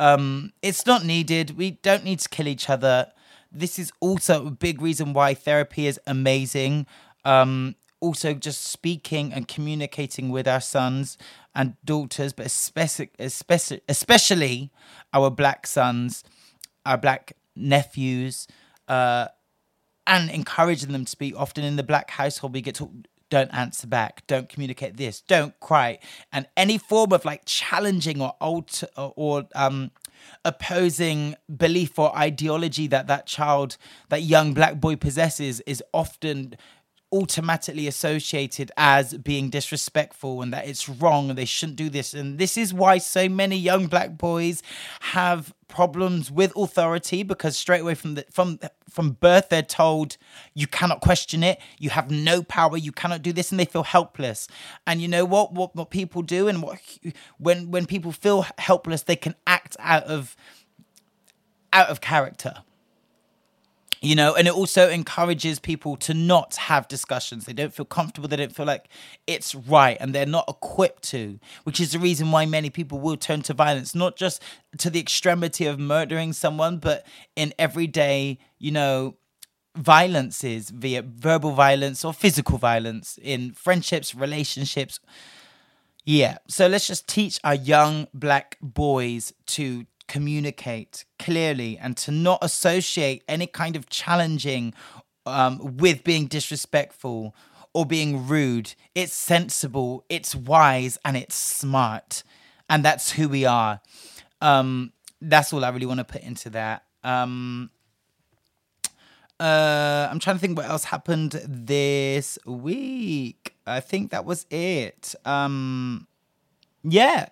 Um, 0.00 0.52
it's 0.60 0.84
not 0.84 1.04
needed. 1.04 1.56
We 1.56 1.72
don't 1.72 2.04
need 2.04 2.18
to 2.18 2.28
kill 2.28 2.48
each 2.48 2.68
other. 2.68 3.12
This 3.52 3.78
is 3.78 3.92
also 4.00 4.48
a 4.48 4.50
big 4.50 4.82
reason 4.82 5.12
why 5.12 5.34
therapy 5.34 5.86
is 5.86 6.00
amazing. 6.06 6.86
Um, 7.24 7.76
also 8.00 8.34
just 8.34 8.66
speaking 8.66 9.32
and 9.32 9.46
communicating 9.46 10.30
with 10.30 10.48
our 10.48 10.60
sons 10.60 11.18
and 11.54 11.74
daughters, 11.84 12.32
but 12.32 12.46
especially, 12.46 13.10
especially, 13.18 13.80
especially 13.88 14.70
our 15.12 15.30
black 15.30 15.66
sons, 15.66 16.24
our 16.86 16.96
black 16.96 17.34
nephews, 17.54 18.46
uh, 18.88 19.28
and 20.06 20.30
encouraging 20.30 20.92
them 20.92 21.04
to 21.04 21.10
speak. 21.10 21.34
Often 21.36 21.64
in 21.64 21.76
the 21.76 21.82
black 21.82 22.10
household, 22.10 22.54
we 22.54 22.60
get 22.60 22.74
to 22.76 22.90
don't 23.30 23.52
answer 23.54 23.86
back, 23.86 24.26
don't 24.26 24.48
communicate 24.48 24.96
this, 24.96 25.20
don't 25.20 25.58
cry, 25.60 25.98
and 26.32 26.48
any 26.56 26.76
form 26.78 27.12
of 27.12 27.24
like 27.24 27.42
challenging 27.44 28.20
or 28.20 28.34
alter 28.40 28.88
or, 28.96 29.46
um, 29.54 29.92
opposing 30.44 31.34
belief 31.56 31.98
or 31.98 32.16
ideology 32.16 32.86
that 32.88 33.06
that 33.06 33.26
child, 33.26 33.76
that 34.08 34.22
young 34.22 34.52
black 34.52 34.80
boy 34.80 34.96
possesses, 34.96 35.60
is 35.60 35.82
often 35.94 36.56
automatically 37.12 37.88
associated 37.88 38.70
as 38.76 39.14
being 39.18 39.50
disrespectful 39.50 40.42
and 40.42 40.52
that 40.52 40.68
it's 40.68 40.88
wrong 40.88 41.28
and 41.28 41.36
they 41.36 41.44
shouldn't 41.44 41.76
do 41.76 41.90
this. 41.90 42.14
And 42.14 42.38
this 42.38 42.56
is 42.56 42.72
why 42.72 42.98
so 42.98 43.28
many 43.28 43.56
young 43.56 43.86
black 43.86 44.16
boys 44.16 44.62
have 45.00 45.52
problems 45.66 46.30
with 46.30 46.52
authority 46.56 47.22
because 47.22 47.56
straight 47.56 47.80
away 47.80 47.94
from 47.94 48.14
the 48.14 48.24
from 48.30 48.58
from 48.88 49.12
birth 49.12 49.48
they're 49.48 49.62
told 49.62 50.16
you 50.54 50.66
cannot 50.66 51.00
question 51.00 51.42
it. 51.42 51.60
You 51.78 51.90
have 51.90 52.10
no 52.10 52.42
power. 52.42 52.76
You 52.76 52.92
cannot 52.92 53.22
do 53.22 53.32
this. 53.32 53.50
And 53.50 53.58
they 53.58 53.64
feel 53.64 53.84
helpless. 53.84 54.46
And 54.86 55.00
you 55.00 55.08
know 55.08 55.24
what? 55.24 55.52
What, 55.52 55.74
what 55.74 55.90
people 55.90 56.22
do 56.22 56.46
and 56.46 56.62
what 56.62 56.78
when 57.38 57.70
when 57.70 57.86
people 57.86 58.12
feel 58.12 58.46
helpless 58.58 59.02
they 59.02 59.16
can 59.16 59.34
act 59.46 59.76
out 59.80 60.04
of 60.04 60.36
out 61.72 61.88
of 61.88 62.00
character 62.00 62.62
you 64.00 64.14
know 64.14 64.34
and 64.34 64.48
it 64.48 64.54
also 64.54 64.88
encourages 64.88 65.58
people 65.58 65.96
to 65.96 66.14
not 66.14 66.56
have 66.56 66.88
discussions. 66.88 67.44
They 67.44 67.52
don't 67.52 67.72
feel 67.72 67.86
comfortable. 67.86 68.28
They 68.28 68.36
don't 68.36 68.54
feel 68.54 68.66
like 68.66 68.88
it's 69.26 69.54
right 69.54 69.96
and 70.00 70.14
they're 70.14 70.26
not 70.26 70.44
equipped 70.48 71.02
to 71.10 71.38
which 71.64 71.80
is 71.80 71.92
the 71.92 71.98
reason 71.98 72.30
why 72.30 72.46
many 72.46 72.70
people 72.70 73.00
will 73.00 73.16
turn 73.16 73.42
to 73.42 73.54
violence 73.54 73.94
not 73.94 74.16
just 74.16 74.42
to 74.78 74.90
the 74.90 75.00
extremity 75.00 75.66
of 75.66 75.78
murdering 75.78 76.32
someone 76.32 76.78
but 76.78 77.06
in 77.36 77.52
everyday 77.58 78.38
you 78.58 78.70
know 78.70 79.16
violences 79.76 80.70
via 80.70 81.02
verbal 81.02 81.52
violence 81.52 82.04
or 82.04 82.12
physical 82.12 82.58
violence 82.58 83.18
in 83.22 83.52
friendships 83.52 84.14
relationships. 84.14 85.00
Yeah. 86.04 86.38
So 86.48 86.66
let's 86.66 86.86
just 86.86 87.06
teach 87.08 87.38
our 87.44 87.54
young 87.54 88.08
black 88.12 88.56
boys 88.60 89.32
to 89.48 89.86
communicate 90.10 91.04
clearly 91.20 91.78
and 91.78 91.96
to 91.96 92.10
not 92.10 92.40
associate 92.42 93.22
any 93.28 93.46
kind 93.46 93.76
of 93.76 93.88
challenging 93.88 94.74
um, 95.24 95.76
with 95.76 96.02
being 96.02 96.26
disrespectful 96.26 97.32
or 97.72 97.86
being 97.86 98.26
rude. 98.26 98.74
It's 98.96 99.12
sensible, 99.12 100.04
it's 100.08 100.34
wise, 100.34 100.98
and 101.04 101.16
it's 101.16 101.36
smart. 101.36 102.24
And 102.68 102.84
that's 102.84 103.12
who 103.12 103.28
we 103.28 103.44
are. 103.44 103.80
Um, 104.40 104.92
that's 105.20 105.52
all 105.52 105.64
I 105.64 105.68
really 105.68 105.86
want 105.86 105.98
to 105.98 106.04
put 106.04 106.22
into 106.22 106.50
that. 106.50 106.82
Um, 107.04 107.70
uh, 109.38 110.08
I'm 110.10 110.18
trying 110.18 110.36
to 110.36 110.40
think 110.40 110.56
what 110.58 110.68
else 110.68 110.84
happened 110.84 111.40
this 111.46 112.36
week. 112.44 113.54
I 113.64 113.78
think 113.78 114.10
that 114.10 114.24
was 114.24 114.44
it. 114.50 115.14
Um, 115.24 116.08
yeah, 116.82 117.28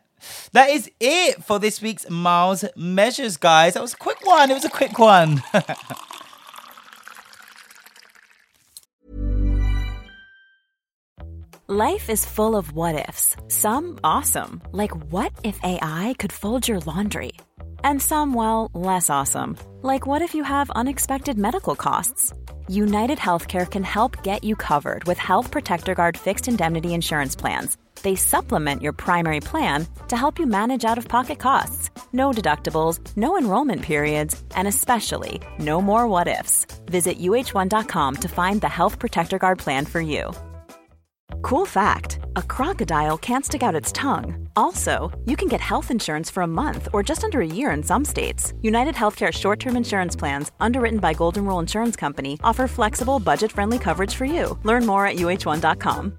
that 0.53 0.71
is 0.71 0.91
it 1.01 1.45
for 1.45 1.59
this 1.59 1.81
week's 1.83 2.09
Miles 2.11 2.65
Measures, 2.77 3.37
guys. 3.37 3.75
That 3.75 3.83
was 3.83 3.95
a 3.95 3.99
quick 3.99 4.25
one. 4.25 4.51
It 4.51 4.55
was 4.55 4.65
a 4.65 4.71
quick 4.71 4.99
one. 4.99 5.43
Life 11.71 12.09
is 12.09 12.25
full 12.25 12.57
of 12.57 12.73
what 12.73 13.07
ifs. 13.11 13.37
Some 13.49 13.99
awesome, 14.03 14.63
like 14.73 14.97
what 15.13 15.33
if 15.45 15.61
AI 15.63 16.15
could 16.19 16.33
fold 16.33 16.67
your 16.67 16.81
laundry? 16.81 17.33
And 17.85 18.01
some, 18.01 18.33
well, 18.33 18.71
less 18.73 19.11
awesome, 19.11 19.59
like 19.83 20.07
what 20.07 20.23
if 20.23 20.35
you 20.35 20.45
have 20.45 20.71
unexpected 20.71 21.37
medical 21.37 21.77
costs? 21.77 22.33
United 22.69 23.19
Healthcare 23.19 23.71
can 23.71 23.85
help 23.85 24.23
get 24.23 24.43
you 24.45 24.57
covered 24.57 25.05
with 25.05 25.19
Health 25.19 25.51
Protector 25.51 25.95
Guard 25.95 26.17
fixed 26.17 26.49
indemnity 26.49 26.95
insurance 26.95 27.37
plans 27.37 27.77
they 28.03 28.15
supplement 28.17 28.83
your 28.83 28.93
primary 28.93 29.41
plan 29.41 29.87
to 30.09 30.17
help 30.17 30.39
you 30.39 30.47
manage 30.47 30.85
out 30.85 30.99
of 30.99 31.09
pocket 31.09 31.39
costs. 31.39 31.91
No 32.13 32.31
deductibles, 32.31 33.01
no 33.17 33.37
enrollment 33.37 33.83
periods, 33.83 34.43
and 34.55 34.67
especially 34.67 35.41
no 35.59 35.83
more 35.83 36.09
what 36.09 36.29
ifs. 36.29 36.67
Visit 36.87 37.19
uhone.com 37.19 38.17
to 38.17 38.29
find 38.29 38.61
the 38.61 38.69
Health 38.69 38.99
Protector 38.99 39.39
Guard 39.39 39.59
plan 39.59 39.85
for 39.85 40.01
you. 40.01 40.33
Cool 41.43 41.67
fact 41.67 42.19
a 42.37 42.43
crocodile 42.43 43.17
can't 43.19 43.45
stick 43.45 43.63
out 43.63 43.75
its 43.75 43.93
tongue. 43.93 44.49
Also, 44.57 45.11
you 45.25 45.37
can 45.37 45.49
get 45.49 45.61
health 45.61 45.91
insurance 45.91 46.31
for 46.31 46.43
a 46.43 46.47
month 46.47 46.89
or 46.93 47.03
just 47.03 47.25
under 47.25 47.41
a 47.41 47.47
year 47.47 47.71
in 47.71 47.83
some 47.83 48.05
states. 48.05 48.53
United 48.63 48.95
Healthcare 48.95 49.33
short 49.33 49.61
term 49.61 49.77
insurance 49.77 50.17
plans, 50.17 50.51
underwritten 50.61 50.99
by 50.99 51.15
Golden 51.15 51.45
Rule 51.45 51.61
Insurance 51.61 51.97
Company, 51.97 52.39
offer 52.43 52.67
flexible, 52.67 53.19
budget 53.21 53.53
friendly 53.53 53.79
coverage 53.79 54.15
for 54.15 54.25
you. 54.25 54.59
Learn 54.65 54.85
more 54.87 55.07
at 55.07 55.17
uhone.com. 55.17 56.19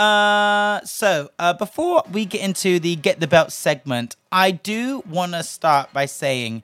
Uh, 0.00 0.82
so 0.82 1.28
uh, 1.38 1.52
before 1.52 2.02
we 2.10 2.24
get 2.24 2.40
into 2.40 2.80
the 2.80 2.96
get 2.96 3.20
the 3.20 3.26
belt 3.26 3.52
segment, 3.52 4.16
I 4.32 4.50
do 4.50 5.02
want 5.06 5.32
to 5.32 5.42
start 5.42 5.92
by 5.92 6.06
saying 6.06 6.62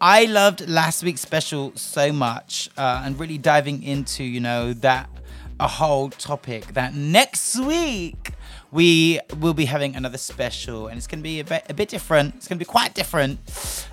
I 0.00 0.26
loved 0.26 0.68
last 0.68 1.02
week's 1.02 1.20
special 1.20 1.72
so 1.74 2.12
much 2.12 2.70
uh, 2.78 3.02
and 3.04 3.18
really 3.18 3.38
diving 3.38 3.82
into, 3.82 4.22
you 4.22 4.38
know, 4.38 4.72
that 4.72 5.10
a 5.58 5.66
whole 5.66 6.10
topic 6.10 6.74
that 6.74 6.94
next 6.94 7.58
week 7.58 8.30
we 8.70 9.18
will 9.40 9.54
be 9.54 9.64
having 9.64 9.96
another 9.96 10.18
special 10.18 10.86
and 10.86 10.96
it's 10.96 11.08
going 11.08 11.18
to 11.18 11.24
be 11.24 11.40
a 11.40 11.44
bit, 11.44 11.66
a 11.68 11.74
bit 11.74 11.88
different. 11.88 12.36
It's 12.36 12.46
going 12.46 12.56
to 12.56 12.64
be 12.64 12.70
quite 12.70 12.94
different. 12.94 13.40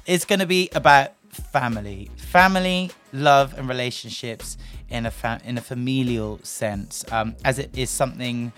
It's 0.05 0.25
going 0.25 0.39
to 0.39 0.45
be 0.45 0.69
about 0.75 1.13
family, 1.33 2.09
family, 2.17 2.91
love, 3.11 3.57
and 3.57 3.67
relationships 3.67 4.57
in 4.89 5.05
a 5.05 5.11
fa- 5.11 5.41
in 5.43 5.57
a 5.57 5.61
familial 5.61 6.39
sense, 6.43 7.05
um, 7.11 7.35
as 7.43 7.59
it 7.59 7.77
is 7.77 7.89
something 7.89 8.53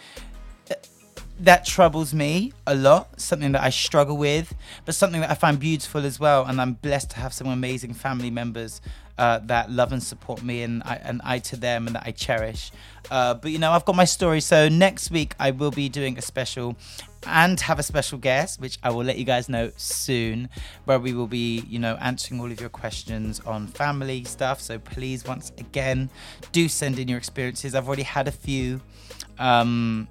that 1.39 1.65
troubles 1.65 2.13
me 2.13 2.53
a 2.65 2.73
lot, 2.73 3.19
something 3.19 3.51
that 3.51 3.61
I 3.61 3.69
struggle 3.69 4.17
with, 4.17 4.53
but 4.85 4.95
something 4.95 5.21
that 5.21 5.29
I 5.29 5.33
find 5.33 5.59
beautiful 5.59 6.05
as 6.05 6.19
well. 6.19 6.45
And 6.45 6.61
I'm 6.61 6.73
blessed 6.73 7.11
to 7.11 7.17
have 7.17 7.33
some 7.33 7.47
amazing 7.47 7.93
family 7.93 8.29
members 8.29 8.81
uh, 9.17 9.39
that 9.43 9.71
love 9.71 9.91
and 9.91 10.01
support 10.03 10.43
me, 10.43 10.63
and 10.63 10.83
I, 10.83 10.95
and 11.03 11.21
I 11.23 11.39
to 11.39 11.55
them, 11.55 11.87
and 11.87 11.95
that 11.95 12.03
I 12.05 12.11
cherish. 12.11 12.71
Uh, 13.09 13.33
but 13.33 13.51
you 13.51 13.59
know, 13.59 13.71
I've 13.71 13.85
got 13.85 13.95
my 13.95 14.05
story. 14.05 14.41
So 14.41 14.69
next 14.69 15.11
week 15.11 15.35
I 15.39 15.51
will 15.51 15.71
be 15.71 15.89
doing 15.89 16.17
a 16.17 16.21
special 16.21 16.75
and 17.25 17.59
have 17.61 17.79
a 17.79 17.83
special 17.83 18.17
guest, 18.17 18.59
which 18.59 18.77
I 18.83 18.89
will 18.89 19.03
let 19.03 19.17
you 19.17 19.25
guys 19.25 19.49
know 19.49 19.71
soon, 19.77 20.49
where 20.85 20.99
we 20.99 21.13
will 21.13 21.27
be, 21.27 21.59
you 21.67 21.79
know, 21.79 21.95
answering 22.01 22.39
all 22.39 22.51
of 22.51 22.59
your 22.59 22.69
questions 22.69 23.39
on 23.41 23.67
family 23.67 24.23
stuff. 24.23 24.61
So 24.61 24.79
please, 24.79 25.25
once 25.25 25.51
again, 25.57 26.09
do 26.51 26.67
send 26.67 26.99
in 26.99 27.07
your 27.07 27.17
experiences. 27.17 27.75
I've 27.75 27.87
already 27.87 28.03
had 28.03 28.27
a 28.27 28.31
few. 28.31 28.81
Um, 29.39 30.07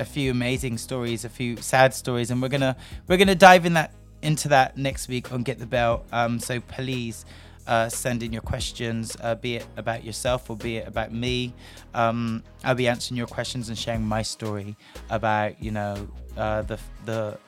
a 0.00 0.04
few 0.04 0.32
amazing 0.32 0.76
stories, 0.76 1.24
a 1.24 1.28
few 1.28 1.56
sad 1.58 1.94
stories, 1.94 2.32
and 2.32 2.42
we're 2.42 2.48
gonna 2.48 2.76
we're 3.06 3.16
gonna 3.16 3.36
dive 3.36 3.64
in 3.64 3.74
that 3.74 3.94
into 4.22 4.48
that 4.48 4.76
next 4.76 5.06
week 5.06 5.32
on 5.32 5.44
Get 5.44 5.60
the 5.60 5.66
Belt. 5.66 6.04
Um, 6.10 6.40
so 6.40 6.58
please 6.60 7.24
uh, 7.66 7.88
send 7.88 8.22
in 8.22 8.32
your 8.32 8.42
questions, 8.42 9.16
uh, 9.22 9.34
be 9.34 9.56
it 9.56 9.66
about 9.76 10.04
yourself 10.04 10.50
or 10.50 10.56
be 10.56 10.78
it 10.78 10.88
about 10.88 11.12
me. 11.12 11.54
Um, 11.94 12.42
I'll 12.62 12.74
be 12.74 12.88
answering 12.88 13.16
your 13.16 13.26
questions 13.26 13.68
and 13.68 13.78
sharing 13.78 14.04
my 14.04 14.22
story 14.22 14.76
about 15.10 15.62
you 15.62 15.70
know 15.70 16.08
uh, 16.36 16.62
the 16.62 16.78
the 17.04 17.38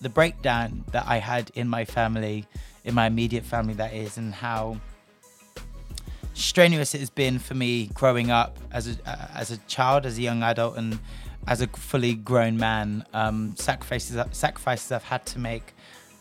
the 0.00 0.08
breakdown 0.08 0.84
that 0.92 1.04
I 1.06 1.18
had 1.18 1.50
in 1.54 1.68
my 1.68 1.84
family, 1.84 2.46
in 2.84 2.94
my 2.94 3.06
immediate 3.06 3.44
family, 3.44 3.74
that 3.74 3.94
is, 3.94 4.18
and 4.18 4.34
how 4.34 4.78
strenuous 6.34 6.94
it 6.94 7.00
has 7.00 7.10
been 7.10 7.38
for 7.38 7.54
me 7.54 7.86
growing 7.94 8.30
up 8.30 8.58
as 8.72 8.88
a 8.88 9.30
as 9.34 9.50
a 9.50 9.56
child, 9.68 10.06
as 10.06 10.18
a 10.18 10.22
young 10.22 10.42
adult, 10.42 10.76
and 10.76 10.98
as 11.46 11.60
a 11.60 11.66
fully 11.68 12.14
grown 12.14 12.56
man, 12.56 13.04
um, 13.12 13.54
sacrifices 13.56 14.18
sacrifices 14.32 14.92
I've 14.92 15.04
had 15.04 15.24
to 15.26 15.38
make 15.38 15.74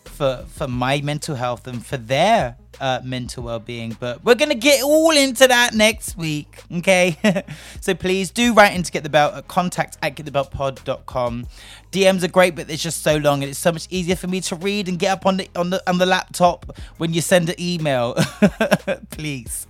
for 0.05 0.45
for 0.47 0.67
my 0.67 1.01
mental 1.01 1.35
health 1.35 1.67
and 1.67 1.85
for 1.85 1.97
their 1.97 2.57
uh, 2.81 2.99
mental 3.03 3.43
well-being. 3.43 3.95
But 3.97 4.25
we're 4.25 4.35
gonna 4.35 4.55
get 4.55 4.83
all 4.83 5.11
into 5.11 5.47
that 5.47 5.73
next 5.73 6.17
week, 6.17 6.63
okay? 6.79 7.43
so 7.79 7.93
please 7.93 8.31
do 8.31 8.53
write 8.53 8.75
in 8.75 8.83
to 8.83 8.91
get 8.91 9.03
the 9.03 9.09
belt 9.09 9.35
at 9.35 9.47
contact 9.47 9.97
at 10.01 10.15
getthebeltpod.com. 10.15 11.47
DMs 11.91 12.23
are 12.23 12.27
great, 12.27 12.55
but 12.55 12.69
it's 12.69 12.83
just 12.83 13.03
so 13.03 13.17
long, 13.17 13.43
and 13.43 13.49
it's 13.49 13.59
so 13.59 13.71
much 13.71 13.87
easier 13.89 14.15
for 14.15 14.27
me 14.27 14.41
to 14.41 14.55
read 14.55 14.89
and 14.89 14.99
get 14.99 15.11
up 15.11 15.25
on 15.25 15.37
the 15.37 15.49
on 15.55 15.69
the 15.69 15.81
on 15.89 15.97
the 15.99 16.05
laptop 16.05 16.75
when 16.97 17.13
you 17.13 17.21
send 17.21 17.47
an 17.47 17.55
email. 17.59 18.15
please, 19.11 19.67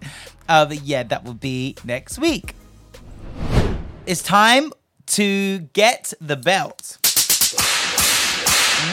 uh, 0.47 0.65
but 0.65 0.81
yeah, 0.81 1.03
that 1.03 1.23
will 1.23 1.33
be 1.33 1.75
next 1.83 2.17
week. 2.17 2.55
It's 4.05 4.23
time 4.23 4.71
to 5.07 5.59
get 5.73 6.13
the 6.21 6.37
belt. 6.37 6.97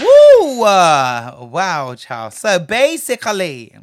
Woo! 0.02 0.62
Uh, 0.64 1.48
wow, 1.50 1.94
child. 1.94 2.34
So 2.34 2.58
basically, 2.58 3.74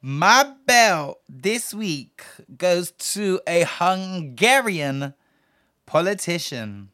my 0.00 0.52
belt 0.66 1.20
this 1.28 1.74
week 1.74 2.22
goes 2.56 2.92
to 2.92 3.40
a 3.46 3.64
Hungarian 3.66 5.14
politician 5.86 6.90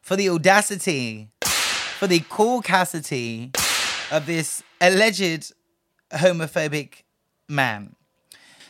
for 0.00 0.14
the 0.14 0.28
audacity, 0.28 1.28
for 1.98 2.06
the 2.06 2.22
cool 2.28 2.62
castity 2.62 3.50
of 4.12 4.26
this 4.26 4.62
alleged 4.80 5.52
homophobic 6.12 7.02
man. 7.48 7.96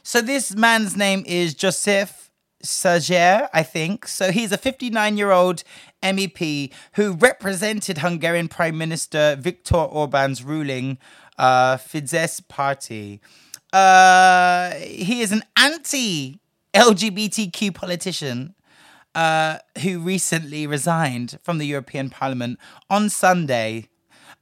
So 0.02 0.22
this 0.22 0.54
man's 0.54 0.96
name 0.96 1.22
is 1.26 1.52
Joseph 1.52 2.30
Szájer, 2.62 3.48
I 3.52 3.62
think. 3.62 4.06
So 4.06 4.32
he's 4.32 4.52
a 4.52 4.58
59 4.58 5.18
year 5.18 5.32
old 5.32 5.62
MEP 6.02 6.72
who 6.94 7.12
represented 7.12 7.98
Hungarian 7.98 8.48
Prime 8.48 8.78
Minister 8.78 9.36
Viktor 9.38 9.76
Orban's 9.76 10.42
ruling 10.42 10.98
uh, 11.38 11.76
Fidesz 11.76 12.46
party. 12.48 13.20
Uh, 13.72 14.70
he 14.74 15.20
is 15.20 15.32
an 15.32 15.42
anti 15.56 16.40
LGBTQ 16.74 17.74
politician 17.74 18.54
uh, 19.14 19.58
who 19.82 19.98
recently 19.98 20.66
resigned 20.66 21.38
from 21.42 21.58
the 21.58 21.66
European 21.66 22.10
Parliament 22.10 22.58
on 22.90 23.08
Sunday. 23.08 23.88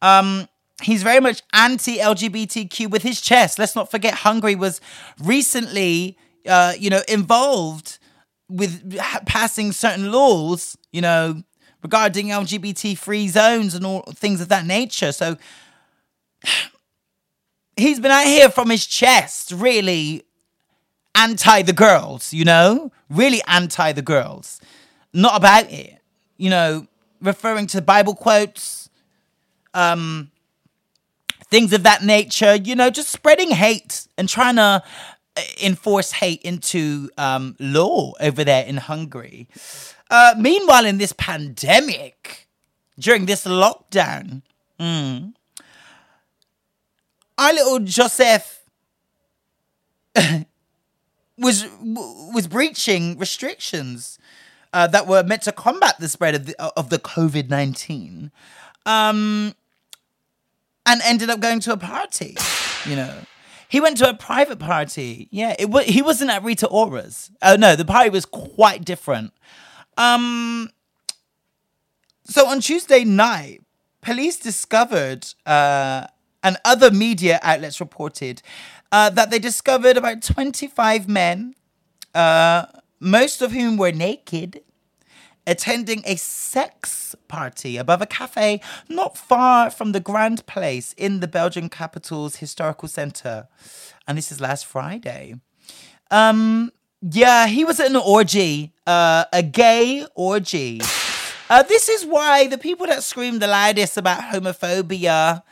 Um, 0.03 0.49
he's 0.83 1.03
very 1.03 1.21
much 1.21 1.43
anti 1.53 1.99
LGBTQ 1.99 2.91
with 2.91 3.03
his 3.03 3.21
chest. 3.21 3.59
Let's 3.59 3.77
not 3.77 3.91
forget, 3.91 4.15
Hungary 4.15 4.55
was 4.55 4.81
recently, 5.23 6.19
uh, 6.47 6.75
you 6.79 6.91
know, 6.91 7.03
involved 7.09 7.99
with 8.49 8.99
passing 9.27 9.73
certain 9.73 10.13
laws, 10.13 10.77
you 10.93 11.01
know, 11.01 11.43
regarding 11.83 12.29
LGBT 12.29 12.97
free 12.99 13.29
zones 13.29 13.75
and 13.75 13.87
all 13.87 14.03
things 14.15 14.41
of 14.41 14.49
that 14.49 14.67
nature. 14.67 15.13
So 15.13 15.37
he's 17.77 18.01
been 18.01 18.11
out 18.11 18.27
here 18.27 18.51
from 18.51 18.71
his 18.71 18.87
chest, 18.87 19.53
really 19.53 20.23
anti 21.15 21.63
the 21.63 21.73
girls, 21.73 22.33
you 22.33 22.45
know, 22.45 22.93
really 23.09 23.43
anti 23.47 23.93
the 23.93 24.03
girls. 24.03 24.61
Not 25.13 25.37
about 25.37 25.71
it, 25.71 25.99
you 26.37 26.51
know, 26.51 26.87
referring 27.21 27.67
to 27.69 27.81
Bible 27.81 28.15
quotes, 28.15 28.91
um, 29.73 30.31
things 31.51 31.73
of 31.73 31.85
that 31.85 32.03
nature, 32.03 32.57
you 32.57 32.75
know, 32.75 32.91
just 32.91 33.11
spreading 33.11 33.51
hate 33.51 34.09
and 34.19 34.29
trying 34.29 34.57
to 34.57 34.83
enforce 35.63 36.13
hate 36.13 36.43
into 36.43 37.11
um, 37.19 37.57
law 37.59 38.13
over 38.21 38.45
there 38.45 38.65
in 38.65 38.77
Hungary. 38.77 39.49
Uh, 40.11 40.35
meanwhile, 40.39 40.85
in 40.85 40.99
this 40.99 41.13
pandemic, 41.13 42.49
during 42.99 43.27
this 43.27 43.45
lockdown, 43.45 44.43
mm, 44.79 45.33
our 47.39 47.53
little 47.53 47.79
Joseph 47.81 48.63
was 51.39 51.67
was 51.81 52.47
breaching 52.47 53.19
restrictions 53.19 54.19
uh, 54.73 54.87
that 54.89 55.07
were 55.07 55.23
meant 55.23 55.43
to 55.43 55.53
combat 55.53 55.99
the 55.99 56.09
spread 56.09 56.35
of 56.35 56.47
the, 56.47 56.73
of 56.77 56.91
the 56.91 56.99
COVID 56.99 57.49
nineteen, 57.49 58.31
um, 58.87 59.55
and 60.87 61.01
ended 61.05 61.31
up 61.31 61.41
going 61.41 61.61
to 61.61 61.73
a 61.73 61.77
party. 61.77 62.37
You 62.87 62.97
know, 62.97 63.15
he 63.69 63.81
went 63.81 63.97
to 63.99 64.09
a 64.09 64.15
private 64.15 64.59
party. 64.59 65.29
Yeah, 65.31 65.55
it 65.59 65.67
w- 65.67 65.91
he 65.91 66.03
wasn't 66.03 66.31
at 66.31 66.45
Rita 66.45 66.67
Ora's. 66.69 67.31
Oh 67.43 67.57
no, 67.57 67.75
the 67.77 67.85
party 67.85 68.11
was 68.11 68.25
quite 68.25 68.85
different. 68.85 69.33
Um, 69.97 70.71
so 72.25 72.47
on 72.49 72.61
Tuesday 72.61 73.05
night, 73.05 73.63
police 74.01 74.39
discovered, 74.39 75.27
uh, 75.47 76.07
and 76.45 76.59
other 76.65 76.91
media 76.91 77.41
outlets 77.43 77.81
reported, 77.81 78.43
uh, 78.93 79.11
that 79.11 79.31
they 79.31 79.41
discovered 79.41 79.97
about 79.97 80.23
25 80.23 81.09
men, 81.09 81.55
uh, 82.15 82.67
most 83.01 83.43
of 83.43 83.51
whom 83.51 83.77
were 83.77 83.91
naked, 83.91 84.61
attending 85.47 86.03
a 86.07 86.17
sex 86.17 87.17
party 87.29 87.77
above 87.77 88.01
a 88.01 88.07
cafe 88.07 88.61
not 88.89 89.17
far 89.17 89.71
from 89.71 89.93
the 89.93 90.01
Grand 90.01 90.47
Place 90.47 90.93
in 90.97 91.21
the 91.21 91.29
Belgian 91.29 91.69
capital's 91.69 92.37
historical 92.37 92.89
center. 92.89 93.49
And 94.07 94.17
this 94.17 94.31
is 94.31 94.41
last 94.41 94.67
Friday. 94.67 95.35
Um, 96.11 96.71
yeah, 97.03 97.47
he 97.47 97.65
was 97.65 97.81
at 97.81 97.91
an 97.91 97.97
orgy, 97.97 98.73
uh, 98.87 99.25
a 99.33 99.43
gay 99.43 100.07
orgy. 100.15 100.81
Uh, 101.51 101.63
this 101.63 101.89
is 101.89 102.07
why 102.07 102.47
the 102.47 102.57
people 102.57 102.87
that 102.87 103.03
scream 103.03 103.39
the 103.39 103.47
loudest 103.47 103.97
about 103.97 104.21
homophobia 104.33 105.43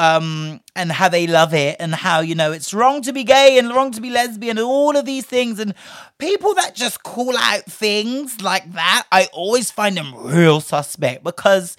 um, 0.00 0.62
and 0.74 0.90
how 0.90 1.10
they 1.10 1.26
love 1.26 1.52
it 1.52 1.76
and 1.78 1.94
how, 1.94 2.20
you 2.20 2.34
know, 2.34 2.52
it's 2.52 2.72
wrong 2.72 3.02
to 3.02 3.12
be 3.12 3.22
gay 3.22 3.58
and 3.58 3.68
wrong 3.68 3.92
to 3.92 4.00
be 4.00 4.08
lesbian 4.08 4.56
and 4.56 4.66
all 4.66 4.96
of 4.96 5.04
these 5.04 5.26
things. 5.26 5.58
And 5.58 5.74
people 6.16 6.54
that 6.54 6.74
just 6.74 7.02
call 7.02 7.36
out 7.36 7.64
things 7.64 8.40
like 8.40 8.72
that, 8.72 9.06
I 9.12 9.28
always 9.30 9.70
find 9.70 9.98
them 9.98 10.14
real 10.16 10.62
suspect 10.62 11.22
because 11.22 11.76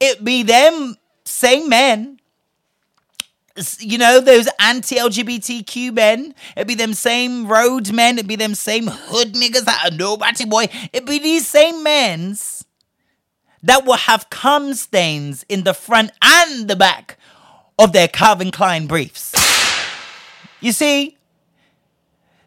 it 0.00 0.24
be 0.24 0.42
them 0.42 0.96
same 1.24 1.68
men 1.68 2.16
you 3.78 3.98
know, 3.98 4.20
those 4.20 4.48
anti 4.58 4.96
LGBTQ 4.96 5.92
men. 5.92 6.34
It'd 6.56 6.68
be 6.68 6.76
them 6.76 6.94
same 6.94 7.46
road 7.46 7.92
men. 7.92 8.14
It'd 8.14 8.28
be 8.28 8.36
them 8.36 8.54
same 8.54 8.86
hood 8.86 9.34
niggas 9.34 9.64
that 9.64 9.84
are 9.84 9.94
nobody 9.94 10.46
boy. 10.46 10.68
It'd 10.92 11.06
be 11.06 11.18
these 11.18 11.46
same 11.46 11.82
men's 11.82 12.64
that 13.62 13.84
will 13.84 13.96
have 13.96 14.30
cum 14.30 14.72
stains 14.72 15.44
in 15.48 15.64
the 15.64 15.74
front 15.74 16.12
and 16.22 16.68
the 16.68 16.76
back 16.76 17.18
of 17.80 17.92
their 17.92 18.08
Calvin 18.08 18.50
Klein 18.50 18.86
briefs. 18.86 19.34
You 20.60 20.72
see, 20.72 21.16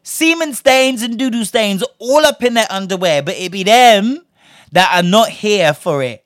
semen 0.04 0.54
stains 0.54 1.02
and 1.02 1.20
doodoo 1.20 1.44
stains 1.46 1.84
all 1.98 2.26
up 2.26 2.44
in 2.44 2.54
their 2.54 2.68
underwear, 2.70 3.24
but 3.24 3.36
it 3.36 3.52
be 3.52 3.64
them 3.64 4.24
that 4.72 4.96
are 4.96 5.08
not 5.08 5.30
here 5.30 5.74
for 5.74 6.04
it. 6.04 6.24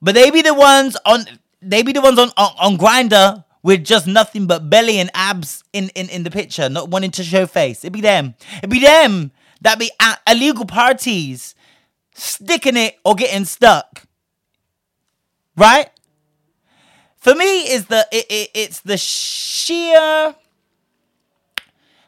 But 0.00 0.14
they 0.14 0.30
be 0.30 0.40
the 0.42 0.54
ones 0.54 0.96
on 1.04 1.26
they 1.60 1.82
be 1.82 1.92
the 1.92 2.00
ones 2.00 2.18
on 2.18 2.30
on, 2.36 2.52
on 2.58 2.78
Grindr 2.78 3.44
with 3.62 3.84
just 3.84 4.06
nothing 4.06 4.46
but 4.46 4.70
belly 4.70 4.98
and 5.00 5.10
abs 5.12 5.64
in, 5.72 5.90
in, 5.96 6.08
in 6.08 6.22
the 6.22 6.30
picture, 6.30 6.68
not 6.68 6.88
wanting 6.88 7.10
to 7.10 7.24
show 7.24 7.46
face. 7.46 7.84
It 7.84 7.92
be 7.92 8.00
them. 8.00 8.34
It 8.62 8.70
be 8.70 8.78
them 8.78 9.32
that 9.60 9.78
be 9.78 9.90
at 10.00 10.20
illegal 10.28 10.64
parties, 10.64 11.54
sticking 12.14 12.76
it 12.76 12.96
or 13.04 13.16
getting 13.16 13.44
stuck. 13.44 14.04
Right? 15.56 15.90
For 17.26 17.34
me, 17.34 17.62
is 17.72 17.86
the 17.86 18.06
it, 18.12 18.24
it, 18.30 18.50
it's 18.54 18.80
the 18.82 18.96
sheer 18.96 20.36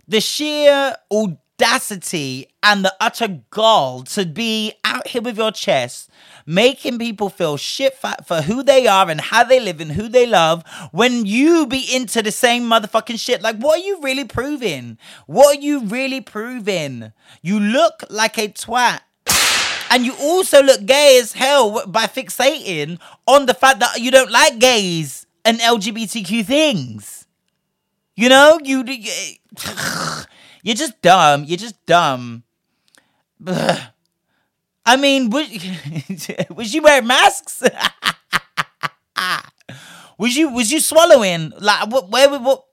the 0.07 0.21
sheer 0.21 0.95
audacity 1.11 2.47
and 2.63 2.85
the 2.85 2.95
utter 3.01 3.41
gall 3.51 4.05
to 4.05 4.25
be 4.25 4.75
out 4.85 5.09
here 5.09 5.21
with 5.21 5.37
your 5.37 5.51
chest, 5.51 6.09
making 6.47 7.01
people 7.01 7.31
feel 7.31 7.57
shit 7.57 7.99
for 7.99 8.43
who 8.43 8.63
they 8.63 8.87
are 8.87 9.11
and 9.11 9.21
how 9.21 9.43
they 9.43 9.59
live 9.59 9.81
and 9.81 9.91
who 9.91 10.09
they 10.09 10.25
love 10.25 10.63
when 10.93 11.27
you 11.27 11.67
be 11.67 11.85
into 11.93 12.23
the 12.23 12.31
same 12.31 12.63
motherfucking 12.63 13.19
shit. 13.19 13.43
Like, 13.43 13.57
what 13.57 13.81
are 13.81 13.85
you 13.85 14.01
really 14.01 14.25
proving? 14.25 14.99
What 15.27 15.57
are 15.57 15.61
you 15.61 15.81
really 15.81 16.21
proving? 16.21 17.13
You 17.43 17.59
look 17.59 18.05
like 18.09 18.39
a 18.39 18.51
twat. 18.51 19.01
And 19.91 20.05
you 20.05 20.15
also 20.21 20.63
look 20.63 20.85
gay 20.85 21.19
as 21.21 21.33
hell 21.33 21.87
by 21.87 22.07
fixating 22.07 22.99
on 23.27 23.47
the 23.47 23.55
fact 23.55 23.81
that 23.81 24.01
you 24.01 24.11
don't 24.11 24.31
like 24.31 24.59
gays 24.59 25.27
and 25.45 25.59
LGBTQ 25.59 26.45
things. 26.45 27.27
You 28.17 28.29
know, 28.29 28.59
you 28.63 28.85
you're 30.63 30.75
just 30.75 31.01
dumb. 31.03 31.45
You're 31.45 31.59
just 31.59 31.85
dumb. 31.87 32.43
I 33.47 34.97
mean, 34.99 35.31
was, 35.31 35.49
was 36.55 36.75
you 36.75 36.83
wearing 36.83 37.07
masks? 37.07 37.63
was 40.19 40.37
you 40.37 40.49
was 40.49 40.73
you 40.73 40.81
swallowing? 40.81 41.53
Like 41.59 41.91
what? 41.91 42.11
Where? 42.11 42.41
What? 42.41 42.65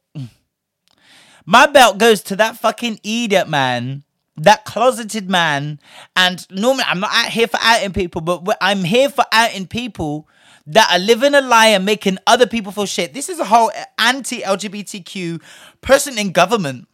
My 1.46 1.68
belt 1.68 2.00
goes 2.00 2.22
to 2.24 2.36
that 2.38 2.58
fucking 2.58 3.00
idiot 3.04 3.48
man, 3.48 4.04
that 4.38 4.66
closeted 4.66 5.30
man. 5.30 5.80
And 6.16 6.46
normally, 6.52 6.86
I'm 6.88 7.00
not 7.00 7.12
out 7.14 7.30
here 7.30 7.48
for 7.48 7.60
outing 7.62 7.94
people, 7.94 8.22
but 8.22 8.58
I'm 8.62 8.84
here 8.84 9.10
for 9.10 9.26
outing 9.32 9.68
people 9.68 10.28
that 10.68 10.92
are 10.92 11.00
living 11.00 11.36
a 11.36 11.42
lie 11.42 11.68
and 11.68 11.86
making 11.86 12.18
other 12.26 12.48
people 12.48 12.72
feel 12.72 12.86
shit. 12.86 13.14
This 13.14 13.30
is 13.30 13.40
a 13.40 13.46
whole 13.46 13.72
anti-LGBTQ 14.00 15.42
person 15.82 16.18
in 16.18 16.32
government 16.32 16.88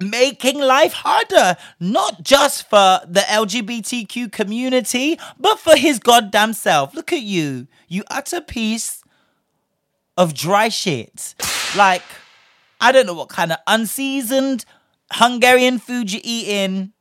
making 0.00 0.58
life 0.58 0.92
harder, 0.92 1.56
not 1.80 2.22
just 2.22 2.68
for 2.68 3.00
the 3.06 3.20
LGBTQ 3.20 4.30
community, 4.30 5.18
but 5.38 5.58
for 5.58 5.74
his 5.76 5.98
goddamn 5.98 6.52
self. 6.52 6.94
Look 6.94 7.12
at 7.12 7.22
you, 7.22 7.66
you 7.88 8.04
utter 8.10 8.40
piece 8.40 9.02
of 10.16 10.34
dry 10.34 10.68
shit. 10.68 11.34
Like, 11.76 12.02
I 12.80 12.92
don't 12.92 13.06
know 13.06 13.14
what 13.14 13.28
kind 13.28 13.52
of 13.52 13.58
unseasoned 13.66 14.64
Hungarian 15.12 15.78
food 15.78 16.12
you're 16.12 16.22
eating. 16.24 16.92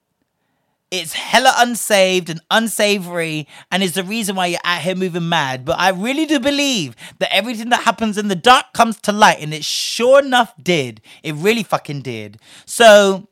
It's 0.91 1.13
hella 1.13 1.53
unsaved 1.57 2.29
and 2.29 2.39
unsavory, 2.51 3.47
and 3.71 3.81
is 3.83 3.93
the 3.93 4.03
reason 4.03 4.35
why 4.35 4.45
you're 4.47 4.59
out 4.63 4.81
here 4.81 4.95
moving 4.95 5.27
mad. 5.27 5.65
But 5.65 5.79
I 5.79 5.89
really 5.89 6.25
do 6.25 6.39
believe 6.39 6.95
that 7.19 7.33
everything 7.33 7.69
that 7.69 7.81
happens 7.81 8.17
in 8.17 8.27
the 8.27 8.35
dark 8.35 8.67
comes 8.73 9.01
to 9.01 9.11
light, 9.11 9.41
and 9.41 9.53
it 9.53 9.65
sure 9.65 10.19
enough 10.19 10.53
did. 10.61 11.01
It 11.23 11.33
really 11.33 11.63
fucking 11.63 12.01
did. 12.03 12.39
So 12.65 13.27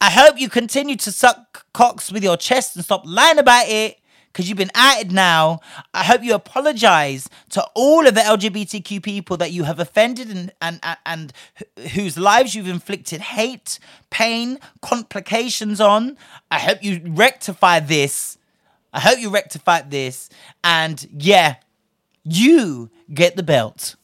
I 0.00 0.10
hope 0.10 0.38
you 0.38 0.48
continue 0.48 0.96
to 0.96 1.10
suck 1.10 1.66
cocks 1.72 2.12
with 2.12 2.22
your 2.22 2.36
chest 2.36 2.76
and 2.76 2.84
stop 2.84 3.02
lying 3.04 3.38
about 3.38 3.68
it 3.68 3.98
because 4.36 4.50
you've 4.50 4.58
been 4.58 4.70
outed 4.74 5.12
now. 5.12 5.60
I 5.94 6.04
hope 6.04 6.22
you 6.22 6.34
apologize 6.34 7.30
to 7.50 7.66
all 7.74 8.06
of 8.06 8.14
the 8.14 8.20
LGBTQ 8.20 9.02
people 9.02 9.38
that 9.38 9.50
you 9.50 9.64
have 9.64 9.80
offended 9.80 10.28
and, 10.28 10.52
and, 10.60 10.78
and, 10.82 10.98
and 11.06 11.32
whose 11.94 12.18
lives 12.18 12.54
you've 12.54 12.68
inflicted 12.68 13.22
hate, 13.22 13.78
pain, 14.10 14.58
complications 14.82 15.80
on. 15.80 16.18
I 16.50 16.58
hope 16.58 16.84
you 16.84 17.00
rectify 17.02 17.80
this. 17.80 18.36
I 18.92 19.00
hope 19.00 19.18
you 19.18 19.30
rectify 19.30 19.80
this. 19.80 20.28
And 20.62 21.08
yeah, 21.16 21.54
you 22.22 22.90
get 23.14 23.36
the 23.36 23.42
belt. 23.42 23.96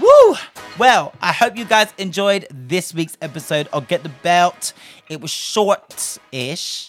Woo! 0.00 0.36
Well, 0.78 1.12
I 1.20 1.32
hope 1.32 1.56
you 1.56 1.64
guys 1.64 1.92
enjoyed 1.98 2.46
this 2.52 2.94
week's 2.94 3.18
episode 3.20 3.66
of 3.72 3.88
Get 3.88 4.04
the 4.04 4.10
Belt. 4.10 4.74
It 5.08 5.20
was 5.20 5.32
short 5.32 6.18
ish. 6.30 6.88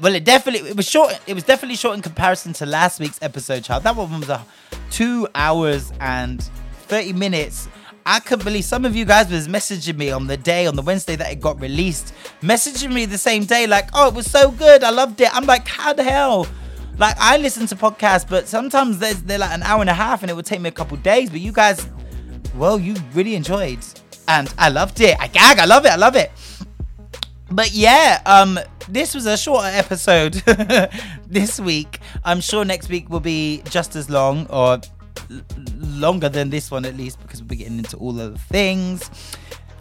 Well, 0.00 0.14
it 0.14 0.24
definitely 0.24 0.70
it 0.70 0.76
was 0.76 0.88
short. 0.88 1.18
It 1.26 1.34
was 1.34 1.44
definitely 1.44 1.76
short 1.76 1.96
in 1.96 2.02
comparison 2.02 2.52
to 2.54 2.66
last 2.66 3.00
week's 3.00 3.18
episode, 3.22 3.64
child. 3.64 3.82
That 3.82 3.96
one 3.96 4.20
was 4.20 4.28
a 4.28 4.44
two 4.90 5.28
hours 5.34 5.92
and 6.00 6.42
thirty 6.86 7.12
minutes. 7.12 7.68
I 8.06 8.20
couldn't 8.20 8.44
believe 8.44 8.64
some 8.64 8.84
of 8.84 8.94
you 8.94 9.04
guys 9.04 9.30
was 9.30 9.48
messaging 9.48 9.96
me 9.96 10.10
on 10.10 10.26
the 10.26 10.36
day 10.36 10.66
on 10.66 10.76
the 10.76 10.82
Wednesday 10.82 11.16
that 11.16 11.30
it 11.32 11.40
got 11.40 11.60
released, 11.60 12.14
messaging 12.42 12.92
me 12.92 13.04
the 13.06 13.18
same 13.18 13.44
day 13.44 13.66
like, 13.66 13.88
"Oh, 13.94 14.08
it 14.08 14.14
was 14.14 14.30
so 14.30 14.50
good. 14.50 14.84
I 14.84 14.90
loved 14.90 15.20
it." 15.20 15.34
I'm 15.34 15.44
like, 15.46 15.66
"How 15.68 15.92
the 15.92 16.04
hell?" 16.04 16.46
Like 16.98 17.16
I 17.18 17.36
listen 17.36 17.66
to 17.66 17.76
podcasts, 17.76 18.28
but 18.28 18.46
sometimes 18.46 18.98
they're, 18.98 19.14
they're 19.14 19.38
like 19.38 19.52
an 19.52 19.62
hour 19.62 19.80
and 19.80 19.90
a 19.90 19.94
half, 19.94 20.22
and 20.22 20.30
it 20.30 20.34
would 20.34 20.46
take 20.46 20.60
me 20.60 20.68
a 20.68 20.72
couple 20.72 20.96
days. 20.98 21.30
But 21.30 21.40
you 21.40 21.52
guys, 21.52 21.86
well, 22.56 22.78
you 22.78 22.94
really 23.12 23.34
enjoyed, 23.34 23.80
and 24.28 24.52
I 24.58 24.68
loved 24.68 25.00
it. 25.00 25.16
I 25.20 25.26
gag. 25.26 25.58
I 25.58 25.64
love 25.64 25.84
it. 25.84 25.92
I 25.92 25.96
love 25.96 26.16
it. 26.16 26.30
But 27.50 27.72
yeah, 27.72 28.20
um, 28.26 28.58
this 28.88 29.14
was 29.14 29.26
a 29.26 29.36
shorter 29.36 29.68
episode 29.68 30.34
this 31.26 31.58
week. 31.60 32.00
I'm 32.24 32.40
sure 32.40 32.64
next 32.64 32.88
week 32.88 33.08
will 33.08 33.20
be 33.20 33.62
just 33.70 33.96
as 33.96 34.10
long 34.10 34.46
or 34.48 34.80
l- 35.30 35.40
longer 35.78 36.28
than 36.28 36.50
this 36.50 36.70
one 36.70 36.84
at 36.84 36.96
least 36.96 37.20
because 37.22 37.40
we'll 37.40 37.48
be 37.48 37.56
getting 37.56 37.78
into 37.78 37.96
all 37.96 38.18
of 38.20 38.32
the 38.32 38.38
things. 38.38 39.10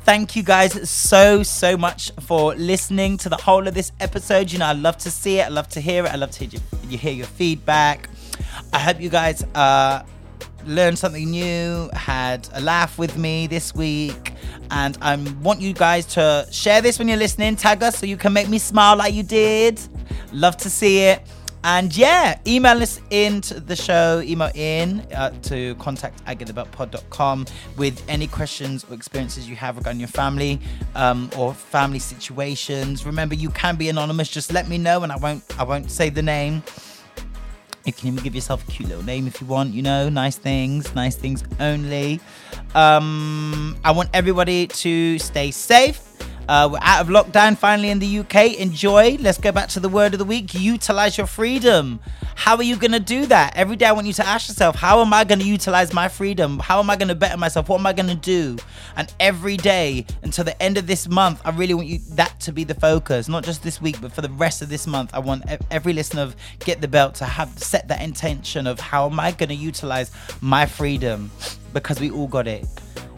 Thank 0.03 0.35
you 0.35 0.43
guys 0.43 0.89
so, 0.89 1.43
so 1.43 1.77
much 1.77 2.11
for 2.19 2.55
listening 2.55 3.17
to 3.17 3.29
the 3.29 3.37
whole 3.37 3.67
of 3.67 3.73
this 3.73 3.93
episode. 4.01 4.51
You 4.51 4.59
know, 4.59 4.65
I 4.65 4.73
love 4.73 4.97
to 4.99 5.11
see 5.11 5.39
it, 5.39 5.45
I 5.45 5.49
love 5.49 5.69
to 5.69 5.79
hear 5.79 6.05
it, 6.05 6.11
I 6.11 6.15
love 6.17 6.31
to 6.31 6.45
hear, 6.45 6.59
you 6.89 6.97
hear 6.97 7.13
your 7.13 7.25
feedback. 7.25 8.09
I 8.73 8.79
hope 8.79 8.99
you 8.99 9.09
guys 9.09 9.43
uh, 9.55 10.03
learned 10.65 10.97
something 10.97 11.29
new, 11.29 11.89
had 11.93 12.47
a 12.53 12.61
laugh 12.61 12.97
with 12.97 13.17
me 13.17 13.47
this 13.47 13.73
week. 13.73 14.33
And 14.71 14.97
I 15.01 15.15
want 15.41 15.61
you 15.61 15.73
guys 15.73 16.05
to 16.13 16.47
share 16.51 16.81
this 16.81 16.99
when 16.99 17.07
you're 17.07 17.17
listening, 17.17 17.55
tag 17.55 17.83
us 17.83 17.97
so 17.97 18.05
you 18.05 18.17
can 18.17 18.33
make 18.33 18.49
me 18.49 18.57
smile 18.57 18.97
like 18.97 19.13
you 19.13 19.23
did. 19.23 19.79
Love 20.31 20.57
to 20.57 20.69
see 20.69 20.99
it. 20.99 21.21
And 21.65 21.95
yeah, 21.95 22.39
email 22.45 22.81
us 22.81 22.99
into 23.09 23.61
the 23.61 23.75
show, 23.75 24.21
email 24.25 24.51
in 24.53 24.99
uh, 25.15 25.29
to 25.43 25.75
contact 25.75 26.23
aggetthebeltpod.com 26.25 27.45
with 27.77 28.03
any 28.09 28.27
questions 28.27 28.85
or 28.89 28.95
experiences 28.95 29.47
you 29.47 29.55
have 29.55 29.77
regarding 29.77 30.01
your 30.01 30.09
family 30.09 30.59
um, 30.95 31.29
or 31.37 31.53
family 31.53 31.99
situations. 31.99 33.05
Remember, 33.05 33.33
you 33.33 33.49
can 33.51 33.77
be 33.77 33.87
anonymous. 33.87 34.27
Just 34.27 34.51
let 34.51 34.67
me 34.67 34.77
know, 34.77 35.03
and 35.03 35.11
I 35.11 35.15
won't. 35.15 35.43
I 35.57 35.63
won't 35.63 35.89
say 35.89 36.09
the 36.09 36.21
name. 36.21 36.63
You 37.85 37.91
can 37.91 38.07
even 38.07 38.23
give 38.23 38.33
yourself 38.33 38.67
a 38.67 38.71
cute 38.71 38.89
little 38.89 39.03
name 39.03 39.27
if 39.27 39.41
you 39.41 39.47
want, 39.47 39.73
you 39.73 39.81
know, 39.81 40.07
nice 40.09 40.37
things, 40.37 40.95
nice 40.95 41.15
things 41.15 41.43
only. 41.59 42.21
Um, 42.75 43.75
I 43.83 43.91
want 43.91 44.09
everybody 44.13 44.67
to 44.67 45.19
stay 45.19 45.51
safe. 45.51 46.01
Uh, 46.47 46.67
we're 46.71 46.79
out 46.81 47.01
of 47.01 47.07
lockdown 47.07 47.57
finally 47.57 47.89
in 47.89 47.99
the 47.99 48.19
UK. 48.19 48.55
Enjoy. 48.55 49.17
Let's 49.19 49.37
go 49.37 49.51
back 49.51 49.69
to 49.69 49.79
the 49.79 49.89
word 49.89 50.13
of 50.13 50.19
the 50.19 50.25
week. 50.25 50.53
Utilize 50.53 51.17
your 51.17 51.27
freedom. 51.27 51.99
How 52.35 52.57
are 52.57 52.63
you 52.63 52.75
going 52.75 52.91
to 52.91 52.99
do 52.99 53.25
that? 53.27 53.55
Every 53.55 53.75
day 53.75 53.85
I 53.85 53.91
want 53.93 54.07
you 54.07 54.13
to 54.13 54.27
ask 54.27 54.49
yourself, 54.49 54.75
how 54.75 55.01
am 55.01 55.13
I 55.13 55.23
going 55.23 55.39
to 55.39 55.45
utilize 55.45 55.93
my 55.93 56.09
freedom? 56.09 56.59
How 56.59 56.79
am 56.79 56.89
I 56.89 56.95
going 56.97 57.07
to 57.07 57.15
better 57.15 57.37
myself? 57.37 57.69
What 57.69 57.79
am 57.79 57.87
I 57.87 57.93
going 57.93 58.09
to 58.09 58.15
do? 58.15 58.57
And 58.97 59.13
every 59.19 59.55
day 59.55 60.05
until 60.23 60.43
the 60.43 60.61
end 60.61 60.77
of 60.77 60.87
this 60.87 61.07
month, 61.07 61.41
I 61.45 61.51
really 61.51 61.73
want 61.73 61.87
you 61.87 61.99
that 62.11 62.39
to 62.41 62.51
be 62.51 62.63
the 62.63 62.75
focus, 62.75 63.29
not 63.29 63.43
just 63.43 63.63
this 63.63 63.81
week, 63.81 64.01
but 64.01 64.11
for 64.11 64.21
the 64.21 64.29
rest 64.31 64.61
of 64.61 64.69
this 64.69 64.85
month. 64.87 65.11
I 65.13 65.19
want 65.19 65.43
every 65.71 65.93
listener 65.93 66.23
of 66.23 66.35
Get 66.59 66.81
the 66.81 66.87
Belt 66.87 67.15
to 67.15 67.25
have 67.25 67.57
set 67.57 67.87
that 67.87 68.01
intention 68.01 68.67
of 68.67 68.79
how 68.79 69.09
am 69.09 69.19
I 69.19 69.31
going 69.31 69.49
to 69.49 69.55
utilize 69.55 70.11
my 70.41 70.65
freedom 70.65 71.31
because 71.71 71.99
we 71.99 72.11
all 72.11 72.27
got 72.27 72.47
it. 72.47 72.65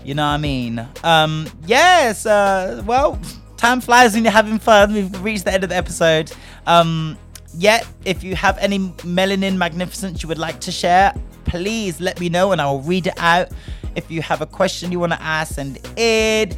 You 0.06 0.14
know 0.14 0.22
what 0.22 0.34
I 0.34 0.38
mean? 0.38 0.88
Um, 1.04 1.48
yes, 1.66 2.28
uh, 2.28 2.84
well, 2.86 3.20
time 3.58 3.82
flies 3.82 4.14
when 4.14 4.24
you're 4.24 4.32
having 4.32 4.60
fun. 4.60 4.94
We've 4.94 5.24
reached 5.24 5.46
the 5.46 5.54
end 5.54 5.64
of 5.64 5.70
the 5.72 5.76
episode. 5.76 6.32
Um, 6.68 7.18
yet, 7.58 7.88
if 8.06 8.24
you 8.24 8.36
have 8.36 8.56
any 8.60 8.78
melanin 8.78 9.58
magnificence 9.58 10.22
you 10.22 10.30
would 10.30 10.38
like 10.38 10.60
to 10.62 10.72
share, 10.72 11.12
please 11.46 12.00
let 12.00 12.20
me 12.20 12.30
know 12.30 12.52
and 12.52 12.62
I 12.62 12.70
will 12.70 12.82
read 12.82 13.08
it 13.08 13.18
out. 13.18 13.50
If 13.96 14.12
you 14.12 14.22
have 14.22 14.42
a 14.42 14.46
question 14.46 14.92
you 14.92 15.00
want 15.00 15.14
to 15.14 15.22
ask, 15.22 15.56
send 15.56 15.80
it. 15.98 16.56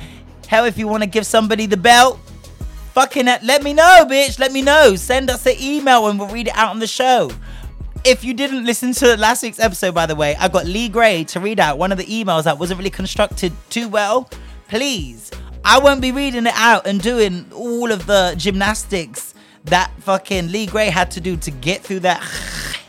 Hell, 0.48 0.66
if 0.66 0.78
you 0.78 0.90
want 0.90 1.04
to 1.04 1.10
give 1.10 1.26
somebody 1.26 1.68
the 1.68 1.78
belt, 1.78 2.20
fucking 2.94 3.28
let 3.28 3.64
me 3.64 3.74
know, 3.74 4.06
bitch. 4.10 4.40
Let 4.40 4.52
me 4.52 4.62
know. 4.62 4.98
Send 4.98 5.30
us 5.30 5.46
an 5.46 5.56
email 5.62 6.08
and 6.08 6.20
we'll 6.20 6.28
read 6.28 6.48
it 6.48 6.58
out 6.58 6.72
on 6.72 6.80
the 6.80 6.88
show. 6.88 7.32
If 8.08 8.24
you 8.24 8.34
didn't 8.34 8.64
listen 8.64 8.94
to 8.94 9.18
last 9.18 9.44
week's 9.44 9.60
episode, 9.60 9.94
by 9.94 10.06
the 10.06 10.16
way, 10.16 10.34
I 10.38 10.48
got 10.48 10.66
Lee 10.66 10.88
Gray 10.88 11.26
to 11.26 11.42
read 11.42 11.60
out 11.60 11.78
one 11.78 11.92
of 11.92 11.98
the 11.98 12.06
emails 12.06 12.46
that 12.46 12.58
wasn't 12.58 12.78
really 12.78 12.90
constructed 12.90 13.52
too 13.70 13.90
well. 13.90 14.30
Please, 14.70 15.30
I 15.66 15.78
won't 15.80 16.00
be 16.00 16.14
reading 16.14 16.46
it 16.46 16.54
out 16.56 16.88
and 16.88 17.02
doing 17.02 17.46
all 17.54 17.92
of 17.92 18.06
the 18.06 18.34
gymnastics 18.38 19.34
that 19.66 19.92
fucking 20.00 20.54
Lee 20.54 20.68
Gray 20.68 20.90
had 20.90 21.12
to 21.12 21.20
do 21.20 21.36
to 21.36 21.52
get 21.52 21.82
through 21.82 22.00
that 22.02 22.24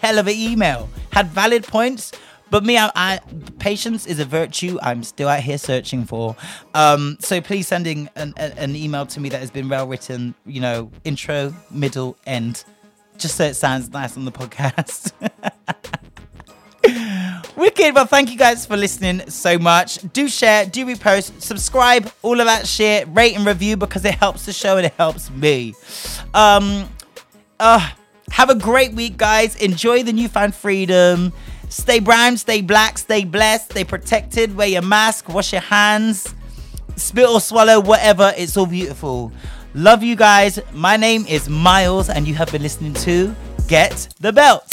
hell 0.01 0.21
of 0.21 0.29
an 0.29 0.37
email. 0.37 0.89
Had 1.11 1.27
valid 1.27 1.65
points, 1.65 2.13
but 2.49 2.65
me, 2.65 2.79
I, 2.79 2.93
I 2.95 3.21
patience 3.59 4.07
is 4.07 4.21
a 4.21 4.25
virtue 4.25 4.79
I'm 4.83 5.03
still 5.03 5.29
out 5.29 5.41
here 5.41 5.59
searching 5.59 6.05
for. 6.05 6.37
Um, 6.75 7.17
so 7.19 7.41
please 7.41 7.67
sending 7.67 8.09
an, 8.15 8.35
an 8.37 8.77
email 8.77 9.05
to 9.07 9.19
me 9.19 9.31
that 9.31 9.41
has 9.41 9.51
been 9.51 9.69
well 9.69 9.89
written. 9.89 10.37
You 10.47 10.61
know, 10.61 10.93
intro, 11.03 11.53
middle, 11.73 12.17
end 12.25 12.63
just 13.19 13.37
so 13.37 13.45
it 13.45 13.55
sounds 13.55 13.91
nice 13.91 14.17
on 14.17 14.25
the 14.25 14.33
podcast. 14.33 15.13
Wicked. 17.57 17.95
Well, 17.95 18.07
thank 18.07 18.31
you 18.31 18.39
guys 18.39 18.65
for 18.65 18.77
listening 18.77 19.29
so 19.29 19.59
much. 19.59 19.99
Do 20.13 20.29
share, 20.29 20.65
do 20.65 20.87
repost, 20.87 21.43
subscribe, 21.43 22.11
all 22.23 22.41
of 22.41 22.47
that 22.47 22.67
shit. 22.67 23.09
Rate 23.11 23.37
and 23.37 23.45
review 23.45 23.77
because 23.77 24.05
it 24.05 24.15
helps 24.15 24.47
the 24.47 24.53
show 24.53 24.77
and 24.77 24.87
it 24.87 24.95
helps 24.95 25.31
me. 25.31 25.75
Um, 26.35 26.89
uh, 27.59 27.91
have 28.31 28.51
a 28.51 28.55
great 28.55 28.93
week, 28.93 29.17
guys. 29.17 29.57
Enjoy 29.57 30.03
the 30.03 30.13
newfound 30.13 30.55
freedom. 30.55 31.33
Stay 31.69 31.99
brown, 31.99 32.37
stay 32.37 32.63
black, 32.63 32.97
stay 32.97 33.25
blessed, 33.25 33.73
stay 33.73 33.85
protected. 33.85 34.57
Wear 34.57 34.69
your 34.69 34.83
mask, 34.83 35.29
wash 35.29 35.53
your 35.53 35.61
hands, 35.61 36.35
spit 36.97 37.29
or 37.29 37.41
swallow, 37.41 37.81
whatever. 37.81 38.33
It's 38.37 38.57
all 38.57 38.67
beautiful. 38.67 39.33
Love 39.75 40.03
you 40.03 40.17
guys. 40.17 40.59
My 40.73 40.97
name 40.97 41.27
is 41.27 41.47
Miles, 41.47 42.09
and 42.09 42.27
you 42.27 42.35
have 42.35 42.51
been 42.51 42.63
listening 42.63 42.95
to 42.95 43.35
Get 43.67 44.09
the 44.19 44.33
Belt. 44.33 44.65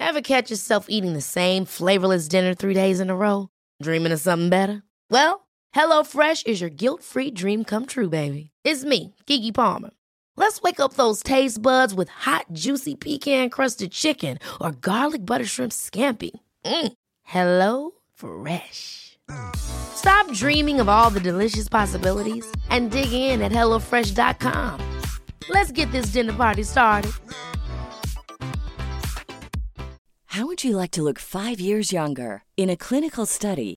Ever 0.00 0.20
catch 0.20 0.50
yourself 0.50 0.86
eating 0.88 1.12
the 1.12 1.20
same 1.20 1.64
flavorless 1.64 2.26
dinner 2.26 2.54
three 2.54 2.74
days 2.74 2.98
in 2.98 3.08
a 3.08 3.16
row? 3.16 3.50
Dreaming 3.80 4.10
of 4.10 4.18
something 4.18 4.48
better? 4.48 4.82
Well, 5.10 5.46
HelloFresh 5.76 6.44
is 6.46 6.60
your 6.60 6.70
guilt 6.70 7.04
free 7.04 7.30
dream 7.30 7.62
come 7.62 7.86
true, 7.86 8.08
baby. 8.08 8.50
It's 8.66 8.84
me, 8.84 9.14
Keke 9.28 9.54
Palmer. 9.54 9.90
Let's 10.34 10.60
wake 10.60 10.80
up 10.80 10.94
those 10.94 11.22
taste 11.22 11.62
buds 11.62 11.94
with 11.94 12.08
hot, 12.08 12.46
juicy 12.52 12.96
pecan 12.96 13.48
crusted 13.48 13.92
chicken 13.92 14.40
or 14.60 14.72
garlic 14.72 15.24
butter 15.24 15.44
shrimp 15.44 15.70
scampi. 15.70 16.32
Mm. 16.64 16.92
Hello 17.22 17.92
Fresh. 18.14 19.18
Stop 19.54 20.32
dreaming 20.32 20.80
of 20.80 20.88
all 20.88 21.10
the 21.10 21.20
delicious 21.20 21.68
possibilities 21.68 22.44
and 22.68 22.90
dig 22.90 23.12
in 23.12 23.40
at 23.40 23.52
HelloFresh.com. 23.52 24.80
Let's 25.48 25.70
get 25.70 25.92
this 25.92 26.06
dinner 26.06 26.32
party 26.32 26.64
started. 26.64 27.12
How 30.26 30.46
would 30.46 30.64
you 30.64 30.76
like 30.76 30.90
to 30.90 31.02
look 31.02 31.20
five 31.20 31.60
years 31.60 31.92
younger? 31.92 32.42
In 32.56 32.68
a 32.68 32.76
clinical 32.76 33.26
study, 33.26 33.76